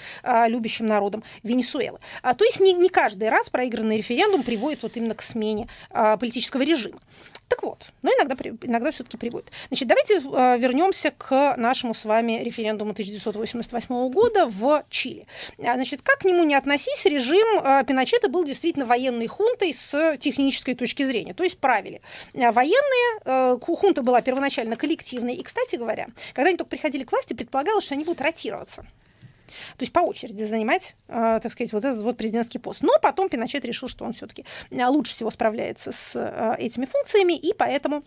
любящим 0.47 0.87
народом 0.87 1.25
Венесуэлы. 1.43 1.99
А, 2.23 2.35
то 2.35 2.45
есть 2.45 2.61
не, 2.61 2.73
не 2.73 2.89
каждый 2.89 3.29
раз 3.29 3.51
проигранный 3.51 3.99
референдум 3.99 4.43
приводит 4.43 4.83
вот 4.83 4.97
именно 4.97 5.15
к 5.15 5.23
смене 5.23 5.69
политического 5.91 6.63
режима. 6.63 6.99
Так 7.49 7.63
вот, 7.63 7.87
но 8.03 8.11
иногда, 8.11 8.35
иногда 8.63 8.91
все-таки 8.91 9.17
приводит. 9.17 9.51
Значит, 9.69 9.89
давайте 9.89 10.19
вернемся 10.19 11.11
к 11.11 11.57
нашему 11.57 11.95
с 11.95 12.05
вами 12.05 12.43
референдуму 12.43 12.93
1988 12.93 14.11
года 14.11 14.47
в 14.47 14.85
Чили. 14.91 15.27
А, 15.59 15.75
значит, 15.75 16.03
как 16.03 16.19
к 16.21 16.25
нему 16.25 16.45
не 16.45 16.55
согласись, 16.87 17.05
режим 17.05 17.61
э, 17.61 17.85
Пиночета 17.85 18.29
был 18.29 18.45
действительно 18.45 18.87
военной 18.87 19.27
хунтой 19.27 19.75
с 19.75 20.17
технической 20.19 20.75
точки 20.75 21.05
зрения, 21.05 21.35
то 21.35 21.45
есть 21.45 21.59
правили. 21.59 22.01
Военные, 22.33 23.59
хунта 23.61 24.03
была 24.03 24.21
первоначально 24.21 24.77
коллективной, 24.77 25.35
и, 25.35 25.43
кстати 25.43 25.77
говоря, 25.77 26.09
когда 26.35 26.49
они 26.49 26.57
только 26.57 26.71
приходили 26.71 27.05
к 27.05 27.13
власти, 27.13 27.35
предполагалось, 27.35 27.85
что 27.85 27.95
они 27.95 28.05
будут 28.05 28.21
ротироваться. 28.21 28.85
То 29.77 29.83
есть 29.83 29.93
по 29.93 30.01
очереди 30.01 30.45
занимать, 30.45 30.97
э, 31.09 31.41
так 31.43 31.53
сказать, 31.53 31.73
вот 31.73 31.85
этот 31.85 32.03
вот 32.03 32.17
президентский 32.17 32.59
пост. 32.59 32.83
Но 32.83 32.93
потом 33.01 33.29
Пиночет 33.29 33.65
решил, 33.65 33.89
что 33.89 34.05
он 34.05 34.13
все-таки 34.13 34.45
лучше 34.71 35.13
всего 35.13 35.31
справляется 35.31 35.93
с 35.93 36.17
э, 36.17 36.57
этими 36.59 36.87
функциями, 36.87 37.35
и 37.35 37.53
поэтому 37.53 38.05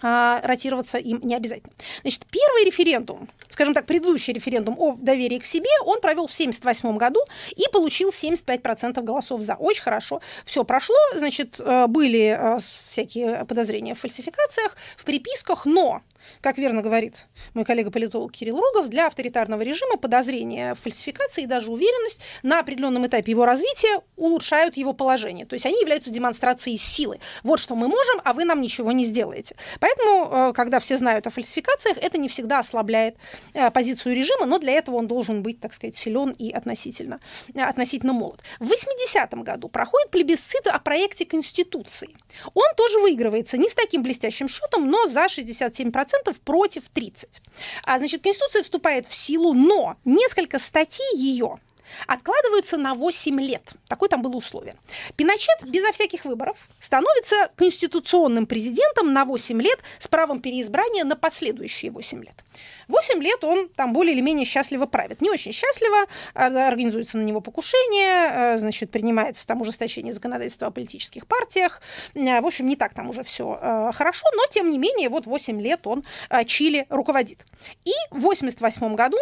ротироваться 0.00 0.98
им 0.98 1.20
не 1.24 1.34
обязательно. 1.34 1.72
Значит, 2.02 2.24
первый 2.30 2.64
референдум, 2.64 3.28
скажем 3.48 3.74
так, 3.74 3.86
предыдущий 3.86 4.32
референдум 4.32 4.76
о 4.78 4.94
доверии 4.94 5.38
к 5.38 5.44
себе, 5.44 5.70
он 5.84 6.00
провел 6.00 6.28
в 6.28 6.32
1978 6.32 6.96
году 6.96 7.20
и 7.56 7.64
получил 7.72 8.10
75% 8.10 9.02
голосов 9.02 9.42
за. 9.42 9.54
Очень 9.54 9.82
хорошо. 9.82 10.20
Все 10.44 10.64
прошло, 10.64 10.96
значит, 11.16 11.58
э, 11.58 11.86
были 11.88 12.36
э, 12.38 12.58
всякие 12.90 13.44
подозрения 13.44 13.94
в 13.94 14.00
фальсификациях, 14.00 14.76
в 14.96 15.04
переписках, 15.04 15.66
но 15.66 16.02
как 16.40 16.58
верно 16.58 16.82
говорит 16.82 17.26
мой 17.54 17.64
коллега-политолог 17.64 18.32
Кирилл 18.32 18.60
Рогов, 18.60 18.88
для 18.88 19.06
авторитарного 19.06 19.62
режима 19.62 19.96
подозрение 19.96 20.74
в 20.74 20.80
фальсификации 20.80 21.44
и 21.44 21.46
даже 21.46 21.70
уверенность 21.70 22.20
на 22.42 22.60
определенном 22.60 23.06
этапе 23.06 23.32
его 23.32 23.44
развития 23.44 24.00
улучшают 24.16 24.76
его 24.76 24.92
положение. 24.92 25.46
То 25.46 25.54
есть 25.54 25.66
они 25.66 25.80
являются 25.80 26.10
демонстрацией 26.10 26.78
силы. 26.78 27.20
Вот 27.42 27.60
что 27.60 27.74
мы 27.74 27.88
можем, 27.88 28.20
а 28.24 28.32
вы 28.32 28.44
нам 28.44 28.60
ничего 28.60 28.92
не 28.92 29.04
сделаете. 29.04 29.56
Поэтому, 29.80 30.50
э, 30.50 30.52
когда 30.52 30.80
все 30.80 30.96
знают 30.98 31.26
о 31.26 31.30
фальсификациях, 31.30 31.98
это 31.98 32.18
не 32.18 32.28
всегда 32.28 32.60
ослабляет 32.60 33.16
э, 33.54 33.70
позицию 33.70 34.14
режима, 34.14 34.46
но 34.46 34.58
для 34.58 34.72
этого 34.72 34.96
он 34.96 35.06
должен 35.06 35.42
быть, 35.42 35.60
так 35.60 35.74
сказать, 35.74 35.96
силен 35.96 36.30
и 36.30 36.50
относительно, 36.50 37.20
э, 37.54 37.60
относительно 37.60 38.12
молод. 38.12 38.42
В 38.60 38.70
80-м 38.70 39.42
году 39.42 39.68
проходит 39.68 40.10
плебисцит 40.10 40.66
о 40.66 40.78
проекте 40.78 41.24
Конституции. 41.24 42.16
Он 42.54 42.66
тоже 42.76 42.98
выигрывается 42.98 43.56
не 43.56 43.68
с 43.68 43.74
таким 43.74 44.02
блестящим 44.02 44.48
счетом, 44.48 44.90
но 44.90 45.08
за 45.08 45.28
67% 45.28 46.07
против 46.40 46.88
30. 46.88 47.42
А, 47.84 47.98
значит, 47.98 48.22
Конституция 48.22 48.62
вступает 48.62 49.06
в 49.06 49.14
силу, 49.14 49.52
но 49.52 49.96
несколько 50.04 50.58
статей 50.58 51.16
ее 51.16 51.58
откладываются 52.06 52.76
на 52.76 52.94
8 52.94 53.40
лет. 53.40 53.72
Такое 53.88 54.08
там 54.08 54.22
было 54.22 54.36
условие. 54.36 54.74
Пиночет 55.16 55.64
безо 55.64 55.92
всяких 55.92 56.24
выборов 56.24 56.68
становится 56.80 57.50
конституционным 57.56 58.46
президентом 58.46 59.12
на 59.12 59.24
8 59.24 59.60
лет 59.60 59.80
с 59.98 60.08
правом 60.08 60.40
переизбрания 60.40 61.04
на 61.04 61.16
последующие 61.16 61.90
8 61.90 62.22
лет. 62.22 62.44
8 62.88 63.22
лет 63.22 63.44
он 63.44 63.68
там 63.68 63.92
более 63.92 64.14
или 64.14 64.20
менее 64.20 64.46
счастливо 64.46 64.86
правит. 64.86 65.20
Не 65.20 65.30
очень 65.30 65.52
счастливо, 65.52 66.06
а, 66.34 66.46
организуется 66.68 67.18
на 67.18 67.22
него 67.22 67.40
покушение, 67.40 68.54
а, 68.54 68.58
значит, 68.58 68.90
принимается 68.90 69.46
там 69.46 69.60
ужесточение 69.60 70.12
законодательства 70.12 70.68
о 70.68 70.70
политических 70.70 71.26
партиях. 71.26 71.82
А, 72.14 72.40
в 72.40 72.46
общем, 72.46 72.66
не 72.66 72.76
так 72.76 72.94
там 72.94 73.10
уже 73.10 73.22
все 73.22 73.58
хорошо, 73.94 74.26
но 74.34 74.46
тем 74.50 74.70
не 74.70 74.78
менее, 74.78 75.08
вот 75.08 75.26
8 75.26 75.60
лет 75.60 75.86
он 75.86 76.04
Чили 76.46 76.86
руководит. 76.88 77.44
И 77.84 77.92
в 78.10 78.20
88 78.20 78.94
году 78.94 79.18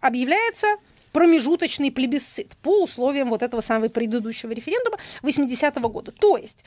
объявляется 0.00 0.76
промежуточный 1.16 1.90
плебисцит 1.90 2.58
по 2.58 2.82
условиям 2.82 3.30
вот 3.30 3.40
этого 3.42 3.62
самого 3.62 3.88
предыдущего 3.88 4.52
референдума 4.52 4.98
80-го 5.22 5.88
года. 5.88 6.12
То 6.12 6.36
есть 6.36 6.62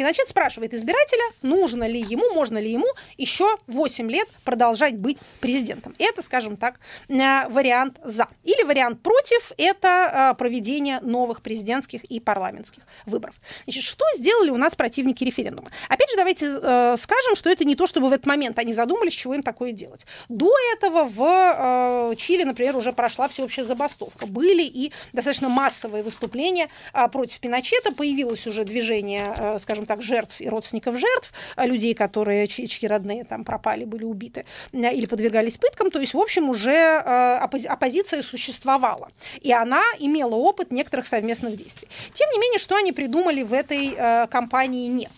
Пиночет 0.00 0.30
спрашивает 0.30 0.72
избирателя, 0.72 1.24
нужно 1.42 1.86
ли 1.86 2.00
ему, 2.00 2.32
можно 2.32 2.56
ли 2.56 2.72
ему 2.72 2.86
еще 3.18 3.58
8 3.66 4.10
лет 4.10 4.26
продолжать 4.44 4.96
быть 4.96 5.18
президентом. 5.40 5.94
Это, 5.98 6.22
скажем 6.22 6.56
так, 6.56 6.80
э, 7.10 7.46
вариант 7.50 7.98
«за». 8.02 8.26
Или 8.42 8.62
вариант 8.62 9.02
«против»– 9.02 9.52
это 9.58 10.32
э, 10.32 10.38
проведение 10.38 11.00
новых 11.00 11.42
президентских 11.42 12.02
и 12.04 12.18
парламентских 12.18 12.84
выборов. 13.04 13.34
Значит, 13.64 13.84
что 13.84 14.06
сделали 14.16 14.48
у 14.48 14.56
нас 14.56 14.74
противники 14.74 15.22
референдума? 15.22 15.70
Опять 15.90 16.08
же, 16.08 16.16
давайте 16.16 16.46
э, 16.46 16.96
скажем, 16.96 17.36
что 17.36 17.50
это 17.50 17.66
не 17.66 17.76
то, 17.76 17.86
чтобы 17.86 18.08
в 18.08 18.12
этот 18.12 18.24
момент 18.24 18.58
они 18.58 18.72
задумались, 18.72 19.12
чего 19.12 19.34
им 19.34 19.42
такое 19.42 19.72
делать. 19.72 20.06
До 20.30 20.50
этого 20.72 21.04
в 21.10 22.16
Чили, 22.16 22.44
например, 22.44 22.74
уже 22.74 22.94
прошла 22.94 23.28
всеобщая 23.28 23.64
забастовка. 23.64 24.26
Были 24.26 24.62
и 24.62 24.92
достаточно 25.12 25.50
массовые 25.50 26.02
выступления 26.02 26.70
против 27.12 27.38
Пиночета. 27.40 27.92
Появилось 27.92 28.46
уже 28.46 28.64
движение, 28.64 29.58
скажем 29.60 29.84
так, 29.90 30.02
жертв 30.02 30.40
и 30.40 30.48
родственников 30.48 30.96
жертв, 31.00 31.32
а 31.56 31.66
людей, 31.66 31.94
которые, 31.94 32.46
чьи, 32.46 32.68
чьи 32.68 32.88
родные 32.88 33.24
там 33.24 33.44
пропали, 33.44 33.84
были 33.84 34.04
убиты 34.04 34.44
или 34.72 35.06
подвергались 35.06 35.58
пыткам. 35.58 35.90
То 35.90 35.98
есть, 35.98 36.14
в 36.14 36.18
общем, 36.18 36.48
уже 36.48 36.70
э, 36.70 37.38
оппозиция 37.68 38.22
существовала. 38.22 39.08
И 39.40 39.52
она 39.52 39.82
имела 39.98 40.36
опыт 40.36 40.70
некоторых 40.70 41.08
совместных 41.08 41.56
действий. 41.56 41.88
Тем 42.14 42.30
не 42.30 42.38
менее, 42.38 42.60
что 42.60 42.76
они 42.76 42.92
придумали 42.92 43.42
в 43.42 43.52
этой 43.52 43.92
э, 43.96 44.28
кампании, 44.28 44.86
нет. 44.86 45.10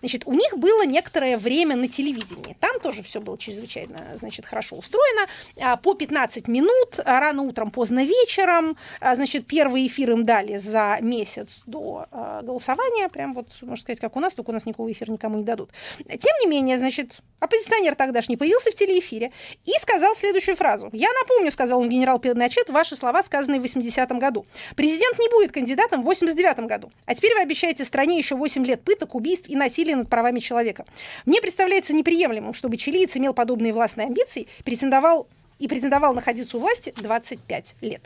Значит, 0.00 0.22
у 0.26 0.32
них 0.32 0.56
было 0.56 0.84
некоторое 0.84 1.36
время 1.36 1.76
на 1.76 1.88
телевидении. 1.88 2.56
Там 2.60 2.80
тоже 2.80 3.02
все 3.02 3.20
было 3.20 3.38
чрезвычайно, 3.38 4.12
значит, 4.14 4.46
хорошо 4.46 4.76
устроено. 4.76 5.28
А, 5.60 5.76
по 5.76 5.94
15 5.94 6.48
минут, 6.48 7.00
а, 7.04 7.20
рано 7.20 7.42
утром, 7.42 7.70
поздно 7.70 8.04
вечером. 8.04 8.76
А, 9.00 9.16
значит, 9.16 9.46
первый 9.46 9.86
эфир 9.86 10.10
им 10.12 10.24
дали 10.24 10.58
за 10.58 10.98
месяц 11.00 11.60
до 11.66 12.06
голосования. 12.42 13.08
Прям 13.08 13.34
вот, 13.34 13.46
можно 13.60 13.82
сказать, 13.82 14.00
как 14.00 14.16
у 14.16 14.20
нас, 14.20 14.34
только 14.34 14.50
у 14.50 14.52
нас 14.52 14.66
никакого 14.66 14.90
эфира 14.90 15.10
никому 15.10 15.38
не 15.38 15.44
дадут. 15.44 15.70
Тем 16.06 16.32
не 16.40 16.46
менее, 16.46 16.78
значит, 16.78 17.18
оппозиционер 17.40 17.94
тогдашний 17.94 18.36
появился 18.36 18.70
в 18.70 18.74
телеэфире 18.74 19.32
и 19.64 19.72
сказал 19.80 20.14
следующую 20.14 20.56
фразу. 20.56 20.90
«Я 20.92 21.08
напомню,— 21.20 21.50
сказал 21.52 21.80
он 21.80 21.88
генерал 21.88 22.18
Пиночет,— 22.18 22.70
ваши 22.70 22.96
слова, 22.96 23.22
сказанные 23.22 23.60
в 23.60 23.64
80-м 23.64 24.18
году. 24.18 24.46
Президент 24.76 25.18
не 25.18 25.28
будет 25.28 25.52
кандидатом 25.52 26.02
в 26.02 26.08
89-м 26.08 26.66
году. 26.66 26.90
А 27.06 27.14
теперь 27.14 27.34
вы 27.34 27.40
обещаете 27.40 27.84
стране 27.84 28.18
еще 28.18 28.36
8 28.36 28.64
лет 28.64 28.82
пыток, 28.82 29.14
убийств 29.14 29.48
и 29.48 29.56
насилия 29.56 29.71
насилия 29.72 29.96
над 29.96 30.08
правами 30.08 30.38
человека. 30.38 30.84
Мне 31.24 31.40
представляется 31.40 31.94
неприемлемым, 31.94 32.52
чтобы 32.52 32.76
чилиец 32.76 33.16
имел 33.16 33.32
подобные 33.32 33.72
властные 33.72 34.06
амбиции, 34.06 34.46
претендовал 34.64 35.26
и 35.58 35.66
претендовал 35.66 36.12
находиться 36.12 36.58
у 36.58 36.60
власти 36.60 36.92
25 36.98 37.76
лет. 37.80 38.02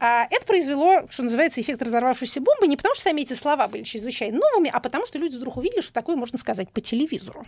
А 0.00 0.26
это 0.30 0.44
произвело, 0.44 1.02
что 1.10 1.22
называется, 1.22 1.60
эффект 1.60 1.82
разорвавшейся 1.82 2.40
бомбы 2.40 2.66
не 2.66 2.76
потому, 2.76 2.94
что 2.94 3.04
сами 3.04 3.20
эти 3.20 3.34
слова 3.34 3.68
были 3.68 3.84
чрезвычайно 3.84 4.38
новыми, 4.38 4.70
а 4.72 4.80
потому, 4.80 5.06
что 5.06 5.18
люди 5.18 5.36
вдруг 5.36 5.56
увидели, 5.56 5.80
что 5.80 5.92
такое 5.92 6.16
можно 6.16 6.38
сказать 6.38 6.68
по 6.70 6.80
телевизору. 6.80 7.44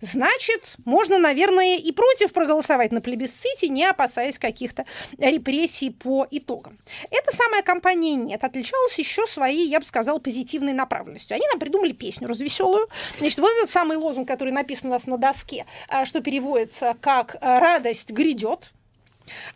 Значит, 0.00 0.76
можно, 0.84 1.18
наверное, 1.18 1.76
и 1.76 1.92
против 1.92 2.32
проголосовать 2.32 2.92
на 2.92 3.00
плебисците, 3.00 3.68
не 3.68 3.84
опасаясь 3.84 4.38
каких-то 4.38 4.84
репрессий 5.18 5.90
по 5.90 6.26
итогам. 6.30 6.78
Эта 7.10 7.34
самая 7.34 7.62
компания 7.62 8.14
«Нет» 8.14 8.44
отличалась 8.44 8.98
еще 8.98 9.26
своей, 9.26 9.68
я 9.68 9.80
бы 9.80 9.86
сказала, 9.86 10.18
позитивной 10.18 10.72
направленностью. 10.72 11.34
Они 11.34 11.46
нам 11.48 11.58
придумали 11.58 11.92
песню 11.92 12.28
развеселую. 12.28 12.88
Значит, 13.18 13.38
вот 13.38 13.50
этот 13.58 13.70
самый 13.70 13.96
лозунг, 13.96 14.28
который 14.28 14.52
написан 14.52 14.90
у 14.90 14.92
нас 14.92 15.06
на 15.06 15.18
доске, 15.18 15.66
а, 15.88 16.04
что 16.04 16.20
переводится 16.20 16.96
как 17.00 17.36
«радость 17.40 18.10
грядет», 18.10 18.72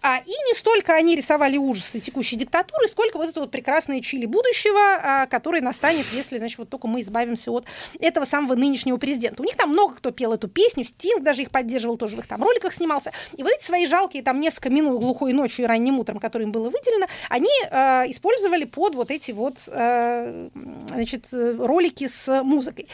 а, 0.03 0.19
и 0.19 0.31
не 0.31 0.55
столько 0.55 0.95
они 0.95 1.17
рисовали 1.17 1.57
ужасы 1.57 2.01
текущей 2.01 2.37
диктатуры, 2.37 2.89
сколько 2.89 3.17
вот 3.17 3.29
это 3.29 3.41
вот 3.41 3.51
прекрасное 3.51 4.01
Чили 4.01 4.27
будущего, 4.27 4.81
а, 4.81 5.27
которое 5.27 5.63
настанет, 5.63 6.07
если, 6.13 6.39
значит, 6.39 6.59
вот 6.59 6.69
только 6.69 6.87
мы 6.89 7.01
избавимся 7.01 7.51
от 7.51 7.67
этого 8.01 8.25
самого 8.25 8.55
нынешнего 8.55 8.97
президента. 8.97 9.43
У 9.43 9.45
них 9.45 9.57
там 9.57 9.71
много 9.71 9.97
кто 9.97 10.11
пел 10.11 10.33
эту 10.33 10.49
песню, 10.49 10.85
Стинг 10.85 11.23
даже 11.23 11.43
их 11.43 11.51
поддерживал, 11.51 11.97
тоже 11.97 12.17
в 12.17 12.21
их 12.21 12.27
там 12.27 12.43
роликах 12.43 12.73
снимался. 12.73 13.13
И 13.37 13.43
вот 13.43 13.53
эти 13.53 13.65
свои 13.65 13.87
жалкие 13.87 14.23
там 14.23 14.41
несколько 14.41 14.71
минут 14.71 15.01
глухой 15.01 15.33
ночью 15.33 15.65
и 15.65 15.69
ранним 15.69 15.99
утром, 15.99 16.19
которые 16.19 16.47
им 16.47 16.53
было 16.53 16.71
выделено, 16.71 17.07
они 17.29 17.51
э, 17.71 18.11
использовали 18.11 18.65
под 18.65 18.95
вот 18.95 19.11
эти 19.11 19.33
вот, 19.33 19.59
э, 19.67 20.49
значит, 20.89 21.27
ролики 21.33 22.07
с 22.07 22.43
музыкой. 22.43 22.89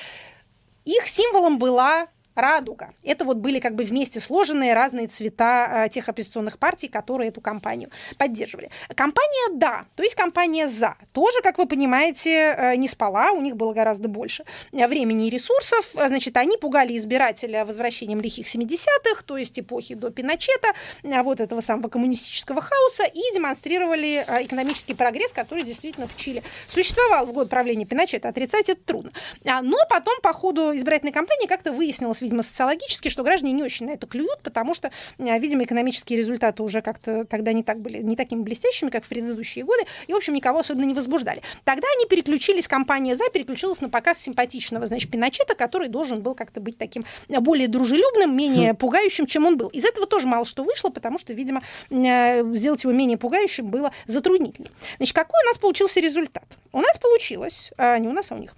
Их 0.85 1.09
символом 1.09 1.59
была 1.59 2.09
радуга. 2.37 2.95
Это 3.03 3.25
вот 3.25 3.39
были 3.39 3.59
как 3.61 3.75
бы 3.75 3.85
вместе 3.85 4.21
сложенные 4.21 4.75
разные 4.75 5.09
цвета 5.09 5.67
а, 5.85 5.89
тех 5.89 6.09
оппозиционных 6.09 6.59
партий, 6.59 6.89
которые 6.89 7.29
эту 7.29 7.41
кампанию 7.41 7.91
поддерживали. 8.19 8.71
Компания 8.95 9.55
«да», 9.55 9.87
то 9.95 10.03
есть 10.03 10.15
компания 10.15 10.69
«за». 10.69 10.97
Тоже, 11.13 11.41
как 11.43 11.59
вы 11.59 11.67
понимаете, 11.67 12.55
э, 12.57 12.77
не 12.77 12.89
спала, 12.89 13.33
у 13.33 13.41
них 13.41 13.57
было 13.57 13.73
гораздо 13.73 14.09
больше 14.09 14.45
времени 14.73 15.29
и 15.29 15.31
ресурсов. 15.31 15.91
Значит, 15.95 16.37
они 16.37 16.57
пугали 16.57 16.97
избирателя 16.97 17.65
возвращением 17.65 18.21
лихих 18.21 18.47
70-х, 18.47 19.23
то 19.25 19.37
есть 19.37 19.59
эпохи 19.59 19.95
до 19.95 20.11
Пиночета, 20.11 20.69
а, 21.05 21.23
вот 21.23 21.41
этого 21.41 21.61
самого 21.61 21.89
коммунистического 21.89 22.61
хаоса, 22.61 23.05
и 23.05 23.21
демонстрировали 23.35 24.25
а, 24.27 24.43
экономический 24.43 24.95
прогресс, 24.95 25.33
который 25.33 25.65
действительно 25.65 26.07
в 26.07 26.17
Чили 26.17 26.43
существовал 26.69 27.27
в 27.27 27.33
год 27.33 27.49
правления 27.49 27.87
Пиночета. 27.87 28.29
Отрицать 28.29 28.69
это 28.69 28.81
трудно. 28.83 29.13
Но 29.45 29.79
потом 29.89 30.21
по 30.23 30.33
ходу 30.33 30.75
избирательной 30.77 31.13
кампании 31.13 31.47
как-то 31.47 31.73
выяснилось, 31.73 32.21
видимо, 32.27 32.43
социологически, 32.43 33.09
что 33.09 33.23
граждане 33.23 33.53
не 33.53 33.63
очень 33.63 33.87
на 33.87 33.91
это 33.93 34.07
клюют, 34.07 34.43
потому 34.43 34.75
что, 34.75 34.91
видимо, 35.19 35.63
экономические 35.65 36.19
результаты 36.19 36.63
уже 36.63 36.83
как-то 36.83 37.25
тогда 37.25 37.53
не 37.53 37.63
так 37.63 37.81
были, 37.81 37.99
не 37.99 38.17
такими 38.17 38.43
блестящими, 38.43 38.91
как 38.91 39.05
в 39.05 39.09
предыдущие 39.09 39.65
годы, 39.65 39.85
и, 40.09 40.13
в 40.13 40.17
общем, 40.17 40.35
никого 40.35 40.59
особенно 40.59 40.85
не 40.85 40.95
возбуждали. 40.95 41.43
Тогда 41.65 41.87
они 41.97 42.07
переключились, 42.07 42.67
компания 42.67 43.17
«За» 43.17 43.31
переключилась 43.31 43.81
на 43.81 43.89
показ 43.89 44.19
симпатичного, 44.19 44.87
значит, 44.87 45.11
Пиночета, 45.11 45.55
который 45.55 45.89
должен 45.89 46.21
был 46.21 46.35
как-то 46.35 46.61
быть 46.61 46.79
таким 46.79 47.05
э, 47.29 47.41
более 47.41 47.69
дружелюбным, 47.69 48.37
менее 48.37 48.73
хм. 48.73 48.77
пугающим, 48.77 49.27
чем 49.27 49.47
он 49.47 49.57
был. 49.57 49.69
Из 49.69 49.85
этого 49.85 50.07
тоже 50.07 50.27
мало 50.27 50.45
что 50.45 50.65
вышло, 50.65 50.91
потому 50.91 51.19
что, 51.19 51.33
видимо, 51.33 51.63
э, 51.91 52.43
сделать 52.55 52.83
его 52.83 52.93
менее 52.93 53.19
пугающим 53.19 53.71
было 53.71 53.93
затруднительно. 54.07 54.69
Значит, 54.97 55.15
какой 55.15 55.41
у 55.45 55.47
нас 55.47 55.59
получился 55.59 56.01
результат? 56.01 56.45
У 56.73 56.81
нас 56.81 56.99
получилось, 56.99 57.73
а 57.79 57.99
не 57.99 58.09
у 58.09 58.13
нас, 58.13 58.33
а 58.33 58.35
у 58.35 58.39
них, 58.39 58.57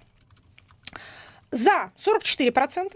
за 1.51 1.91
44%, 1.97 2.93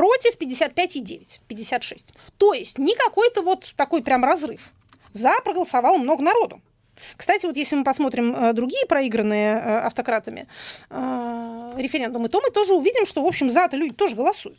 против 0.00 0.38
55,9, 0.38 1.40
56. 1.46 2.14
То 2.38 2.54
есть 2.54 2.78
не 2.78 2.94
какой-то 2.94 3.42
вот 3.42 3.74
такой 3.76 4.02
прям 4.02 4.24
разрыв. 4.24 4.72
За 5.12 5.32
проголосовало 5.44 5.98
много 5.98 6.22
народу. 6.22 6.62
Кстати, 7.18 7.44
вот 7.44 7.54
если 7.56 7.76
мы 7.76 7.84
посмотрим 7.84 8.34
э, 8.34 8.54
другие 8.54 8.86
проигранные 8.86 9.56
э, 9.56 9.78
автократами 9.80 10.46
э, 10.88 11.72
референдумы, 11.76 12.30
то 12.30 12.40
мы 12.40 12.50
тоже 12.50 12.72
увидим, 12.72 13.04
что, 13.04 13.22
в 13.22 13.26
общем, 13.26 13.50
за-то 13.50 13.76
люди 13.76 13.92
тоже 13.92 14.16
голосуют. 14.16 14.58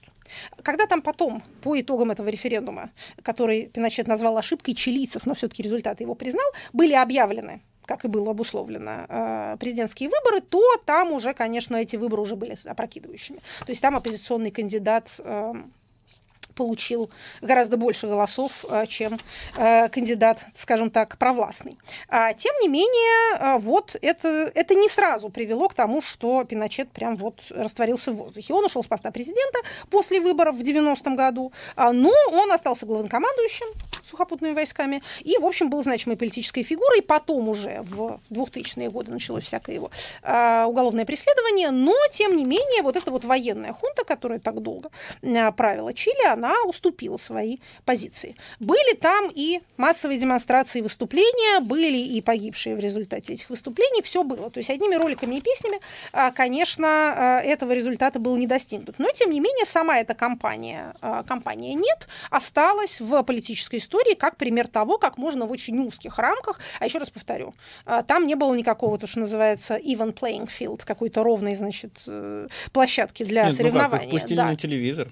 Когда 0.62 0.86
там 0.86 1.02
потом, 1.02 1.42
по 1.64 1.80
итогам 1.80 2.12
этого 2.12 2.30
референдума, 2.30 2.92
который 3.24 3.66
Пиночет 3.66 4.08
назвал 4.08 4.38
ошибкой 4.38 4.76
чилийцев, 4.76 5.26
но 5.26 5.34
все-таки 5.34 5.64
результаты 5.64 6.04
его 6.04 6.14
признал, 6.14 6.46
были 6.72 6.94
объявлены 6.94 7.62
как 7.86 8.06
и 8.06 8.08
было 8.08 8.32
обусловлено, 8.32 9.06
э, 9.08 9.58
президентские 9.60 10.10
выборы, 10.10 10.42
то 10.42 10.62
там 10.86 11.12
уже, 11.12 11.34
конечно, 11.34 11.76
эти 11.76 11.96
выборы 11.96 12.22
уже 12.22 12.36
были 12.36 12.56
опрокидывающими. 12.66 13.40
То 13.60 13.70
есть 13.70 13.82
там 13.82 13.96
оппозиционный 13.96 14.52
кандидат 14.52 15.20
эм, 15.20 15.74
получил 16.56 17.10
гораздо 17.42 17.78
больше 17.78 18.08
голосов, 18.08 18.66
э, 18.70 18.86
чем 18.88 19.20
э, 19.58 19.90
кандидат, 19.90 20.46
скажем 20.56 20.90
так, 20.90 21.18
провластный. 21.18 21.78
А, 22.08 22.34
тем 22.34 22.54
не 22.62 22.68
менее, 22.68 23.38
э, 23.38 23.58
вот 23.60 23.96
это, 24.02 24.52
это 24.54 24.76
не 24.76 24.90
сразу 24.90 25.30
привело 25.30 25.68
к 25.68 25.74
тому, 25.74 26.02
что 26.02 26.44
Пиночет 26.44 26.92
прям 26.92 27.16
вот 27.16 27.42
растворился 27.50 28.12
в 28.12 28.16
воздухе. 28.16 28.54
Он 28.54 28.66
ушел 28.66 28.84
с 28.84 28.88
поста 28.88 29.12
президента 29.12 29.60
после 29.90 30.20
выборов 30.22 30.56
в 30.56 30.62
90-м 30.62 31.16
году, 31.16 31.52
а, 31.76 31.92
но 31.94 32.14
он 32.32 32.52
остался 32.52 32.86
главнокомандующим 32.86 33.68
сухопутными 34.04 34.54
войсками 34.54 35.02
и, 35.22 35.38
в 35.38 35.46
общем, 35.46 35.70
был 35.70 35.84
значимой 35.84 36.18
политической 36.18 36.64
фигурой. 36.64 37.02
Потом 37.02 37.50
уже 37.50 37.82
в 37.84 38.20
2000-е 38.30 38.90
годы 38.90 39.12
началось 39.12 39.44
всякое 39.44 39.76
его 39.76 39.92
а, 40.24 40.66
уголовное 40.68 41.06
преследование, 41.06 41.72
но, 41.72 41.96
тем 42.12 42.36
не 42.36 42.46
менее, 42.46 42.82
вот 42.82 42.96
эта 42.96 43.12
вот 43.12 43.24
военная 43.24 43.74
хунта, 43.74 44.04
которая 44.04 44.40
так 44.40 44.62
долго 44.62 44.90
правила 45.56 45.94
Чили, 45.94 46.26
она 46.28 46.51
она 46.52 46.64
уступила 46.66 47.18
свои 47.18 47.58
позиции. 47.86 48.36
Были 48.60 48.96
там 48.96 49.32
и 49.34 49.62
массовые 49.78 50.20
демонстрации 50.20 50.80
и 50.80 50.82
выступления, 50.82 51.62
были 51.62 51.98
и 51.98 52.22
погибшие 52.22 52.76
в 52.76 52.80
результате 52.80 53.34
этих 53.34 53.50
выступлений, 53.50 54.02
все 54.02 54.24
было. 54.24 54.50
То 54.50 54.60
есть 54.60 54.70
одними 54.70 54.96
роликами 54.96 55.36
и 55.36 55.42
песнями, 55.42 55.80
а, 56.12 56.32
конечно, 56.32 56.88
а, 56.88 57.40
этого 57.40 57.72
результата 57.72 58.20
был 58.20 58.38
не 58.38 58.48
достигнут. 58.48 59.00
Но, 59.00 59.12
тем 59.12 59.32
не 59.32 59.40
менее, 59.40 59.66
сама 59.66 60.00
эта 60.00 60.14
компания, 60.14 60.94
а, 61.02 61.24
компания 61.24 61.74
«Нет» 61.74 62.08
осталась 62.30 63.00
в 63.00 63.24
политической 63.24 63.80
истории 63.80 64.16
как 64.16 64.38
пример 64.38 64.68
того, 64.68 64.98
как 64.98 65.18
можно 65.18 65.46
в 65.46 65.52
очень 65.52 65.78
узких 65.80 66.18
рамках, 66.18 66.60
а 66.80 66.86
еще 66.86 66.98
раз 66.98 67.10
повторю, 67.10 67.54
там 68.08 68.28
не 68.28 68.36
было 68.36 68.54
никакого, 68.54 68.98
то, 68.98 69.08
что 69.08 69.20
называется, 69.20 69.78
even 69.78 70.14
playing 70.14 70.50
field, 70.50 70.84
какой-то 70.86 71.24
ровной, 71.24 71.56
значит, 71.56 72.04
э, 72.08 72.48
площадки 72.72 73.24
для 73.24 73.46
Нет, 73.46 73.56
соревнования. 73.56 74.10
Ну 74.12 74.20
как, 74.20 74.30
да. 74.30 74.48
на 74.48 74.56
телевизор. 74.56 75.08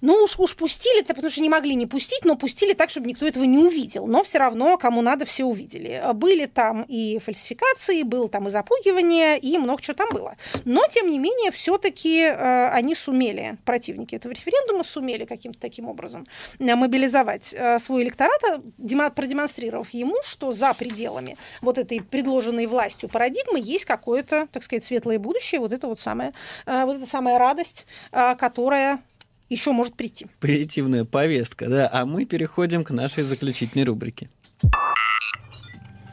Ну 0.00 0.22
уж, 0.22 0.38
уж 0.38 0.56
пустили-то, 0.56 1.14
потому 1.14 1.30
что 1.30 1.40
не 1.40 1.48
могли 1.48 1.74
не 1.74 1.86
пустить, 1.86 2.24
но 2.24 2.36
пустили 2.36 2.74
так, 2.74 2.90
чтобы 2.90 3.06
никто 3.06 3.26
этого 3.26 3.44
не 3.44 3.58
увидел. 3.58 4.06
Но 4.06 4.22
все 4.22 4.38
равно, 4.38 4.76
кому 4.76 5.02
надо, 5.02 5.24
все 5.24 5.44
увидели. 5.44 6.02
Были 6.14 6.46
там 6.46 6.82
и 6.88 7.18
фальсификации, 7.18 8.02
было 8.02 8.28
там 8.28 8.48
и 8.48 8.50
запугивание, 8.50 9.38
и 9.38 9.56
много 9.58 9.80
чего 9.82 9.94
там 9.94 10.08
было. 10.10 10.36
Но, 10.64 10.86
тем 10.88 11.10
не 11.10 11.18
менее, 11.18 11.50
все-таки 11.50 12.20
э, 12.20 12.68
они 12.68 12.94
сумели, 12.94 13.56
противники 13.64 14.14
этого 14.14 14.32
референдума 14.32 14.84
сумели 14.84 15.24
каким-то 15.24 15.58
таким 15.58 15.88
образом 15.88 16.26
э, 16.58 16.74
мобилизовать 16.74 17.54
э, 17.56 17.78
свой 17.78 18.02
электорат, 18.02 18.40
а, 18.44 19.10
продемонстрировав 19.10 19.90
ему, 19.94 20.16
что 20.24 20.52
за 20.52 20.74
пределами 20.74 21.36
вот 21.60 21.78
этой 21.78 22.00
предложенной 22.02 22.66
властью 22.66 23.08
парадигмы 23.08 23.60
есть 23.60 23.84
какое-то, 23.84 24.48
так 24.52 24.62
сказать, 24.62 24.84
светлое 24.84 25.18
будущее, 25.18 25.60
вот 25.60 25.72
это 25.72 25.86
вот 25.86 26.00
самая, 26.00 26.32
э, 26.66 26.84
вот 26.84 26.96
эта 26.96 27.06
самая 27.06 27.38
радость, 27.38 27.86
э, 28.12 28.34
которая 28.36 29.00
еще 29.48 29.72
может 29.72 29.94
прийти. 29.94 30.26
Позитивная 30.40 31.04
повестка, 31.04 31.68
да. 31.68 31.88
А 31.92 32.06
мы 32.06 32.24
переходим 32.24 32.84
к 32.84 32.90
нашей 32.90 33.24
заключительной 33.24 33.84
рубрике. 33.84 34.28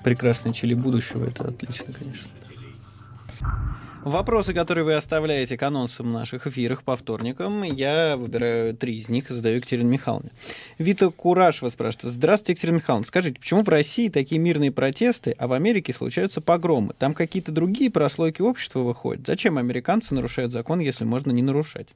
Прекрасное 0.04 0.54
чили 0.54 0.74
будущего, 0.74 1.26
это 1.26 1.48
отлично, 1.48 1.94
конечно. 1.94 2.32
Вопросы, 4.04 4.56
которые 4.56 4.84
вы 4.84 4.96
оставляете 4.96 5.58
к 5.58 5.62
анонсам 5.62 6.12
наших 6.12 6.48
эфирах 6.48 6.82
по 6.82 6.98
вторникам, 6.98 7.62
я 7.62 8.18
выбираю 8.18 8.76
три 8.76 8.98
из 8.98 9.10
них 9.10 9.30
и 9.30 9.34
задаю 9.34 9.58
Екатерине 9.58 9.92
Михайловне. 9.92 10.32
Вита 10.80 11.12
Курашева 11.12 11.70
спрашивает. 11.70 12.12
Здравствуйте, 12.16 12.54
Екатерина 12.54 12.78
Михайловна. 12.78 13.06
Скажите, 13.06 13.40
почему 13.40 13.62
в 13.62 13.70
России 13.70 14.10
такие 14.10 14.42
мирные 14.42 14.72
протесты, 14.72 15.36
а 15.38 15.48
в 15.48 15.54
Америке 15.54 15.94
случаются 15.94 16.42
погромы? 16.42 16.96
Там 16.98 17.14
какие-то 17.14 17.52
другие 17.52 17.92
прослойки 17.92 18.42
общества 18.42 18.80
выходят. 18.80 19.28
Зачем 19.28 19.60
американцы 19.60 20.16
нарушают 20.16 20.52
закон, 20.52 20.80
если 20.80 21.04
можно 21.04 21.30
не 21.30 21.44
нарушать? 21.44 21.90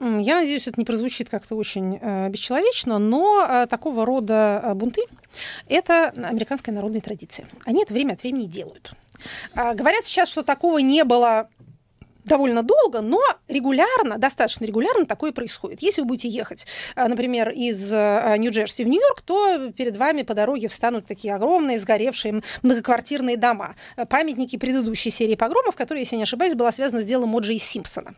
Я 0.00 0.36
надеюсь, 0.40 0.66
это 0.66 0.80
не 0.80 0.84
прозвучит 0.84 1.28
как-то 1.28 1.54
очень 1.54 1.98
э, 2.00 2.28
бесчеловечно, 2.28 2.98
но 2.98 3.46
э, 3.46 3.66
такого 3.66 4.04
рода 4.04 4.60
э, 4.62 4.74
бунты– 4.74 5.02
это 5.68 6.08
американская 6.08 6.74
народная 6.74 7.00
традиция. 7.00 7.46
Они 7.64 7.82
это 7.82 7.92
время 7.92 8.14
от 8.14 8.22
времени 8.22 8.46
делают. 8.46 8.92
Э, 9.54 9.74
говорят 9.74 10.04
сейчас, 10.04 10.28
что 10.28 10.42
такого 10.42 10.78
не 10.78 11.04
было 11.04 11.48
довольно 12.24 12.62
долго, 12.62 13.00
но 13.00 13.20
регулярно, 13.48 14.18
достаточно 14.18 14.64
регулярно 14.64 15.06
такое 15.06 15.32
происходит. 15.32 15.82
Если 15.82 16.00
вы 16.00 16.08
будете 16.08 16.28
ехать, 16.28 16.66
э, 16.96 17.06
например, 17.06 17.50
из 17.50 17.92
э, 17.92 18.34
Нью-Джерси 18.38 18.84
в 18.84 18.88
Нью-Йорк, 18.88 19.22
то 19.22 19.72
перед 19.72 19.96
вами 19.96 20.22
по 20.22 20.34
дороге 20.34 20.68
встанут 20.68 21.06
такие 21.06 21.34
огромные 21.34 21.78
сгоревшие 21.78 22.42
многоквартирные 22.62 23.36
дома. 23.36 23.76
Э, 23.96 24.06
памятники 24.06 24.56
предыдущей 24.56 25.10
серии 25.10 25.34
погромов, 25.34 25.76
которая, 25.76 26.02
если 26.04 26.16
не 26.16 26.22
ошибаюсь, 26.22 26.54
была 26.54 26.72
связана 26.72 27.02
с 27.02 27.04
делом 27.04 27.34
и 27.34 27.58
Симпсона. 27.58 28.14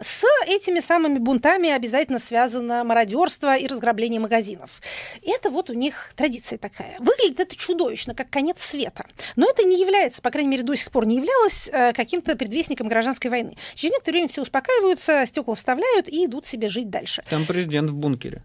С 0.00 0.24
этими 0.46 0.80
самыми 0.80 1.18
бунтами 1.18 1.70
обязательно 1.70 2.18
связано 2.18 2.84
мародерство 2.84 3.56
и 3.56 3.66
разграбление 3.66 4.20
магазинов. 4.20 4.80
Это 5.24 5.50
вот 5.50 5.68
у 5.68 5.74
них 5.74 6.12
традиция 6.16 6.58
такая. 6.58 6.96
Выглядит 7.00 7.40
это 7.40 7.56
чудовищно, 7.56 8.14
как 8.14 8.30
конец 8.30 8.62
света. 8.62 9.04
Но 9.36 9.48
это 9.50 9.62
не 9.64 9.78
является, 9.78 10.22
по 10.22 10.30
крайней 10.30 10.50
мере, 10.50 10.62
до 10.62 10.74
сих 10.74 10.90
пор 10.90 11.06
не 11.06 11.16
являлось 11.16 11.70
каким-то 11.94 12.36
предвестником 12.36 12.88
гражданской 12.88 13.30
войны 13.30 13.41
войны. 13.42 13.56
Через 13.74 13.92
некоторое 13.92 14.18
время 14.18 14.28
все 14.28 14.42
успокаиваются, 14.42 15.24
стекла 15.26 15.54
вставляют 15.54 16.08
и 16.08 16.24
идут 16.26 16.46
себе 16.46 16.68
жить 16.68 16.90
дальше. 16.90 17.22
Там 17.28 17.44
президент 17.46 17.90
в 17.90 17.94
бункере. 17.94 18.42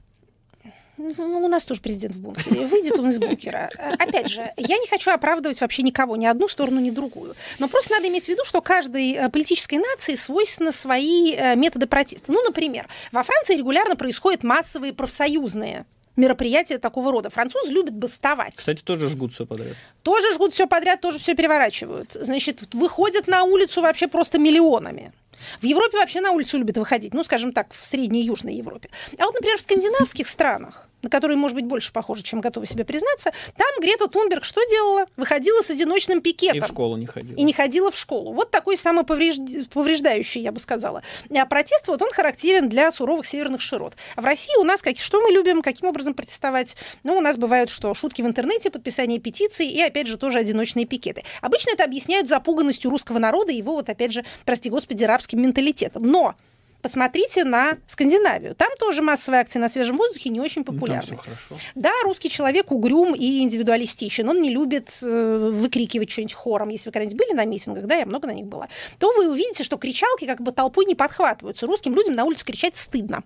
Ну, 0.98 1.46
у 1.46 1.48
нас 1.48 1.64
тоже 1.64 1.80
президент 1.80 2.16
в 2.16 2.20
бункере. 2.20 2.66
Выйдет 2.66 2.98
он 2.98 3.10
из 3.10 3.20
бункера. 3.20 3.70
Опять 4.00 4.30
же, 4.30 4.52
я 4.58 4.78
не 4.80 4.88
хочу 4.88 5.12
оправдывать 5.12 5.62
вообще 5.62 5.84
никого, 5.84 6.16
ни 6.16 6.26
одну 6.26 6.48
сторону, 6.48 6.80
ни 6.80 6.90
другую. 6.90 7.36
Но 7.60 7.68
просто 7.68 7.94
надо 7.94 8.08
иметь 8.08 8.26
в 8.26 8.28
виду, 8.30 8.44
что 8.46 8.62
каждой 8.62 9.12
э, 9.12 9.30
политической 9.30 9.76
нации 9.76 10.16
свойственны 10.16 10.72
свои 10.72 11.36
э, 11.36 11.56
методы 11.56 11.86
протеста. 11.86 12.32
Ну, 12.32 12.44
например, 12.44 12.88
во 13.12 13.22
Франции 13.22 13.56
регулярно 13.56 13.96
происходят 13.96 14.44
массовые 14.44 14.92
профсоюзные 14.92 15.86
мероприятия 16.18 16.78
такого 16.78 17.12
рода. 17.12 17.30
Французы 17.30 17.72
любят 17.72 17.94
бастовать. 17.94 18.56
Кстати, 18.56 18.82
тоже 18.82 19.08
жгут 19.08 19.34
все 19.34 19.46
подряд. 19.46 19.76
Тоже 20.04 20.34
жгут 20.34 20.54
все 20.54 20.68
подряд, 20.68 21.02
тоже 21.02 21.20
все 21.20 21.36
переворачивают. 21.36 22.18
Значит, 22.20 22.74
выходят 22.74 23.28
на 23.28 23.44
улицу 23.44 23.82
вообще 23.82 24.08
просто 24.08 24.40
миллионами. 24.40 25.14
В 25.62 25.66
Европе 25.66 25.98
вообще 25.98 26.20
на 26.20 26.32
улицу 26.32 26.58
любят 26.58 26.78
выходить, 26.78 27.14
ну, 27.14 27.24
скажем 27.24 27.54
так, 27.54 27.72
в 27.74 27.86
Средней 27.86 28.22
и 28.22 28.26
Южной 28.26 28.56
Европе. 28.56 28.90
А 29.18 29.26
вот, 29.26 29.36
например, 29.36 29.58
в 29.58 29.62
скандинавских 29.62 30.28
странах, 30.28 30.90
на 31.02 31.10
которые, 31.10 31.38
может 31.38 31.56
быть, 31.56 31.66
больше 31.66 31.92
похожи, 31.92 32.24
чем 32.24 32.42
готовы 32.42 32.66
себе 32.66 32.84
признаться, 32.84 33.32
там 33.56 33.68
Грета 33.82 34.08
Тунберг 34.08 34.44
что 34.44 34.62
делала? 34.70 35.06
Выходила 35.16 35.62
с 35.62 35.70
одиночным 35.70 36.22
пикетом. 36.22 36.58
И 36.58 36.62
в 36.62 36.68
школу 36.68 36.98
не 36.98 37.06
ходила. 37.06 37.38
И 37.38 37.44
не 37.44 37.54
ходила 37.54 37.92
в 37.92 37.98
школу. 37.98 38.34
Вот 38.34 38.52
такой 38.52 38.78
самоповреждающий, 38.78 40.42
я 40.42 40.52
бы 40.52 40.60
сказала. 40.60 41.04
А 41.36 41.46
протест, 41.46 41.88
вот 41.88 42.02
он 42.02 42.12
характерен 42.12 42.70
для 42.70 42.92
суровых 42.92 43.26
северных 43.26 43.62
широт. 43.62 43.96
А 44.16 44.22
в 44.22 44.26
России 44.26 44.58
у 44.60 44.64
нас, 44.64 44.82
как, 44.82 44.98
что 44.98 45.22
мы 45.22 45.32
любим, 45.32 45.62
каким 45.62 45.90
образом 45.90 46.14
протестовать? 46.14 46.76
Ну, 47.04 47.18
у 47.18 47.22
нас 47.22 47.38
бывают 47.38 47.70
что? 47.70 47.94
Шутки 47.94 48.22
в 48.22 48.28
интернете, 48.28 48.70
подписание 48.70 49.20
петиций 49.20 49.68
и, 49.68 49.82
опять 49.82 50.08
же, 50.08 50.18
тоже 50.18 50.40
одиночные 50.40 50.86
пикеты. 50.86 51.24
Обычно 51.42 51.72
это 51.72 51.84
объясняют 51.84 52.28
запуганностью 52.28 52.90
русского 52.90 53.20
народа 53.20 53.52
и 53.52 53.58
его, 53.58 53.74
вот, 53.74 53.90
опять 53.90 54.12
же, 54.14 54.26
прости 54.46 54.70
господи, 54.70 55.04
рабским 55.04 55.42
менталитетом. 55.42 56.04
Но 56.04 56.36
посмотрите 56.82 57.44
на 57.44 57.78
Скандинавию. 57.88 58.56
Там 58.56 58.70
тоже 58.80 59.02
массовые 59.02 59.42
акции 59.42 59.60
на 59.60 59.70
свежем 59.70 59.98
воздухе 59.98 60.30
не 60.30 60.40
очень 60.40 60.64
популярны. 60.64 61.04
Ну, 61.10 61.18
там 61.18 61.18
все 61.18 61.24
хорошо. 61.24 61.56
Да, 61.76 61.92
русский 62.04 62.30
человек 62.30 62.72
угрюм 62.72 63.16
и 63.16 63.40
индивидуалистичен. 63.40 64.28
Он 64.28 64.42
не 64.42 64.50
любит 64.50 64.98
э, 65.02 65.52
выкрикивать 65.54 66.10
что-нибудь 66.10 66.34
хором. 66.34 66.70
Если 66.70 66.90
вы 66.90 66.94
когда-нибудь 66.94 67.18
были 67.18 67.34
на 67.34 67.46
митингах, 67.46 67.86
да, 67.86 67.96
я 67.96 68.06
много 68.06 68.28
на 68.28 68.34
них 68.34 68.46
была, 68.46 68.68
то 69.00 69.12
вы 69.14 69.30
увидите, 69.30 69.64
что 69.64 69.78
кричалки 69.78 70.26
как 70.26 70.42
бы 70.42 70.52
толпой 70.52 70.86
не 70.86 70.96
подхватываются. 70.96 71.68
Русским 71.68 71.96
людям 71.96 72.16
на 72.16 72.24
улице 72.24 72.46
кричать 72.46 72.76
стыдно. 72.76 73.24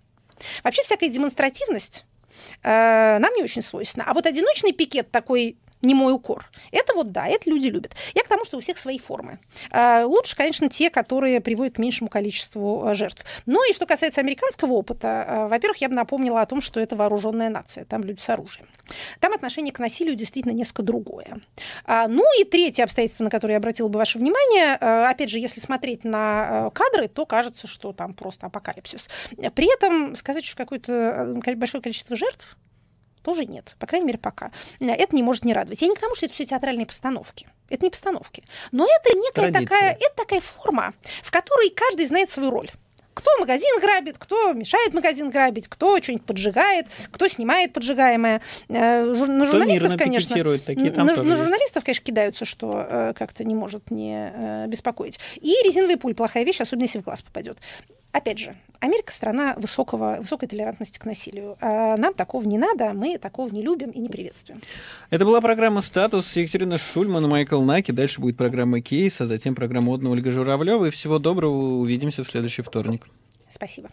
Вообще 0.63 0.81
всякая 0.83 1.09
демонстративность 1.09 2.05
э, 2.63 3.17
нам 3.19 3.33
не 3.35 3.43
очень 3.43 3.61
свойственна. 3.61 4.05
А 4.07 4.13
вот 4.13 4.25
одиночный 4.25 4.71
пикет 4.71 5.11
такой 5.11 5.57
не 5.81 5.93
мой 5.93 6.13
укор. 6.13 6.49
Это 6.71 6.93
вот 6.93 7.11
да, 7.11 7.27
это 7.27 7.49
люди 7.49 7.67
любят. 7.67 7.95
Я 8.13 8.23
к 8.23 8.27
тому, 8.27 8.45
что 8.45 8.57
у 8.57 8.61
всех 8.61 8.77
свои 8.77 8.99
формы. 8.99 9.39
А, 9.71 10.05
лучше, 10.05 10.35
конечно, 10.35 10.69
те, 10.69 10.89
которые 10.89 11.41
приводят 11.41 11.75
к 11.75 11.79
меньшему 11.79 12.09
количеству 12.09 12.85
а, 12.85 12.95
жертв. 12.95 13.23
Но 13.45 13.63
и 13.65 13.73
что 13.73 13.85
касается 13.85 14.21
американского 14.21 14.73
опыта, 14.73 15.25
а, 15.27 15.47
во-первых, 15.47 15.77
я 15.77 15.89
бы 15.89 15.95
напомнила 15.95 16.41
о 16.41 16.45
том, 16.45 16.61
что 16.61 16.79
это 16.79 16.95
вооруженная 16.95 17.49
нация, 17.49 17.85
там 17.85 18.03
люди 18.03 18.19
с 18.19 18.29
оружием. 18.29 18.67
Там 19.19 19.33
отношение 19.33 19.73
к 19.73 19.79
насилию 19.79 20.15
действительно 20.15 20.51
несколько 20.51 20.83
другое. 20.83 21.39
Ну 21.87 22.41
и 22.41 22.43
третье 22.43 22.83
обстоятельство, 22.83 23.23
на 23.23 23.29
которое 23.29 23.53
я 23.53 23.57
обратила 23.57 23.87
бы 23.87 23.97
ваше 23.97 24.17
внимание, 24.17 24.73
опять 24.75 25.29
же, 25.29 25.39
если 25.39 25.61
смотреть 25.61 26.03
на 26.03 26.71
кадры, 26.71 27.07
то 27.07 27.25
кажется, 27.25 27.67
что 27.67 27.93
там 27.93 28.13
просто 28.13 28.47
апокалипсис. 28.47 29.09
При 29.55 29.73
этом 29.73 30.15
сказать, 30.17 30.43
что 30.43 30.57
какое-то 30.57 31.35
большое 31.55 31.81
количество 31.81 32.17
жертв, 32.17 32.57
тоже 33.23 33.45
нет, 33.45 33.75
по 33.79 33.87
крайней 33.87 34.07
мере, 34.07 34.19
пока. 34.19 34.51
Это 34.79 35.15
не 35.15 35.23
может 35.23 35.45
не 35.45 35.53
радовать. 35.53 35.81
Я 35.81 35.87
не 35.87 35.95
к 35.95 35.99
тому, 35.99 36.15
что 36.15 36.25
это 36.25 36.35
все 36.35 36.45
театральные 36.45 36.85
постановки. 36.85 37.47
Это 37.69 37.85
не 37.85 37.89
постановки. 37.89 38.43
Но 38.71 38.85
это 38.85 39.17
некая 39.17 39.51
Традиция. 39.51 39.61
такая, 39.61 39.91
это 39.93 40.15
такая 40.15 40.41
форма, 40.41 40.93
в 41.23 41.31
которой 41.31 41.69
каждый 41.69 42.05
знает 42.05 42.29
свою 42.29 42.51
роль. 42.51 42.69
Кто 43.13 43.29
магазин 43.39 43.79
грабит, 43.81 44.17
кто 44.17 44.53
мешает 44.53 44.93
магазин 44.93 45.29
грабить, 45.29 45.67
кто 45.67 46.01
что-нибудь 46.01 46.25
поджигает, 46.25 46.87
кто 47.11 47.27
снимает 47.27 47.73
поджигаемое. 47.73 48.41
Э, 48.69 49.03
на 49.03 49.45
журналистов, 49.45 49.97
конечно, 49.97 50.57
такие, 50.59 50.91
на, 50.93 51.03
на 51.03 51.37
журналистов, 51.37 51.83
конечно, 51.83 52.05
кидаются, 52.05 52.45
что 52.45 52.85
э, 52.89 53.13
как-то 53.13 53.43
не 53.43 53.53
может 53.53 53.91
не 53.91 54.31
э, 54.33 54.67
беспокоить. 54.67 55.19
И 55.35 55.55
резиновый 55.63 55.97
пуль 55.97 56.15
плохая 56.15 56.45
вещь, 56.45 56.61
особенно 56.61 56.83
если 56.83 56.99
в 56.99 57.03
глаз 57.03 57.21
попадет. 57.21 57.57
Опять 58.11 58.39
же, 58.39 58.55
Америка 58.79 59.13
страна 59.13 59.53
высокого, 59.57 60.17
высокой 60.19 60.49
толерантности 60.49 60.99
к 60.99 61.05
насилию. 61.05 61.55
А 61.61 61.95
нам 61.97 62.13
такого 62.13 62.43
не 62.43 62.57
надо, 62.57 62.93
мы 62.93 63.17
такого 63.17 63.49
не 63.49 63.61
любим 63.61 63.91
и 63.91 63.99
не 63.99 64.09
приветствуем. 64.09 64.59
Это 65.11 65.23
была 65.23 65.39
программа 65.39 65.81
«Статус» 65.81 66.35
Екатерина 66.35 66.77
Шульман, 66.77 67.29
Майкл 67.29 67.61
Наки. 67.61 67.91
Дальше 67.91 68.19
будет 68.21 68.37
программа 68.37 68.81
«Кейс», 68.81 69.21
а 69.21 69.27
затем 69.27 69.55
программа 69.55 69.93
«Одна» 69.93 70.09
Ольга 70.09 70.31
Журавлева. 70.31 70.87
И 70.87 70.89
всего 70.89 71.19
доброго, 71.19 71.79
увидимся 71.79 72.23
в 72.23 72.27
следующий 72.27 72.63
вторник. 72.63 73.07
Спасибо. 73.49 73.89